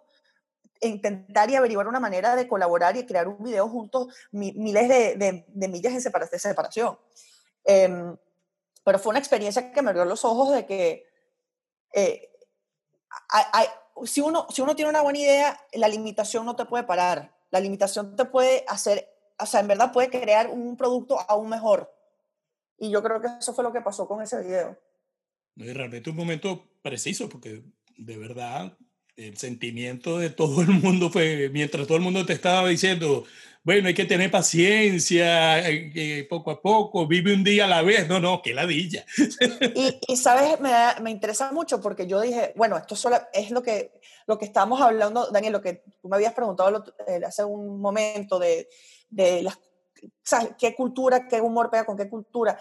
intentar 0.80 1.50
y 1.50 1.56
averiguar 1.56 1.86
una 1.86 2.00
manera 2.00 2.34
de 2.34 2.48
colaborar 2.48 2.96
y 2.96 3.04
crear 3.06 3.28
un 3.28 3.42
video 3.42 3.68
juntos, 3.68 4.14
mi, 4.32 4.52
miles 4.52 4.88
de, 4.88 5.14
de, 5.14 5.44
de, 5.46 5.68
millas 5.68 5.92
en 5.92 6.00
separación. 6.00 6.32
De 6.32 6.38
separación. 6.38 6.98
Eh, 7.64 8.16
pero 8.82 8.98
fue 8.98 9.10
una 9.10 9.18
experiencia 9.18 9.72
que 9.72 9.82
me 9.82 9.90
abrió 9.90 10.04
los 10.04 10.24
ojos 10.24 10.54
de 10.54 10.66
que 10.66 11.06
eh, 11.92 12.30
hay, 13.28 13.66
si, 14.04 14.20
uno, 14.20 14.46
si 14.50 14.62
uno 14.62 14.74
tiene 14.74 14.90
una 14.90 15.02
buena 15.02 15.18
idea, 15.18 15.60
la 15.72 15.88
limitación 15.88 16.44
no 16.44 16.56
te 16.56 16.64
puede 16.64 16.84
parar. 16.84 17.34
La 17.50 17.60
limitación 17.60 18.16
te 18.16 18.24
puede 18.24 18.64
hacer, 18.68 19.08
o 19.38 19.46
sea, 19.46 19.60
en 19.60 19.68
verdad 19.68 19.92
puede 19.92 20.10
crear 20.10 20.48
un 20.48 20.76
producto 20.76 21.18
aún 21.28 21.48
mejor. 21.48 21.92
Y 22.78 22.90
yo 22.90 23.02
creo 23.02 23.20
que 23.20 23.28
eso 23.38 23.52
fue 23.54 23.64
lo 23.64 23.72
que 23.72 23.80
pasó 23.80 24.06
con 24.06 24.22
ese 24.22 24.40
video. 24.42 24.78
Y 25.56 25.72
realmente 25.72 26.10
un 26.10 26.16
momento 26.16 26.64
preciso, 26.82 27.28
porque 27.28 27.62
de 27.96 28.16
verdad 28.16 28.76
el 29.16 29.36
sentimiento 29.36 30.18
de 30.18 30.30
todo 30.30 30.62
el 30.62 30.68
mundo 30.68 31.10
fue, 31.10 31.50
mientras 31.52 31.86
todo 31.86 31.98
el 31.98 32.02
mundo 32.02 32.24
te 32.24 32.32
estaba 32.32 32.68
diciendo, 32.68 33.24
bueno, 33.62 33.88
hay 33.88 33.94
que 33.94 34.06
tener 34.06 34.30
paciencia, 34.30 35.68
eh, 35.68 36.26
poco 36.30 36.50
a 36.50 36.62
poco, 36.62 37.06
vive 37.06 37.34
un 37.34 37.44
día 37.44 37.66
a 37.66 37.68
la 37.68 37.82
vez. 37.82 38.08
No, 38.08 38.18
no, 38.18 38.40
qué 38.40 38.54
ladilla. 38.54 39.04
Y, 39.74 40.00
y 40.08 40.16
sabes, 40.16 40.58
me, 40.60 40.72
me, 41.02 41.10
interesa 41.10 41.52
mucho 41.52 41.80
porque 41.80 42.06
yo 42.06 42.20
dije, 42.20 42.54
bueno, 42.56 42.78
esto 42.78 42.96
solo 42.96 43.18
es 43.32 43.50
lo 43.50 43.62
que, 43.62 44.00
lo 44.26 44.38
que 44.38 44.46
estábamos 44.46 44.80
hablando, 44.80 45.30
Daniel, 45.30 45.52
lo 45.52 45.60
que 45.60 45.84
tú 46.00 46.08
me 46.08 46.16
habías 46.16 46.32
preguntado 46.32 46.70
lo, 46.70 46.84
eh, 47.06 47.20
hace 47.26 47.44
un 47.44 47.80
momento 47.80 48.38
de, 48.38 48.66
de 49.10 49.42
las, 49.42 49.58
¿sabes? 50.22 50.52
¿Qué 50.58 50.74
cultura, 50.74 51.28
qué 51.28 51.42
humor 51.42 51.70
pega 51.70 51.84
con 51.84 51.98
qué 51.98 52.08
cultura? 52.08 52.58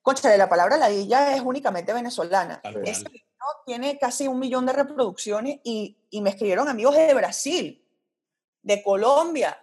Concha, 0.00 0.30
de 0.30 0.38
la 0.38 0.48
palabra 0.48 0.76
ladilla 0.76 1.34
es 1.34 1.40
únicamente 1.40 1.92
venezolana. 1.92 2.60
Ese 2.84 3.08
video 3.08 3.26
tiene 3.66 3.98
casi 3.98 4.28
un 4.28 4.38
millón 4.38 4.64
de 4.64 4.72
reproducciones 4.72 5.58
y, 5.64 5.96
y 6.08 6.20
me 6.20 6.30
escribieron 6.30 6.68
amigos 6.68 6.94
de 6.94 7.12
Brasil, 7.12 7.84
de 8.62 8.82
Colombia, 8.84 9.60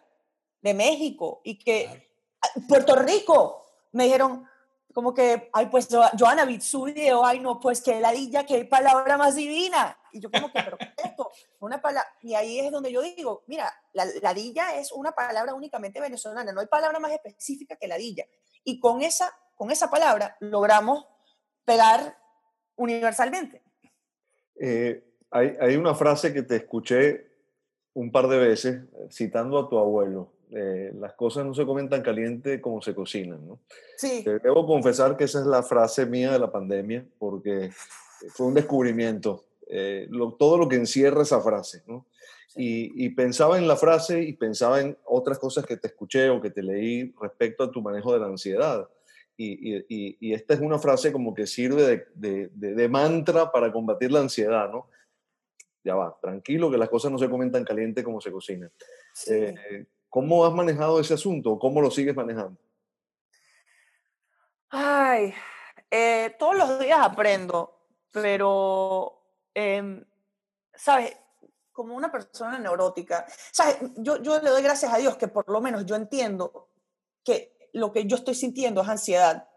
de 0.64 0.74
México 0.74 1.42
y 1.44 1.60
que 1.60 1.86
claro. 1.86 2.68
Puerto 2.68 2.96
Rico 2.96 3.66
me 3.92 4.06
dijeron 4.06 4.48
como 4.94 5.14
que, 5.14 5.50
ay, 5.54 5.68
pues 5.68 5.90
Joana 6.20 6.46
Bitsudio, 6.46 7.26
ay, 7.26 7.40
no, 7.40 7.60
pues 7.60 7.82
qué 7.82 8.00
ladilla, 8.00 8.46
qué 8.46 8.64
palabra 8.66 9.18
más 9.18 9.36
divina. 9.36 9.98
Y 10.12 10.20
yo 10.20 10.30
como 10.30 10.52
que, 10.52 10.62
pero 10.64 10.78
¿qué 10.78 10.86
es 10.96 11.06
esto? 11.06 11.32
Una 11.60 11.82
palabra, 11.82 12.08
y 12.22 12.36
ahí 12.36 12.60
es 12.60 12.72
donde 12.72 12.92
yo 12.92 13.02
digo, 13.02 13.44
mira, 13.48 13.74
la 13.94 14.06
ladilla 14.22 14.78
es 14.78 14.92
una 14.92 15.12
palabra 15.12 15.56
únicamente 15.56 16.00
venezolana, 16.00 16.52
no 16.52 16.62
hay 16.62 16.68
palabra 16.68 17.00
más 17.00 17.12
específica 17.12 17.76
que 17.76 17.88
ladilla. 17.88 18.26
Y 18.64 18.80
con 18.80 19.02
esa, 19.02 19.36
con 19.56 19.72
esa 19.72 19.90
palabra 19.90 20.38
logramos 20.40 21.08
pegar 21.66 22.16
universalmente. 22.76 23.64
Eh, 24.60 25.04
hay, 25.32 25.58
hay 25.60 25.76
una 25.76 25.96
frase 25.96 26.32
que 26.32 26.44
te 26.44 26.58
escuché 26.58 27.32
un 27.94 28.12
par 28.12 28.28
de 28.28 28.38
veces 28.38 28.84
citando 29.10 29.58
a 29.58 29.70
tu 29.70 29.80
abuelo, 29.80 30.32
eh, 30.52 30.92
las 31.00 31.14
cosas 31.14 31.46
no 31.46 31.54
se 31.54 31.66
comen 31.66 31.90
tan 31.90 32.02
caliente 32.02 32.62
como 32.62 32.82
se 32.82 32.94
cocinan, 32.94 33.48
¿no? 33.48 33.60
Sí. 33.98 34.24
Te 34.24 34.40
debo 34.40 34.66
confesar 34.66 35.18
que 35.18 35.24
esa 35.24 35.40
es 35.40 35.46
la 35.46 35.64
frase 35.64 36.06
mía 36.06 36.32
de 36.32 36.40
la 36.40 36.52
pandemia, 36.52 37.06
porque 37.18 37.72
fue 38.30 38.48
un 38.48 38.54
descubrimiento, 38.54 39.46
eh, 39.68 40.08
lo, 40.10 40.34
todo 40.34 40.58
lo 40.58 40.68
que 40.68 40.76
encierra 40.76 41.24
esa 41.24 41.42
frase, 41.42 41.84
¿no? 41.88 42.06
Sí. 42.48 42.92
Y, 42.96 43.06
y, 43.06 43.10
pensaba 43.10 43.58
en 43.58 43.68
la 43.68 43.76
frase 43.76 44.22
y 44.22 44.34
pensaba 44.34 44.80
en 44.80 44.96
otras 45.06 45.40
cosas 45.40 45.66
que 45.66 45.78
te 45.78 45.88
escuché 45.88 46.30
o 46.30 46.40
que 46.40 46.52
te 46.52 46.62
leí 46.62 47.12
respecto 47.20 47.64
a 47.64 47.72
tu 47.72 47.82
manejo 47.82 48.14
de 48.14 48.20
la 48.20 48.28
ansiedad. 48.28 48.88
Y, 49.36 49.76
y, 49.76 50.18
y 50.20 50.34
esta 50.34 50.54
es 50.54 50.60
una 50.60 50.78
frase 50.78 51.12
como 51.12 51.34
que 51.34 51.48
sirve 51.48 51.82
de, 51.82 52.06
de, 52.14 52.52
de, 52.54 52.76
de 52.76 52.90
mantra 52.90 53.52
para 53.52 53.72
combatir 53.72 54.12
la 54.12 54.20
ansiedad, 54.20 54.70
¿no? 54.70 54.88
Ya 55.84 55.96
va, 55.96 56.18
tranquilo, 56.22 56.72
que 56.72 56.78
las 56.78 56.90
cosas 56.90 57.12
no 57.12 57.18
se 57.18 57.30
comen 57.30 57.52
tan 57.52 57.66
caliente 57.66 58.04
como 58.04 58.22
se 58.22 58.32
cocinan. 58.32 58.72
Sí. 59.14 59.34
Eh, 59.34 59.86
¿Cómo 60.14 60.46
has 60.46 60.54
manejado 60.54 61.00
ese 61.00 61.16
asunto? 61.16 61.58
¿Cómo 61.58 61.82
lo 61.82 61.90
sigues 61.90 62.16
manejando? 62.16 62.56
Ay, 64.70 65.34
eh, 65.90 66.36
todos 66.38 66.56
los 66.56 66.78
días 66.78 67.00
aprendo, 67.02 67.80
pero, 68.12 69.24
eh, 69.56 70.06
¿sabes? 70.76 71.18
Como 71.72 71.96
una 71.96 72.12
persona 72.12 72.60
neurótica, 72.60 73.26
¿sabes? 73.52 73.78
Yo, 73.98 74.22
yo 74.22 74.40
le 74.40 74.52
doy 74.52 74.62
gracias 74.62 74.94
a 74.94 74.98
Dios 74.98 75.18
que 75.18 75.30
por 75.30 75.50
lo 75.50 75.62
menos 75.62 75.84
yo 75.88 75.96
entiendo 75.96 76.70
que 77.24 77.72
lo 77.74 77.92
que 77.92 78.06
yo 78.06 78.18
estoy 78.18 78.36
sintiendo 78.36 78.84
es 78.84 78.90
ansiedad 78.90 79.50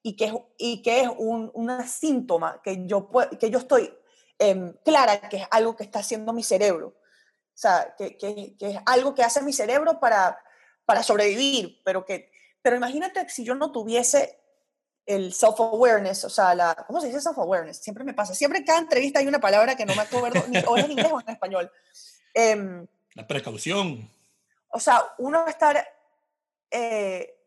y 0.00 0.14
que 0.14 0.26
es, 0.26 0.34
y 0.58 0.80
que 0.82 1.00
es 1.00 1.08
un, 1.18 1.50
un 1.54 1.82
síntoma 1.88 2.62
que 2.62 2.86
yo, 2.86 3.10
que 3.40 3.50
yo 3.50 3.58
estoy 3.58 3.92
eh, 4.38 4.74
clara 4.84 5.28
que 5.28 5.38
es 5.38 5.48
algo 5.50 5.74
que 5.74 5.82
está 5.82 5.98
haciendo 5.98 6.32
mi 6.32 6.44
cerebro. 6.44 6.94
O 7.54 7.56
sea, 7.56 7.94
que, 7.96 8.16
que, 8.16 8.56
que, 8.58 8.70
es 8.70 8.78
algo 8.86 9.14
que 9.14 9.22
hace 9.22 9.40
mi 9.40 9.52
cerebro 9.52 10.00
para, 10.00 10.38
para 10.84 11.02
sobrevivir, 11.04 11.80
pero 11.84 12.04
que, 12.04 12.32
pero 12.62 12.76
imagínate 12.76 13.28
si 13.28 13.44
yo 13.44 13.54
no 13.54 13.70
tuviese 13.70 14.40
el 15.06 15.32
self-awareness, 15.32 16.24
o 16.24 16.30
sea, 16.30 16.54
la, 16.54 16.74
¿cómo 16.86 17.00
se 17.00 17.06
dice 17.08 17.20
self-awareness? 17.20 17.80
Siempre 17.80 18.04
me 18.04 18.14
pasa, 18.14 18.34
siempre 18.34 18.58
en 18.58 18.64
cada 18.64 18.80
entrevista 18.80 19.20
hay 19.20 19.28
una 19.28 19.40
palabra 19.40 19.76
que 19.76 19.86
no 19.86 19.94
me 19.94 20.02
acuerdo, 20.02 20.44
ni, 20.48 20.58
o 20.66 20.76
es 20.76 20.84
en 20.84 20.92
inglés 20.92 21.12
o 21.12 21.20
en 21.20 21.28
español. 21.28 21.70
Eh, 22.34 22.86
la 23.14 23.26
precaución. 23.26 24.10
O 24.68 24.80
sea, 24.80 25.04
uno 25.18 25.46
estar, 25.46 25.86
eh, 26.70 27.38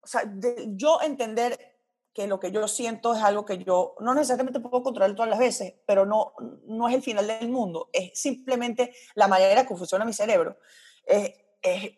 o 0.00 0.06
sea, 0.06 0.24
de, 0.24 0.70
yo 0.70 1.00
entender 1.02 1.75
que 2.16 2.26
lo 2.26 2.40
que 2.40 2.50
yo 2.50 2.66
siento 2.66 3.14
es 3.14 3.22
algo 3.22 3.44
que 3.44 3.58
yo 3.58 3.94
no 4.00 4.14
necesariamente 4.14 4.58
puedo 4.58 4.82
controlar 4.82 5.14
todas 5.14 5.28
las 5.28 5.38
veces, 5.38 5.74
pero 5.84 6.06
no, 6.06 6.32
no 6.64 6.88
es 6.88 6.94
el 6.94 7.02
final 7.02 7.26
del 7.26 7.50
mundo, 7.50 7.90
es 7.92 8.18
simplemente 8.18 8.94
la 9.14 9.28
manera 9.28 9.66
que 9.66 9.76
funciona 9.76 10.06
mi 10.06 10.14
cerebro. 10.14 10.56
Es, 11.04 11.34
es 11.60 11.92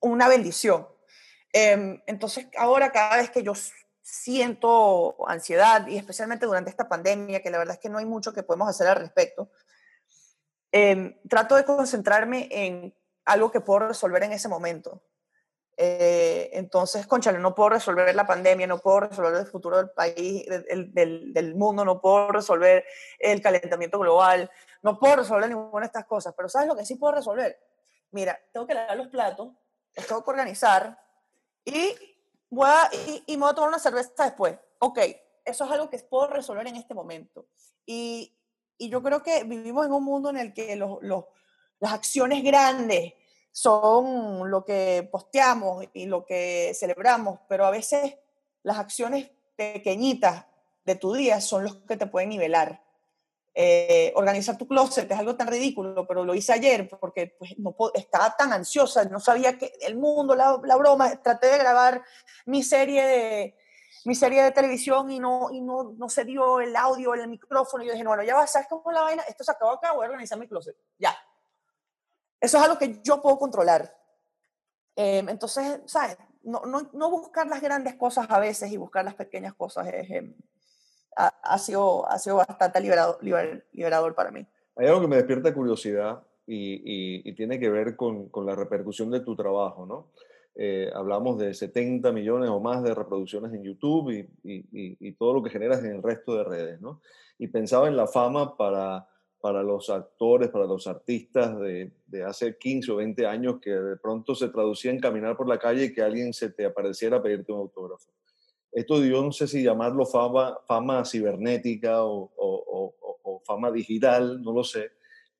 una 0.00 0.26
bendición. 0.26 0.88
Eh, 1.52 2.02
entonces, 2.08 2.48
ahora 2.58 2.90
cada 2.90 3.18
vez 3.18 3.30
que 3.30 3.44
yo 3.44 3.52
siento 4.02 5.16
ansiedad, 5.28 5.86
y 5.86 5.96
especialmente 5.96 6.44
durante 6.44 6.70
esta 6.70 6.88
pandemia, 6.88 7.40
que 7.40 7.50
la 7.52 7.58
verdad 7.58 7.74
es 7.74 7.80
que 7.80 7.88
no 7.88 7.98
hay 7.98 8.04
mucho 8.04 8.32
que 8.32 8.42
podemos 8.42 8.68
hacer 8.68 8.88
al 8.88 8.96
respecto, 8.96 9.48
eh, 10.72 11.20
trato 11.28 11.54
de 11.54 11.64
concentrarme 11.64 12.48
en 12.50 12.96
algo 13.24 13.52
que 13.52 13.60
puedo 13.60 13.86
resolver 13.86 14.24
en 14.24 14.32
ese 14.32 14.48
momento. 14.48 15.04
Eh, 15.78 16.50
entonces, 16.54 17.06
conchale, 17.06 17.38
no 17.38 17.54
puedo 17.54 17.70
resolver 17.70 18.14
la 18.14 18.26
pandemia, 18.26 18.66
no 18.66 18.78
puedo 18.78 19.00
resolver 19.00 19.34
el 19.34 19.46
futuro 19.46 19.76
del 19.76 19.90
país, 19.90 20.46
del, 20.46 20.92
del, 20.94 21.34
del, 21.34 21.54
mundo, 21.54 21.84
no 21.84 22.00
puedo 22.00 22.28
resolver 22.28 22.84
el 23.18 23.42
calentamiento 23.42 23.98
global, 23.98 24.50
no 24.82 24.98
puedo 24.98 25.16
resolver 25.16 25.48
ninguna 25.48 25.80
de 25.80 25.86
estas 25.86 26.06
cosas, 26.06 26.32
pero 26.34 26.48
¿sabes 26.48 26.68
lo 26.68 26.76
que 26.76 26.86
sí 26.86 26.94
puedo 26.94 27.14
resolver? 27.14 27.58
Mira, 28.12 28.40
tengo 28.52 28.66
que 28.66 28.72
lavar 28.72 28.96
los 28.96 29.08
platos, 29.08 29.48
los 29.94 30.06
tengo 30.06 30.24
que 30.24 30.30
organizar 30.30 30.98
y, 31.62 31.94
voy 32.48 32.68
a, 32.70 32.88
y, 33.06 33.24
y 33.26 33.36
me 33.36 33.42
voy 33.42 33.50
a 33.50 33.54
tomar 33.54 33.68
una 33.68 33.78
cerveza 33.78 34.24
después. 34.24 34.56
Ok, 34.78 34.98
eso 35.44 35.64
es 35.64 35.70
algo 35.70 35.90
que 35.90 35.98
puedo 35.98 36.28
resolver 36.28 36.66
en 36.66 36.76
este 36.76 36.94
momento. 36.94 37.48
Y, 37.84 38.34
y 38.78 38.88
yo 38.88 39.02
creo 39.02 39.22
que 39.22 39.44
vivimos 39.44 39.84
en 39.84 39.92
un 39.92 40.04
mundo 40.04 40.30
en 40.30 40.38
el 40.38 40.54
que 40.54 40.74
los, 40.76 41.02
los, 41.02 41.24
las 41.80 41.92
acciones 41.92 42.42
grandes, 42.42 43.14
son 43.56 44.50
lo 44.50 44.66
que 44.66 45.08
posteamos 45.10 45.86
y 45.94 46.04
lo 46.04 46.26
que 46.26 46.72
celebramos, 46.74 47.40
pero 47.48 47.64
a 47.64 47.70
veces 47.70 48.18
las 48.62 48.76
acciones 48.76 49.30
pequeñitas 49.56 50.44
de 50.84 50.96
tu 50.96 51.14
día 51.14 51.40
son 51.40 51.64
los 51.64 51.76
que 51.76 51.96
te 51.96 52.06
pueden 52.06 52.28
nivelar. 52.28 52.84
Eh, 53.54 54.12
organizar 54.14 54.58
tu 54.58 54.68
closet 54.68 55.10
es 55.10 55.18
algo 55.18 55.36
tan 55.36 55.48
ridículo, 55.48 56.06
pero 56.06 56.22
lo 56.22 56.34
hice 56.34 56.52
ayer 56.52 56.86
porque 56.86 57.34
pues, 57.38 57.58
no 57.58 57.74
estaba 57.94 58.36
tan 58.36 58.52
ansiosa, 58.52 59.04
no 59.06 59.20
sabía 59.20 59.56
que 59.56 59.72
el 59.80 59.96
mundo, 59.96 60.34
la, 60.34 60.60
la, 60.62 60.76
broma, 60.76 61.16
traté 61.22 61.46
de 61.46 61.56
grabar 61.56 62.02
mi 62.44 62.62
serie 62.62 63.06
de, 63.06 63.56
mi 64.04 64.14
serie 64.14 64.42
de 64.42 64.50
televisión 64.50 65.10
y 65.10 65.18
no, 65.18 65.48
y 65.50 65.62
no, 65.62 65.94
no 65.96 66.10
se 66.10 66.26
dio 66.26 66.60
el 66.60 66.76
audio, 66.76 67.14
el 67.14 67.26
micrófono. 67.26 67.82
Y 67.82 67.86
yo 67.86 67.92
dije, 67.94 68.04
no, 68.04 68.10
bueno, 68.10 68.22
ya 68.22 68.34
va, 68.34 68.46
¿sabes 68.46 68.68
cómo 68.68 68.92
la 68.92 69.00
vaina? 69.00 69.22
Esto 69.22 69.44
se 69.44 69.52
acabó 69.52 69.72
acá, 69.72 69.92
voy 69.92 70.04
a 70.04 70.10
organizar 70.10 70.38
mi 70.38 70.46
closet. 70.46 70.76
Ya. 70.98 71.16
Eso 72.40 72.58
es 72.58 72.62
algo 72.62 72.78
que 72.78 73.00
yo 73.02 73.22
puedo 73.22 73.38
controlar. 73.38 73.96
Eh, 74.94 75.24
entonces, 75.28 75.80
¿sabes? 75.86 76.16
No, 76.42 76.62
no, 76.66 76.88
no, 76.92 77.10
buscar 77.10 77.46
las 77.48 77.60
grandes 77.60 77.94
cosas 77.96 78.26
a 78.28 78.38
veces 78.38 78.70
y 78.70 78.76
buscar 78.76 79.04
las 79.04 79.14
pequeñas 79.14 79.54
cosas 79.54 79.88
es, 79.88 80.10
eh, 80.10 80.34
ha, 81.16 81.58
sido, 81.58 82.08
ha 82.08 82.18
sido 82.18 82.36
bastante 82.36 82.80
liberador, 82.80 83.18
liber, 83.22 83.66
liberador 83.72 84.14
para 84.14 84.30
mí. 84.30 84.46
Hay 84.76 84.86
algo 84.86 85.00
que 85.00 85.08
me 85.08 85.16
despierta 85.16 85.52
curiosidad 85.52 86.22
y 86.46 87.32
tiene 87.34 87.58
que 87.58 87.68
ver 87.68 87.96
con, 87.96 88.28
con, 88.28 88.46
la 88.46 88.54
repercusión 88.54 89.10
de 89.10 89.20
tu 89.20 89.34
trabajo, 89.34 89.84
¿no? 89.84 90.12
Eh, 90.58 90.90
hablamos 90.94 91.36
de 91.36 91.52
70 91.52 92.12
millones 92.12 92.48
o 92.48 92.60
más 92.60 92.82
de 92.82 92.94
reproducciones 92.94 93.52
en 93.52 93.62
YouTube 93.62 94.10
y, 94.10 94.20
y, 94.42 94.96
y, 95.06 95.12
todo 95.12 95.34
lo 95.34 95.42
que 95.42 95.50
generas 95.50 95.80
en 95.80 95.96
el 95.96 96.02
resto 96.02 96.34
de 96.34 96.44
redes, 96.44 96.80
¿no? 96.80 97.02
Y 97.36 97.48
pensaba 97.48 97.88
en 97.88 97.96
la 97.96 98.06
fama 98.06 98.56
para, 98.56 99.06
para 99.40 99.62
los 99.62 99.90
actores, 99.90 100.48
para 100.50 100.66
los 100.66 100.86
artistas 100.86 101.58
de, 101.60 101.92
de, 102.06 102.24
hace 102.24 102.56
15 102.56 102.92
o 102.92 102.96
20 102.96 103.26
años 103.26 103.56
que 103.60 103.70
de 103.70 103.96
pronto 103.96 104.34
se 104.34 104.48
traducía 104.48 104.90
en 104.90 104.98
caminar 104.98 105.36
por 105.36 105.48
la 105.48 105.58
calle 105.58 105.84
y 105.84 105.92
que 105.92 106.02
alguien 106.02 106.32
se 106.32 106.50
te 106.50 106.64
apareciera 106.64 107.18
a 107.18 107.22
pedirte 107.22 107.52
un 107.52 107.60
autógrafo. 107.60 108.10
Esto 108.72 109.02
yo 109.04 109.22
no 109.22 109.32
sé 109.32 109.46
si 109.46 109.62
llamarlo 109.62 110.04
fama, 110.04 110.58
fama 110.66 111.04
cibernética 111.04 112.04
o, 112.04 112.32
o, 112.36 112.94
o, 113.00 113.18
o 113.22 113.40
fama 113.40 113.70
digital, 113.70 114.42
no 114.42 114.52
lo 114.52 114.64
sé, 114.64 114.90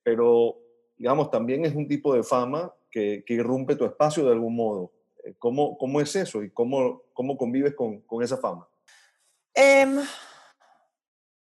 pero 0.01 0.57
digamos, 0.97 1.29
también 1.29 1.65
es 1.65 1.75
un 1.75 1.87
tipo 1.87 2.13
de 2.13 2.23
fama 2.23 2.73
que, 2.89 3.23
que 3.25 3.35
irrumpe 3.35 3.75
tu 3.75 3.85
espacio 3.85 4.25
de 4.25 4.31
algún 4.31 4.55
modo 4.55 4.91
¿Cómo, 5.39 5.77
cómo 5.77 6.01
es 6.01 6.15
eso 6.15 6.43
y 6.43 6.51
cómo, 6.51 7.03
cómo 7.13 7.37
convives 7.37 7.75
con, 7.75 8.01
con 8.01 8.23
esa 8.23 8.37
fama? 8.37 8.67
Um, 9.55 9.99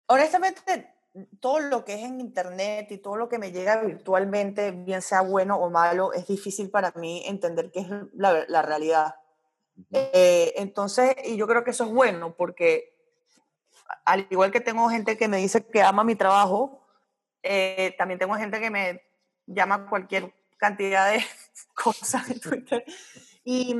honestamente, 0.06 0.60
todo 1.40 1.60
lo 1.60 1.84
que 1.84 1.94
es 1.94 2.00
en 2.04 2.20
Internet 2.20 2.90
y 2.90 2.98
todo 2.98 3.16
lo 3.16 3.28
que 3.28 3.38
me 3.38 3.52
llega 3.52 3.82
virtualmente, 3.82 4.70
bien 4.70 5.02
sea 5.02 5.22
bueno 5.22 5.56
o 5.56 5.70
malo, 5.70 6.12
es 6.12 6.26
difícil 6.26 6.70
para 6.70 6.92
mí 6.96 7.22
entender 7.26 7.70
qué 7.70 7.80
es 7.80 7.88
la, 8.12 8.44
la 8.48 8.62
realidad. 8.62 9.16
Uh 9.76 9.82
-huh. 9.82 10.10
eh, 10.12 10.52
entonces, 10.56 11.14
y 11.24 11.36
yo 11.36 11.46
creo 11.46 11.64
que 11.64 11.70
eso 11.70 11.84
es 11.84 11.90
bueno 11.90 12.34
porque 12.36 12.96
al 14.04 14.26
igual 14.30 14.50
que 14.50 14.60
tengo 14.60 14.88
gente 14.88 15.16
que 15.16 15.28
me 15.28 15.38
dice 15.38 15.64
que 15.66 15.82
ama 15.82 16.04
mi 16.04 16.14
trabajo, 16.14 16.86
eh, 17.42 17.94
también 17.98 18.18
tengo 18.18 18.34
gente 18.34 18.60
que 18.60 18.70
me 18.70 19.02
llama 19.46 19.88
cualquier 19.88 20.32
cantidad 20.56 21.10
de 21.12 21.24
cosas 21.74 22.30
en 22.30 22.40
Twitter. 22.40 22.84
Y, 23.44 23.76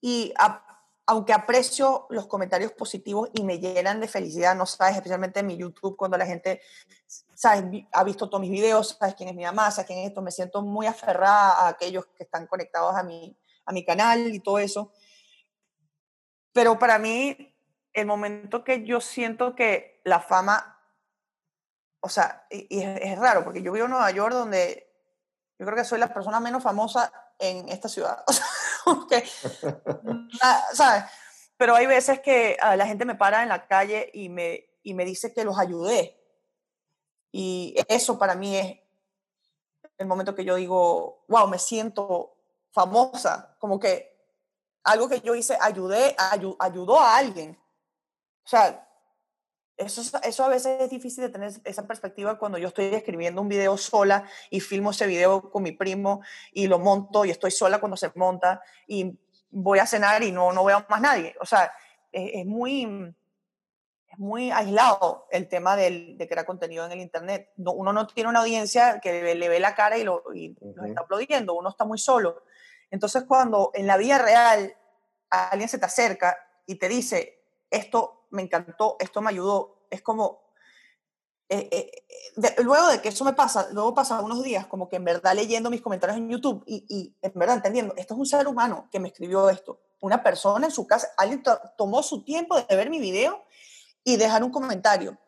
y 0.00 0.32
a, 0.38 0.69
aunque 1.10 1.32
aprecio 1.32 2.06
los 2.10 2.28
comentarios 2.28 2.70
positivos 2.70 3.30
y 3.34 3.42
me 3.42 3.58
llenan 3.58 3.98
de 3.98 4.06
felicidad, 4.06 4.54
no 4.54 4.64
sabes, 4.64 4.94
especialmente 4.94 5.40
en 5.40 5.48
mi 5.48 5.56
YouTube, 5.56 5.96
cuando 5.96 6.16
la 6.16 6.24
gente, 6.24 6.60
sabes, 7.34 7.64
ha 7.90 8.04
visto 8.04 8.28
todos 8.28 8.40
mis 8.40 8.52
videos, 8.52 8.96
sabes 8.96 9.16
quién 9.16 9.28
es 9.28 9.34
mi 9.34 9.42
mamá, 9.42 9.72
sabes 9.72 9.88
quién 9.88 9.98
es 9.98 10.06
esto, 10.06 10.22
me 10.22 10.30
siento 10.30 10.62
muy 10.62 10.86
aferrada 10.86 11.66
a 11.66 11.68
aquellos 11.70 12.06
que 12.06 12.22
están 12.22 12.46
conectados 12.46 12.94
a 12.94 13.02
mi, 13.02 13.36
a 13.64 13.72
mi 13.72 13.84
canal 13.84 14.32
y 14.32 14.38
todo 14.38 14.60
eso. 14.60 14.92
Pero 16.52 16.78
para 16.78 16.96
mí, 17.00 17.56
el 17.92 18.06
momento 18.06 18.62
que 18.62 18.84
yo 18.84 19.00
siento 19.00 19.56
que 19.56 20.00
la 20.04 20.20
fama, 20.20 20.80
o 21.98 22.08
sea, 22.08 22.46
y, 22.50 22.82
es, 22.82 23.00
es 23.02 23.18
raro, 23.18 23.42
porque 23.42 23.62
yo 23.62 23.72
vivo 23.72 23.86
en 23.86 23.90
Nueva 23.90 24.12
York 24.12 24.32
donde 24.32 24.88
yo 25.58 25.66
creo 25.66 25.76
que 25.76 25.84
soy 25.84 25.98
la 25.98 26.14
persona 26.14 26.38
menos 26.38 26.62
famosa 26.62 27.12
en 27.40 27.68
esta 27.68 27.88
ciudad. 27.88 28.22
O 28.28 28.32
sea, 28.32 28.46
que, 29.08 29.24
¿sabes? 30.72 31.04
Pero 31.56 31.74
hay 31.74 31.86
veces 31.86 32.20
que 32.20 32.56
uh, 32.62 32.76
la 32.76 32.86
gente 32.86 33.04
me 33.04 33.14
para 33.14 33.42
en 33.42 33.48
la 33.48 33.66
calle 33.66 34.10
y 34.14 34.28
me, 34.28 34.70
y 34.82 34.94
me 34.94 35.04
dice 35.04 35.32
que 35.32 35.44
los 35.44 35.58
ayudé. 35.58 36.16
Y 37.32 37.74
eso 37.88 38.18
para 38.18 38.34
mí 38.34 38.56
es 38.56 38.78
el 39.98 40.06
momento 40.06 40.34
que 40.34 40.44
yo 40.44 40.56
digo, 40.56 41.24
wow, 41.28 41.46
me 41.46 41.58
siento 41.58 42.36
famosa. 42.72 43.56
Como 43.58 43.78
que 43.78 44.10
algo 44.84 45.08
que 45.08 45.20
yo 45.20 45.34
hice, 45.34 45.56
ayudé, 45.60 46.14
ay, 46.18 46.40
ayudó 46.58 46.98
a 46.98 47.16
alguien. 47.16 47.58
O 48.44 48.48
sea, 48.48 48.89
eso, 49.80 50.18
eso 50.22 50.44
a 50.44 50.48
veces 50.48 50.80
es 50.80 50.90
difícil 50.90 51.24
de 51.24 51.30
tener 51.30 51.52
esa 51.64 51.86
perspectiva 51.86 52.38
cuando 52.38 52.58
yo 52.58 52.68
estoy 52.68 52.86
escribiendo 52.86 53.40
un 53.40 53.48
video 53.48 53.76
sola 53.76 54.28
y 54.50 54.60
filmo 54.60 54.90
ese 54.90 55.06
video 55.06 55.50
con 55.50 55.62
mi 55.62 55.72
primo 55.72 56.22
y 56.52 56.66
lo 56.66 56.78
monto 56.78 57.24
y 57.24 57.30
estoy 57.30 57.50
sola 57.50 57.80
cuando 57.80 57.96
se 57.96 58.12
monta 58.14 58.62
y 58.86 59.18
voy 59.50 59.78
a 59.78 59.86
cenar 59.86 60.22
y 60.22 60.32
no, 60.32 60.52
no 60.52 60.64
veo 60.64 60.84
más 60.88 61.00
nadie. 61.00 61.34
O 61.40 61.46
sea, 61.46 61.72
es, 62.12 62.30
es 62.34 62.46
muy, 62.46 63.14
es 64.08 64.18
muy 64.18 64.50
aislado 64.50 65.26
el 65.30 65.48
tema 65.48 65.76
del, 65.76 66.16
de 66.18 66.28
crear 66.28 66.44
contenido 66.44 66.84
en 66.84 66.92
el 66.92 67.00
Internet. 67.00 67.50
No, 67.56 67.72
uno 67.72 67.92
no 67.92 68.06
tiene 68.06 68.28
una 68.30 68.40
audiencia 68.40 69.00
que 69.00 69.22
le, 69.22 69.34
le 69.34 69.48
ve 69.48 69.60
la 69.60 69.74
cara 69.74 69.96
y, 69.98 70.04
lo, 70.04 70.22
y 70.34 70.50
uh 70.60 70.72
-huh. 70.72 70.76
lo 70.76 70.84
está 70.84 71.00
aplaudiendo, 71.00 71.54
uno 71.54 71.70
está 71.70 71.84
muy 71.84 71.98
solo. 71.98 72.44
Entonces 72.90 73.24
cuando 73.24 73.70
en 73.74 73.86
la 73.86 73.96
vida 73.96 74.18
real 74.18 74.76
alguien 75.30 75.68
se 75.68 75.78
te 75.78 75.86
acerca 75.86 76.36
y 76.66 76.74
te 76.74 76.88
dice, 76.88 77.39
esto 77.70 78.26
me 78.30 78.42
encantó, 78.42 78.96
esto 78.98 79.20
me 79.20 79.30
ayudó. 79.30 79.86
Es 79.90 80.02
como, 80.02 80.42
eh, 81.48 81.68
eh, 81.70 82.04
de, 82.36 82.62
luego 82.62 82.88
de 82.88 83.00
que 83.00 83.08
eso 83.08 83.24
me 83.24 83.32
pasa, 83.32 83.68
luego 83.72 83.94
pasa 83.94 84.20
unos 84.20 84.42
días 84.42 84.66
como 84.66 84.88
que 84.88 84.96
en 84.96 85.04
verdad 85.04 85.34
leyendo 85.34 85.70
mis 85.70 85.80
comentarios 85.80 86.18
en 86.18 86.28
YouTube 86.28 86.62
y, 86.66 86.84
y, 86.88 87.16
en 87.22 87.32
verdad 87.34 87.56
entendiendo, 87.56 87.94
esto 87.96 88.14
es 88.14 88.20
un 88.20 88.26
ser 88.26 88.46
humano 88.46 88.88
que 88.92 89.00
me 89.00 89.08
escribió 89.08 89.50
esto, 89.50 89.80
una 90.00 90.22
persona 90.22 90.66
en 90.66 90.72
su 90.72 90.86
casa, 90.86 91.08
alguien 91.16 91.42
tomó 91.76 92.02
su 92.02 92.24
tiempo 92.24 92.60
de 92.60 92.76
ver 92.76 92.88
mi 92.88 93.00
video 93.00 93.44
y 94.04 94.16
dejar 94.16 94.44
un 94.44 94.50
comentario. 94.50 95.18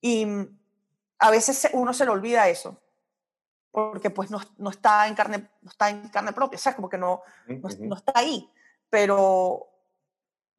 Y 0.00 0.26
a 1.18 1.30
veces 1.30 1.68
uno 1.72 1.92
se 1.92 2.04
le 2.04 2.10
olvida 2.10 2.48
eso, 2.48 2.80
porque 3.70 4.10
pues 4.10 4.30
no, 4.30 4.40
no 4.56 4.70
está, 4.70 5.06
en 5.06 5.14
carne, 5.14 5.50
no 5.62 5.70
está 5.70 5.90
en 5.90 6.08
carne 6.08 6.32
propia, 6.32 6.56
o 6.56 6.60
sea, 6.60 6.74
como 6.74 6.88
que 6.88 6.96
no, 6.96 7.22
no, 7.46 7.68
no 7.80 7.96
está 7.96 8.12
ahí, 8.14 8.48
pero 8.88 9.69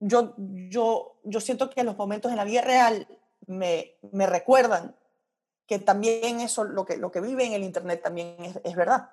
yo, 0.02 0.34
yo, 0.38 1.20
yo 1.24 1.40
siento 1.40 1.70
que 1.70 1.84
los 1.84 1.96
momentos 1.96 2.32
en 2.32 2.38
la 2.38 2.44
vida 2.44 2.62
real 2.62 3.08
me, 3.48 3.96
me 4.12 4.26
recuerdan 4.26 4.96
que 5.68 5.80
también 5.80 6.42
eso, 6.42 6.66
lo 6.66 6.86
que, 6.86 6.98
lo 6.98 7.12
que 7.12 7.22
vive 7.22 7.46
en 7.46 7.54
el 7.54 7.64
Internet 7.64 8.02
también 8.04 8.36
es, 8.40 8.60
es 8.64 8.76
verdad. 8.76 9.12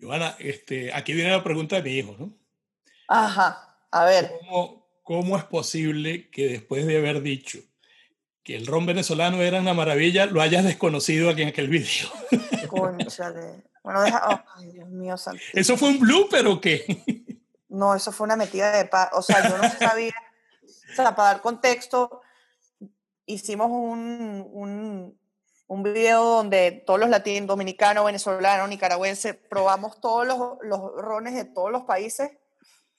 Joana, 0.00 0.36
este, 0.40 0.92
aquí 0.92 1.14
viene 1.14 1.30
la 1.30 1.44
pregunta 1.44 1.76
de 1.76 1.82
mi 1.82 1.96
hijo, 1.96 2.16
¿no? 2.18 2.36
Ajá, 3.08 3.78
a 3.90 4.04
ver. 4.04 4.32
¿Cómo, 4.40 4.86
¿Cómo 5.02 5.36
es 5.38 5.44
posible 5.44 6.28
que 6.30 6.48
después 6.48 6.86
de 6.86 6.98
haber 6.98 7.22
dicho 7.22 7.60
que 8.42 8.56
el 8.56 8.66
ron 8.66 8.84
venezolano 8.84 9.40
era 9.40 9.60
una 9.60 9.74
maravilla, 9.74 10.26
lo 10.26 10.42
hayas 10.42 10.64
desconocido 10.64 11.30
aquí 11.30 11.42
en 11.42 11.48
aquel 11.48 11.68
video? 11.68 12.08
Conchale. 12.68 13.62
Bueno, 13.82 14.02
deja, 14.02 14.22
oh, 14.28 14.58
ay, 14.58 14.70
Dios 14.72 14.88
mío, 14.88 15.16
santo. 15.16 15.42
¿Eso 15.52 15.76
fue 15.76 15.88
un 15.88 15.98
blooper 15.98 16.46
o 16.46 16.60
qué? 16.60 17.21
No, 17.72 17.94
eso 17.94 18.12
fue 18.12 18.26
una 18.26 18.36
metida 18.36 18.70
de 18.70 18.84
paz. 18.84 19.08
O 19.12 19.22
sea, 19.22 19.48
yo 19.48 19.56
no 19.56 19.68
sabía. 19.78 20.14
o 20.62 20.94
sea, 20.94 21.16
para 21.16 21.32
dar 21.32 21.40
contexto, 21.40 22.20
hicimos 23.24 23.68
un, 23.70 24.46
un, 24.52 25.18
un 25.68 25.82
video 25.82 26.22
donde 26.22 26.82
todos 26.86 27.00
los 27.00 27.08
latinos, 27.08 27.48
dominicanos, 27.48 28.04
venezolanos, 28.04 28.68
nicaragüenses, 28.68 29.36
probamos 29.48 30.02
todos 30.02 30.26
los, 30.26 30.58
los 30.60 30.80
rones 30.96 31.34
de 31.34 31.46
todos 31.46 31.72
los 31.72 31.84
países 31.84 32.30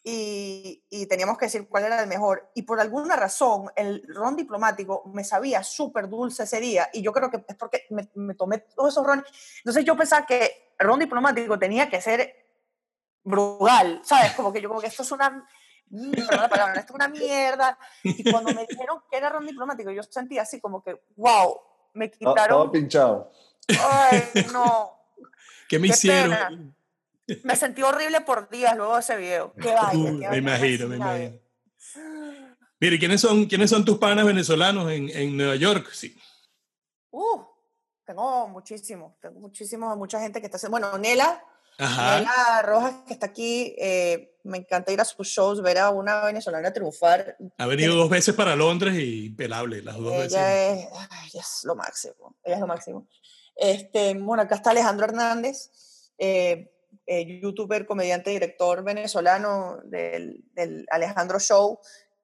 y, 0.04 0.84
y, 0.90 1.06
teníamos 1.06 1.38
que 1.38 1.46
decir 1.46 1.70
cuál 1.70 1.86
era 1.86 2.02
el 2.02 2.08
mejor. 2.08 2.50
Y 2.56 2.64
por 2.64 2.80
alguna 2.80 3.16
razón, 3.16 3.72
el 3.76 4.04
ron 4.08 4.36
diplomático 4.36 5.04
me 5.14 5.24
sabía 5.24 5.64
súper 5.64 6.10
dulce 6.10 6.44
ese 6.44 6.60
día 6.60 6.90
y 6.92 7.04
yo 7.04 7.14
creo 7.14 7.30
que 7.30 7.46
es 7.48 7.56
porque 7.56 7.86
me, 7.92 8.10
me 8.16 8.34
tomé 8.34 8.58
todos 8.58 8.92
esos 8.92 9.06
rones. 9.06 9.26
Entonces 9.60 9.86
yo 9.86 9.96
pensaba 9.96 10.26
que 10.26 10.74
el 10.80 10.88
ron 10.88 11.00
diplomático 11.00 11.60
tenía 11.60 11.90
que 11.90 12.02
ser 12.02 12.43
brugal, 13.24 14.02
¿sabes? 14.04 14.34
Como 14.34 14.52
que 14.52 14.62
yo 14.62 14.70
como 14.70 14.82
que 14.82 14.88
esto 14.88 15.04
es 15.04 15.12
una, 15.12 15.48
perdón 15.90 16.42
la 16.42 16.50
palabra, 16.50 16.80
esto 16.80 16.94
es 16.94 16.96
una 16.96 17.08
mierda. 17.08 17.78
Y 18.04 18.30
cuando 18.32 18.54
me 18.54 18.66
dijeron 18.66 19.02
que 19.10 19.18
era 19.18 19.30
ron 19.30 19.46
diplomático, 19.46 19.92
yo 19.92 20.04
sentí 20.04 20.38
así 20.38 20.60
como 20.60 20.84
que, 20.84 21.02
wow, 21.16 21.60
me 21.94 22.12
quitaron... 22.12 22.42
Estaba 22.44 22.72
pinchado. 22.72 23.32
Ay, 23.80 24.24
no. 24.52 25.00
¿Qué 25.70 25.80
me 25.80 25.88
Qué 25.88 25.94
hicieron? 25.94 26.30
Pena. 26.32 26.76
Me 27.44 27.56
sentí 27.56 27.82
horrible 27.82 28.22
por 28.22 28.50
días 28.50 28.76
luego 28.76 28.96
de 28.96 29.00
ese 29.00 29.16
video. 29.16 29.54
Qué 29.54 29.72
vaya, 29.72 29.98
uh, 29.98 30.20
qué 30.20 30.30
me 30.30 30.38
imagino, 30.38 30.88
me 30.88 30.98
imagino. 30.98 31.40
Mire, 32.80 33.00
¿quiénes 33.00 33.22
son, 33.22 33.46
¿quiénes 33.46 33.70
son 33.70 33.86
tus 33.86 33.98
panas 33.98 34.26
venezolanos 34.26 34.92
en, 34.92 35.10
en 35.10 35.38
Nueva 35.38 35.56
York? 35.56 35.90
Sí. 35.94 36.20
Uh, 37.12 37.42
tengo 38.04 38.50
muchísimos, 38.50 39.18
tengo 39.22 39.40
muchísimos, 39.40 39.96
mucha 39.96 40.20
gente 40.20 40.42
que 40.42 40.48
está 40.48 40.58
haciendo. 40.58 40.78
Bueno, 40.78 40.98
Nela, 40.98 41.42
Ajá. 41.78 42.62
Rojas, 42.62 42.96
que 43.08 43.14
está 43.14 43.28
aquí, 43.28 43.76
eh, 43.78 44.38
me 44.44 44.58
encanta 44.58 44.92
ir 44.92 45.02
a 45.02 45.06
sus 45.06 45.28
shows, 45.28 45.62
ver 45.62 45.80
a 45.80 45.90
una 45.90 46.26
venezolana 46.26 46.72
triunfar. 46.74 47.38
Ha 47.58 47.66
venido 47.66 47.96
dos 47.96 48.10
veces 48.10 48.36
para 48.36 48.56
Londres 48.56 48.96
y 48.98 49.30
pelable, 49.30 49.82
las 49.82 49.98
dos 49.98 50.14
ella 50.14 50.24
veces. 50.24 50.40
Es, 50.40 50.88
ay, 51.10 51.30
ella 51.34 51.42
es 51.42 51.62
lo 51.64 51.76
máximo, 51.76 52.36
ella 52.44 52.56
es 52.56 52.62
lo 52.62 52.68
máximo. 52.68 53.08
Este, 53.56 54.14
bueno, 54.16 54.44
acá 54.44 54.56
está 54.56 54.72
Alejandro 54.72 55.06
Hernández, 55.06 55.72
eh, 56.18 56.72
eh, 57.06 57.40
youtuber, 57.42 57.86
comediante, 57.86 58.32
director 58.32 58.84
venezolano 58.84 59.78
del, 59.86 60.44
del 60.54 60.86
Alejandro 60.90 61.40
Show, 61.40 61.80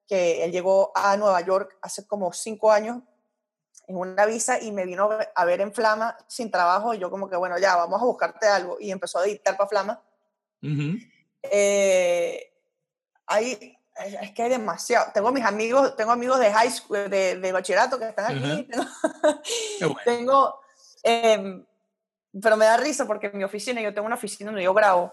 que 0.06 0.44
él 0.44 0.52
llegó 0.52 0.92
a 0.94 1.16
Nueva 1.16 1.40
York 1.40 1.78
hace 1.82 2.06
como 2.06 2.32
cinco 2.32 2.72
años 2.72 3.02
en 3.86 3.96
una 3.96 4.26
visa 4.26 4.60
y 4.60 4.72
me 4.72 4.84
vino 4.84 5.10
a 5.34 5.44
ver 5.44 5.60
en 5.60 5.72
Flama 5.72 6.16
sin 6.26 6.50
trabajo 6.50 6.94
y 6.94 6.98
yo 6.98 7.10
como 7.10 7.28
que, 7.28 7.36
bueno, 7.36 7.58
ya, 7.58 7.76
vamos 7.76 8.00
a 8.00 8.04
buscarte 8.04 8.46
algo. 8.46 8.76
Y 8.80 8.90
empezó 8.90 9.18
a 9.18 9.26
editar 9.26 9.56
para 9.56 9.68
Flama. 9.68 10.02
eh, 11.42 12.52
hay, 13.26 13.78
es 14.22 14.32
que 14.32 14.42
hay 14.42 14.50
demasiado. 14.50 15.12
Tengo 15.12 15.32
mis 15.32 15.44
amigos, 15.44 15.96
tengo 15.96 16.12
amigos 16.12 16.38
de 16.38 16.52
high 16.52 16.70
school, 16.70 17.10
de, 17.10 17.36
de 17.36 17.52
bachillerato 17.52 17.98
que 17.98 18.08
están 18.08 18.36
aquí. 18.36 18.68
Tengo, 18.68 19.94
bueno. 19.94 20.00
tengo 20.04 20.60
eh, 21.02 21.64
pero 22.40 22.56
me 22.56 22.64
da 22.64 22.76
risa 22.76 23.06
porque 23.06 23.26
en 23.26 23.38
mi 23.38 23.44
oficina, 23.44 23.80
yo 23.80 23.92
tengo 23.92 24.06
una 24.06 24.16
oficina 24.16 24.50
donde 24.50 24.64
yo 24.64 24.74
grabo, 24.74 25.12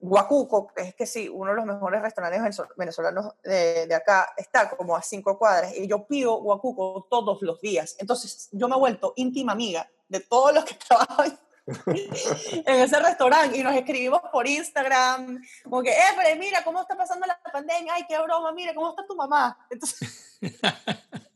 Guacuco, 0.00 0.70
es 0.76 0.94
que 0.94 1.06
sí, 1.06 1.28
uno 1.28 1.50
de 1.50 1.56
los 1.56 1.66
mejores 1.66 2.00
restaurantes 2.00 2.64
venezolanos 2.76 3.32
de, 3.42 3.86
de, 3.86 3.94
acá, 3.94 4.32
está 4.36 4.70
como 4.70 4.94
a 4.94 5.02
cinco 5.02 5.36
cuadras 5.36 5.76
y 5.76 5.88
yo 5.88 6.06
pido 6.06 6.36
Guacuco 6.40 7.06
todos 7.10 7.42
los 7.42 7.60
días. 7.60 7.96
Entonces 7.98 8.48
yo 8.52 8.68
me 8.68 8.76
he 8.76 8.78
vuelto 8.78 9.12
íntima 9.16 9.52
amiga 9.52 9.88
de 10.08 10.20
todos 10.20 10.54
los 10.54 10.64
que 10.64 10.74
trabajan 10.88 11.38
en 11.86 12.80
ese 12.80 12.98
restaurante 13.00 13.58
y 13.58 13.62
nos 13.62 13.74
escribimos 13.74 14.22
por 14.32 14.46
Instagram, 14.46 15.42
como 15.64 15.82
que, 15.82 15.90
eh, 15.90 16.14
pero 16.16 16.38
mira, 16.38 16.62
¿cómo 16.64 16.80
está 16.80 16.96
pasando 16.96 17.26
la 17.26 17.38
pandemia? 17.52 17.92
Ay, 17.94 18.04
qué 18.08 18.18
broma, 18.20 18.52
mira, 18.52 18.74
¿cómo 18.74 18.90
está 18.90 19.06
tu 19.06 19.16
mamá? 19.16 19.58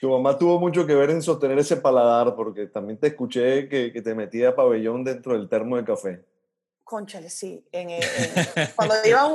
Tu 0.00 0.08
mamá 0.08 0.38
tuvo 0.38 0.60
mucho 0.60 0.86
que 0.86 0.94
ver 0.94 1.10
en 1.10 1.20
sostener 1.20 1.58
ese 1.58 1.76
paladar, 1.76 2.36
porque 2.36 2.66
también 2.66 2.98
te 3.00 3.08
escuché 3.08 3.68
que, 3.68 3.92
que 3.92 4.00
te 4.00 4.14
metía 4.14 4.54
pabellón 4.54 5.02
dentro 5.02 5.32
del 5.32 5.48
termo 5.48 5.76
de 5.76 5.84
café. 5.84 6.24
Conchale, 6.84 7.30
sí. 7.30 7.66
En, 7.72 7.90
en, 7.90 8.02
cuando 8.76 8.94
iba, 9.04 9.26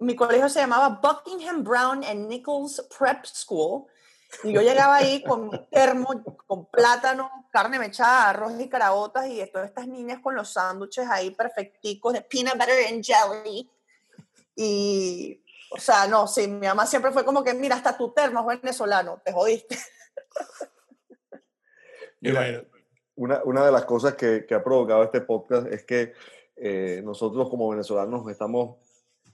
mi 0.00 0.16
colegio 0.16 0.48
se 0.48 0.60
llamaba 0.60 1.00
Buckingham 1.00 1.62
Brown 1.62 2.04
and 2.04 2.28
Nichols 2.28 2.84
Prep 2.98 3.24
School. 3.24 3.86
Y 4.42 4.52
yo 4.52 4.60
llegaba 4.60 4.96
ahí 4.96 5.22
con 5.22 5.48
mi 5.48 5.66
termo, 5.70 6.08
con 6.46 6.66
plátano, 6.66 7.48
carne 7.52 7.78
mechada, 7.78 8.30
arroz 8.30 8.52
y 8.58 8.68
caraotas, 8.68 9.28
y 9.28 9.44
todas 9.50 9.68
estas 9.68 9.86
niñas 9.86 10.18
con 10.20 10.34
los 10.34 10.52
sándwiches 10.52 11.08
ahí 11.08 11.30
perfecticos 11.30 12.12
de 12.12 12.22
peanut 12.22 12.54
butter 12.54 12.86
and 12.88 13.04
jelly. 13.04 13.70
Y, 14.56 15.42
o 15.70 15.78
sea, 15.78 16.08
no, 16.08 16.26
sí, 16.26 16.48
mi 16.48 16.66
mamá 16.66 16.86
siempre 16.86 17.12
fue 17.12 17.24
como 17.24 17.44
que, 17.44 17.54
mira, 17.54 17.76
hasta 17.76 17.96
tu 17.96 18.12
termo 18.12 18.50
es 18.50 18.60
venezolano, 18.60 19.22
te 19.24 19.32
jodiste. 19.32 19.78
Mira, 22.20 22.64
una, 23.14 23.42
una 23.44 23.64
de 23.64 23.72
las 23.72 23.84
cosas 23.84 24.14
que, 24.14 24.44
que 24.44 24.54
ha 24.54 24.64
provocado 24.64 25.04
este 25.04 25.20
podcast 25.20 25.68
es 25.68 25.84
que 25.84 26.14
eh, 26.56 27.02
nosotros 27.04 27.50
como 27.50 27.68
venezolanos 27.68 28.28
estamos 28.30 28.76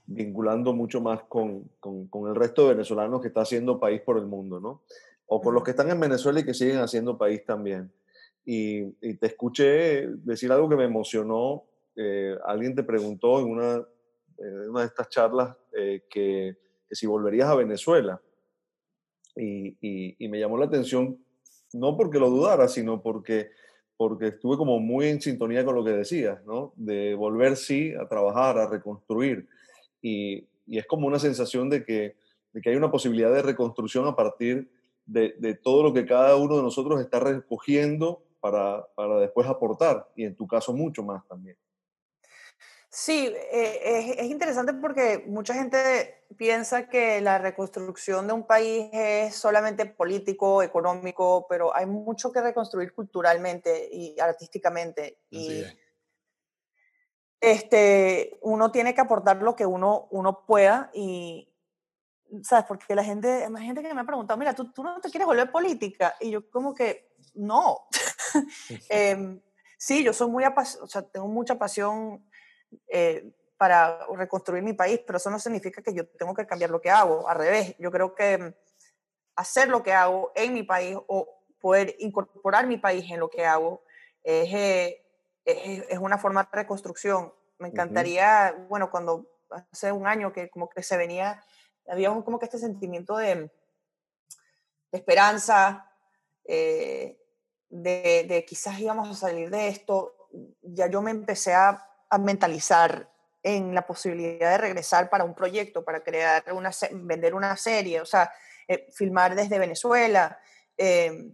vinculando 0.05 0.73
mucho 0.73 1.01
más 1.01 1.23
con, 1.23 1.69
con, 1.79 2.07
con, 2.07 2.29
el 2.29 2.35
resto 2.35 2.63
de 2.63 2.73
venezolanos 2.73 3.21
que 3.21 3.29
está 3.29 3.41
haciendo 3.41 3.79
país 3.79 4.01
por 4.01 4.17
el 4.17 4.25
mundo, 4.25 4.59
¿no? 4.59 4.81
O 5.27 5.41
con 5.41 5.53
los 5.53 5.63
que 5.63 5.71
están 5.71 5.89
en 5.89 5.99
Venezuela 5.99 6.41
y 6.41 6.45
que 6.45 6.53
siguen 6.53 6.79
haciendo 6.79 7.17
país 7.17 7.45
también. 7.45 7.91
Y, 8.45 8.81
y 9.01 9.13
te 9.15 9.27
escuché 9.27 10.07
decir 10.07 10.51
algo 10.51 10.67
que 10.67 10.75
me 10.75 10.83
emocionó. 10.83 11.63
Eh, 11.95 12.35
alguien 12.45 12.75
te 12.75 12.83
preguntó 12.83 13.39
en 13.39 13.47
una, 13.47 13.87
en 14.37 14.69
una 14.69 14.81
de 14.81 14.87
estas 14.87 15.07
charlas 15.07 15.55
eh, 15.77 16.03
que, 16.09 16.57
que, 16.89 16.95
si 16.95 17.07
volverías 17.07 17.47
a 17.47 17.55
Venezuela. 17.55 18.21
Y, 19.35 19.69
y, 19.79 20.15
y 20.19 20.27
me 20.27 20.39
llamó 20.39 20.57
la 20.57 20.65
atención, 20.65 21.17
no 21.71 21.95
porque 21.95 22.19
lo 22.19 22.29
dudara, 22.29 22.67
sino 22.67 23.01
porque 23.01 23.51
porque 23.97 24.27
estuve 24.27 24.57
como 24.57 24.79
muy 24.79 25.07
en 25.07 25.21
sintonía 25.21 25.63
con 25.63 25.75
lo 25.75 25.83
que 25.83 25.91
decías, 25.91 26.43
¿no? 26.45 26.73
De 26.75 27.13
volver, 27.15 27.55
sí, 27.55 27.93
a 27.93 28.07
trabajar, 28.07 28.57
a 28.57 28.67
reconstruir. 28.67 29.47
Y, 30.01 30.47
y 30.65 30.77
es 30.77 30.85
como 30.85 31.07
una 31.07 31.19
sensación 31.19 31.69
de 31.69 31.83
que, 31.83 32.15
de 32.51 32.61
que, 32.61 32.69
hay 32.69 32.75
una 32.75 32.91
posibilidad 32.91 33.33
de 33.33 33.41
reconstrucción 33.41 34.07
a 34.07 34.15
partir 34.15 34.69
de, 35.05 35.35
de, 35.37 35.55
todo 35.55 35.83
lo 35.83 35.93
que 35.93 36.05
cada 36.05 36.35
uno 36.35 36.57
de 36.57 36.63
nosotros 36.63 36.99
está 37.01 37.19
recogiendo 37.19 38.23
para, 38.39 38.85
para 38.95 39.19
después 39.19 39.47
aportar, 39.47 40.07
y 40.15 40.23
en 40.23 40.35
tu 40.35 40.47
caso 40.47 40.73
mucho 40.73 41.03
más 41.03 41.25
también. 41.27 41.57
Sí, 42.95 43.33
eh, 43.51 43.79
es, 43.83 44.17
es, 44.19 44.25
interesante 44.29 44.71
porque 44.71 45.23
mucha 45.25 45.55
gente 45.55 46.25
piensa 46.37 46.87
que 46.87 47.21
la 47.21 47.39
reconstrucción 47.39 48.27
de 48.27 48.33
un 48.33 48.45
país 48.45 48.87
es 48.93 49.35
solamente 49.35 49.87
político, 49.87 50.61
económico, 50.61 51.47
pero 51.49 51.75
hay 51.75 51.87
mucho 51.87 52.31
que 52.31 52.39
reconstruir 52.39 52.93
culturalmente 52.93 53.89
y 53.91 54.19
artísticamente. 54.19 55.17
Y 55.31 55.63
este, 57.41 58.37
uno 58.41 58.71
tiene 58.71 58.93
que 58.93 59.01
aportar 59.01 59.41
lo 59.41 59.55
que 59.55 59.65
uno, 59.65 60.07
uno 60.11 60.45
pueda 60.45 60.91
y, 60.93 61.51
¿sabes? 62.43 62.65
Porque 62.67 62.93
la 62.93 63.03
gente, 63.03 63.43
hay 63.43 63.65
gente 63.65 63.81
que 63.81 63.93
me 63.93 64.01
ha 64.01 64.05
preguntado, 64.05 64.37
mira, 64.37 64.53
¿tú, 64.53 64.71
tú 64.71 64.83
no 64.83 65.01
te 65.01 65.09
quieres 65.09 65.25
volver 65.25 65.51
política? 65.51 66.15
Y 66.19 66.29
yo 66.29 66.47
como 66.49 66.75
que, 66.75 67.15
no. 67.33 67.87
eh, 68.89 69.41
sí, 69.83 70.01
yo 70.01 70.13
soy 70.13 70.29
muy 70.29 70.45
o 70.45 70.87
sea, 70.87 71.01
tengo 71.01 71.27
mucha 71.27 71.59
pasión 71.59 72.25
eh, 72.87 73.29
para 73.57 74.05
reconstruir 74.15 74.63
mi 74.63 74.71
país, 74.71 75.01
pero 75.05 75.17
eso 75.17 75.29
no 75.29 75.39
significa 75.39 75.81
que 75.81 75.93
yo 75.93 76.07
tengo 76.07 76.33
que 76.33 76.47
cambiar 76.47 76.69
lo 76.69 76.79
que 76.79 76.89
hago. 76.89 77.27
Al 77.27 77.37
revés, 77.37 77.75
yo 77.79 77.91
creo 77.91 78.15
que 78.15 78.55
hacer 79.35 79.67
lo 79.67 79.83
que 79.83 79.91
hago 79.91 80.31
en 80.35 80.53
mi 80.53 80.63
país 80.63 80.97
o 81.07 81.43
poder 81.59 81.95
incorporar 81.99 82.65
mi 82.65 82.77
país 82.77 83.11
en 83.11 83.19
lo 83.19 83.29
que 83.29 83.45
hago 83.45 83.83
es, 84.23 84.53
eh, 84.53 85.05
es, 85.43 85.83
es 85.89 85.99
una 85.99 86.17
forma 86.17 86.43
de 86.43 86.49
reconstrucción. 86.53 87.33
Me 87.57 87.67
encantaría, 87.67 88.53
uh 88.55 88.61
-huh. 88.61 88.67
bueno, 88.69 88.89
cuando 88.89 89.27
hace 89.49 89.91
un 89.91 90.07
año 90.07 90.31
que 90.31 90.49
como 90.49 90.69
que 90.69 90.81
se 90.81 90.95
venía, 90.95 91.43
había 91.87 92.09
un, 92.09 92.23
como 92.23 92.39
que 92.39 92.45
este 92.45 92.57
sentimiento 92.57 93.17
de, 93.17 93.35
de 93.35 94.97
esperanza, 94.97 95.91
eh, 96.45 97.22
de, 97.73 98.25
de 98.27 98.45
quizás 98.45 98.79
íbamos 98.79 99.09
a 99.09 99.13
salir 99.13 99.49
de 99.49 99.67
esto, 99.67 100.15
ya 100.61 100.87
yo 100.87 101.01
me 101.01 101.11
empecé 101.11 101.53
a 101.53 101.89
a 102.13 102.19
mentalizar 102.19 103.09
en 103.41 103.73
la 103.73 103.87
posibilidad 103.87 104.51
de 104.51 104.57
regresar 104.59 105.09
para 105.09 105.23
un 105.23 105.33
proyecto, 105.33 105.83
para 105.83 106.03
crear 106.03 106.43
una, 106.53 106.69
vender 106.91 107.33
una 107.33 107.57
serie, 107.57 108.01
o 108.01 108.05
sea, 108.05 108.31
eh, 108.67 108.87
filmar 108.93 109.33
desde 109.33 109.57
Venezuela. 109.57 110.37
Eh, 110.77 111.33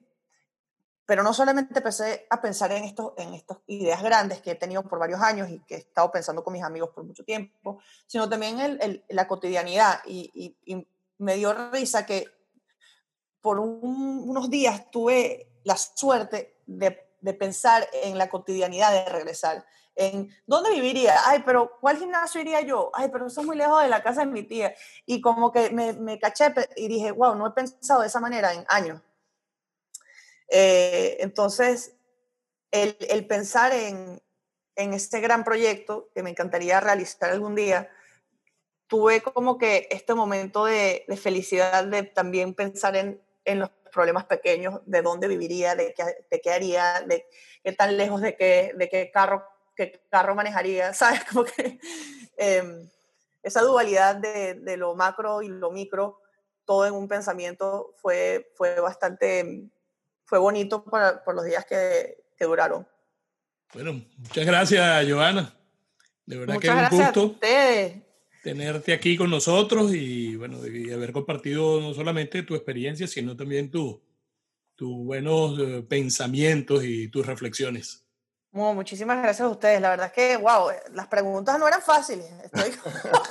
pero 1.06 1.22
no 1.22 1.34
solamente 1.34 1.78
empecé 1.78 2.28
a 2.30 2.40
pensar 2.40 2.72
en, 2.72 2.86
esto, 2.86 3.14
en 3.18 3.34
estas 3.34 3.58
ideas 3.68 4.02
grandes 4.02 4.42
que 4.42 4.52
he 4.52 4.56
tenido 4.56 4.84
por 4.84 5.00
varios 5.00 5.20
años 5.20 5.50
y 5.50 5.60
que 5.60 5.76
he 5.76 5.80
estado 5.80 6.10
pensando 6.12 6.46
con 6.46 6.54
mis 6.54 6.64
amigos 6.64 6.92
por 6.92 7.04
mucho 7.04 7.26
tiempo, 7.26 7.82
sino 8.08 8.30
también 8.30 8.60
en 8.60 9.04
la 9.10 9.28
cotidianidad. 9.28 10.00
Y, 10.06 10.32
y, 10.34 10.74
y, 10.74 10.88
me 11.18 11.36
dio 11.36 11.54
risa 11.72 12.06
que 12.06 12.26
por 13.42 13.60
un, 13.60 14.24
unos 14.26 14.50
días 14.50 14.90
tuve 14.90 15.50
la 15.70 15.78
suerte 15.78 16.58
de, 16.66 16.92
pensar 17.36 17.88
en 17.94 18.18
la 18.18 18.28
cotidianidad 18.28 18.92
de 18.92 19.06
regresar 19.12 19.64
en 19.96 20.34
dónde 20.48 20.72
viviría, 20.72 21.14
ay, 21.26 21.44
pero 21.46 21.78
¿cuál 21.80 21.98
gimnasio 21.98 22.42
iría 22.42 22.62
yo? 22.62 22.90
Ay, 22.94 23.10
pero 23.12 23.28
eso 23.28 23.42
es 23.42 23.48
muy 23.48 23.56
lejos 23.56 23.84
de 23.84 23.90
la 23.90 24.02
casa 24.02 24.22
de 24.22 24.32
mi 24.32 24.44
tía. 24.44 24.74
Y 25.06 25.22
como 25.22 25.52
que 25.52 25.70
me, 25.70 25.94
me 25.94 26.18
caché 26.18 26.54
y 26.76 26.88
dije, 26.88 27.12
wow, 27.12 27.36
no 27.36 27.46
he 27.48 27.52
pensado 27.52 28.02
de 28.02 28.08
esa 28.08 28.20
manera 28.20 28.54
en 28.54 28.66
años. 28.70 29.02
Eh, 30.48 31.18
entonces, 31.20 31.96
el, 32.72 32.98
el 33.10 33.28
pensar 33.28 33.74
en, 33.74 34.22
en, 34.76 34.94
este 34.94 35.20
gran 35.20 35.44
proyecto 35.44 36.10
que 36.16 36.24
me 36.24 36.30
encantaría 36.32 36.80
realizar 36.80 37.30
algún 37.30 37.54
día, 37.54 37.92
tuve 38.88 39.22
como 39.22 39.58
que 39.58 39.88
este 39.92 40.16
momento 40.16 40.66
de, 40.66 41.06
de 41.08 41.18
felicidad 41.18 41.84
de 41.84 42.04
también 42.04 42.56
pensar 42.56 42.96
en, 42.96 43.22
en, 43.46 43.60
los 43.60 43.70
problemas 43.90 44.26
pequeños, 44.26 44.82
de 44.86 45.02
dónde 45.02 45.28
viviría, 45.28 45.76
de 45.76 45.94
qué, 45.94 46.04
de 46.30 46.42
qué 46.42 46.52
haría, 46.52 47.02
de 47.08 47.26
qué 47.64 47.72
tan 47.74 47.98
lejos 47.98 48.22
de 48.22 48.36
qué, 48.36 48.74
de 48.76 48.90
qué 48.90 49.12
carro 49.12 49.44
qué 49.80 50.02
carro 50.10 50.36
manejaría, 50.36 50.94
¿sabes? 50.94 51.24
Como 51.26 51.46
que 51.46 51.80
eh, 52.38 52.90
esa 53.42 53.62
dualidad 53.62 54.16
de, 54.18 54.56
de, 54.56 54.78
lo 54.78 54.96
macro 54.96 55.42
y 55.42 55.48
lo 55.48 55.72
micro, 55.72 56.22
todo 56.66 56.86
en 56.86 56.94
un 56.94 57.08
pensamiento, 57.08 57.96
fue, 58.02 58.52
fue 58.56 58.80
bastante, 58.80 59.70
fue 60.26 60.38
bonito 60.38 60.84
para, 60.84 61.24
por 61.24 61.36
los 61.36 61.46
días 61.46 61.66
que, 61.66 62.18
que 62.38 62.46
duraron. 62.46 62.88
Bueno, 63.74 64.02
muchas 64.18 64.46
gracias, 64.46 65.10
Joana. 65.10 65.54
De 66.26 66.38
verdad 66.38 66.56
muchas 66.56 66.76
que 66.76 66.86
es 66.86 66.92
un 66.92 67.06
gusto 67.06 67.20
a 67.20 67.24
ustedes. 67.26 68.09
Tenerte 68.50 68.94
aquí 68.94 69.16
con 69.16 69.30
nosotros 69.30 69.94
y, 69.94 70.36
bueno, 70.36 70.66
y 70.66 70.92
haber 70.92 71.12
compartido 71.12 71.80
no 71.80 71.94
solamente 71.94 72.42
tu 72.42 72.56
experiencia, 72.56 73.08
sino 73.08 73.36
también 73.36 73.70
tus 73.70 73.98
tu 74.76 75.04
buenos 75.04 75.60
eh, 75.60 75.86
pensamientos 75.88 76.84
y 76.86 77.10
tus 77.10 77.26
reflexiones. 77.26 78.06
Oh, 78.54 78.74
muchísimas 78.74 79.22
gracias 79.22 79.46
a 79.46 79.50
ustedes. 79.50 79.82
La 79.82 79.90
verdad 79.90 80.08
es 80.08 80.14
que, 80.14 80.38
wow, 80.38 80.70
las 80.94 81.08
preguntas 81.08 81.60
no 81.60 81.68
eran 81.68 81.82
fáciles. 81.82 82.26
Estoy... 82.44 82.72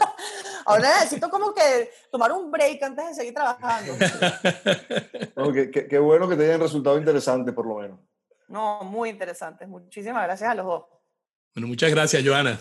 Ahora 0.67 0.91
necesito 1.01 1.31
como 1.31 1.55
que 1.55 1.91
tomar 2.13 2.31
un 2.33 2.51
break 2.51 2.83
antes 2.83 3.09
de 3.09 3.15
seguir 3.15 3.35
trabajando. 3.35 3.95
no, 5.37 5.53
qué, 5.53 5.71
qué, 5.71 5.89
qué, 5.89 5.99
bueno 5.99 6.29
que 6.29 6.37
te 6.37 6.45
hayan 6.45 6.61
resultado 6.61 6.99
interesantes, 6.99 7.55
por 7.55 7.67
lo 7.67 7.77
menos. 7.77 7.99
No, 8.47 8.85
muy 8.85 9.09
interesantes. 9.09 9.67
Muchísimas 9.67 10.25
gracias 10.25 10.51
a 10.51 10.55
los 10.55 10.67
dos. 10.67 10.85
Bueno, 11.55 11.69
muchas 11.69 11.91
gracias, 11.91 12.23
Joana. 12.23 12.61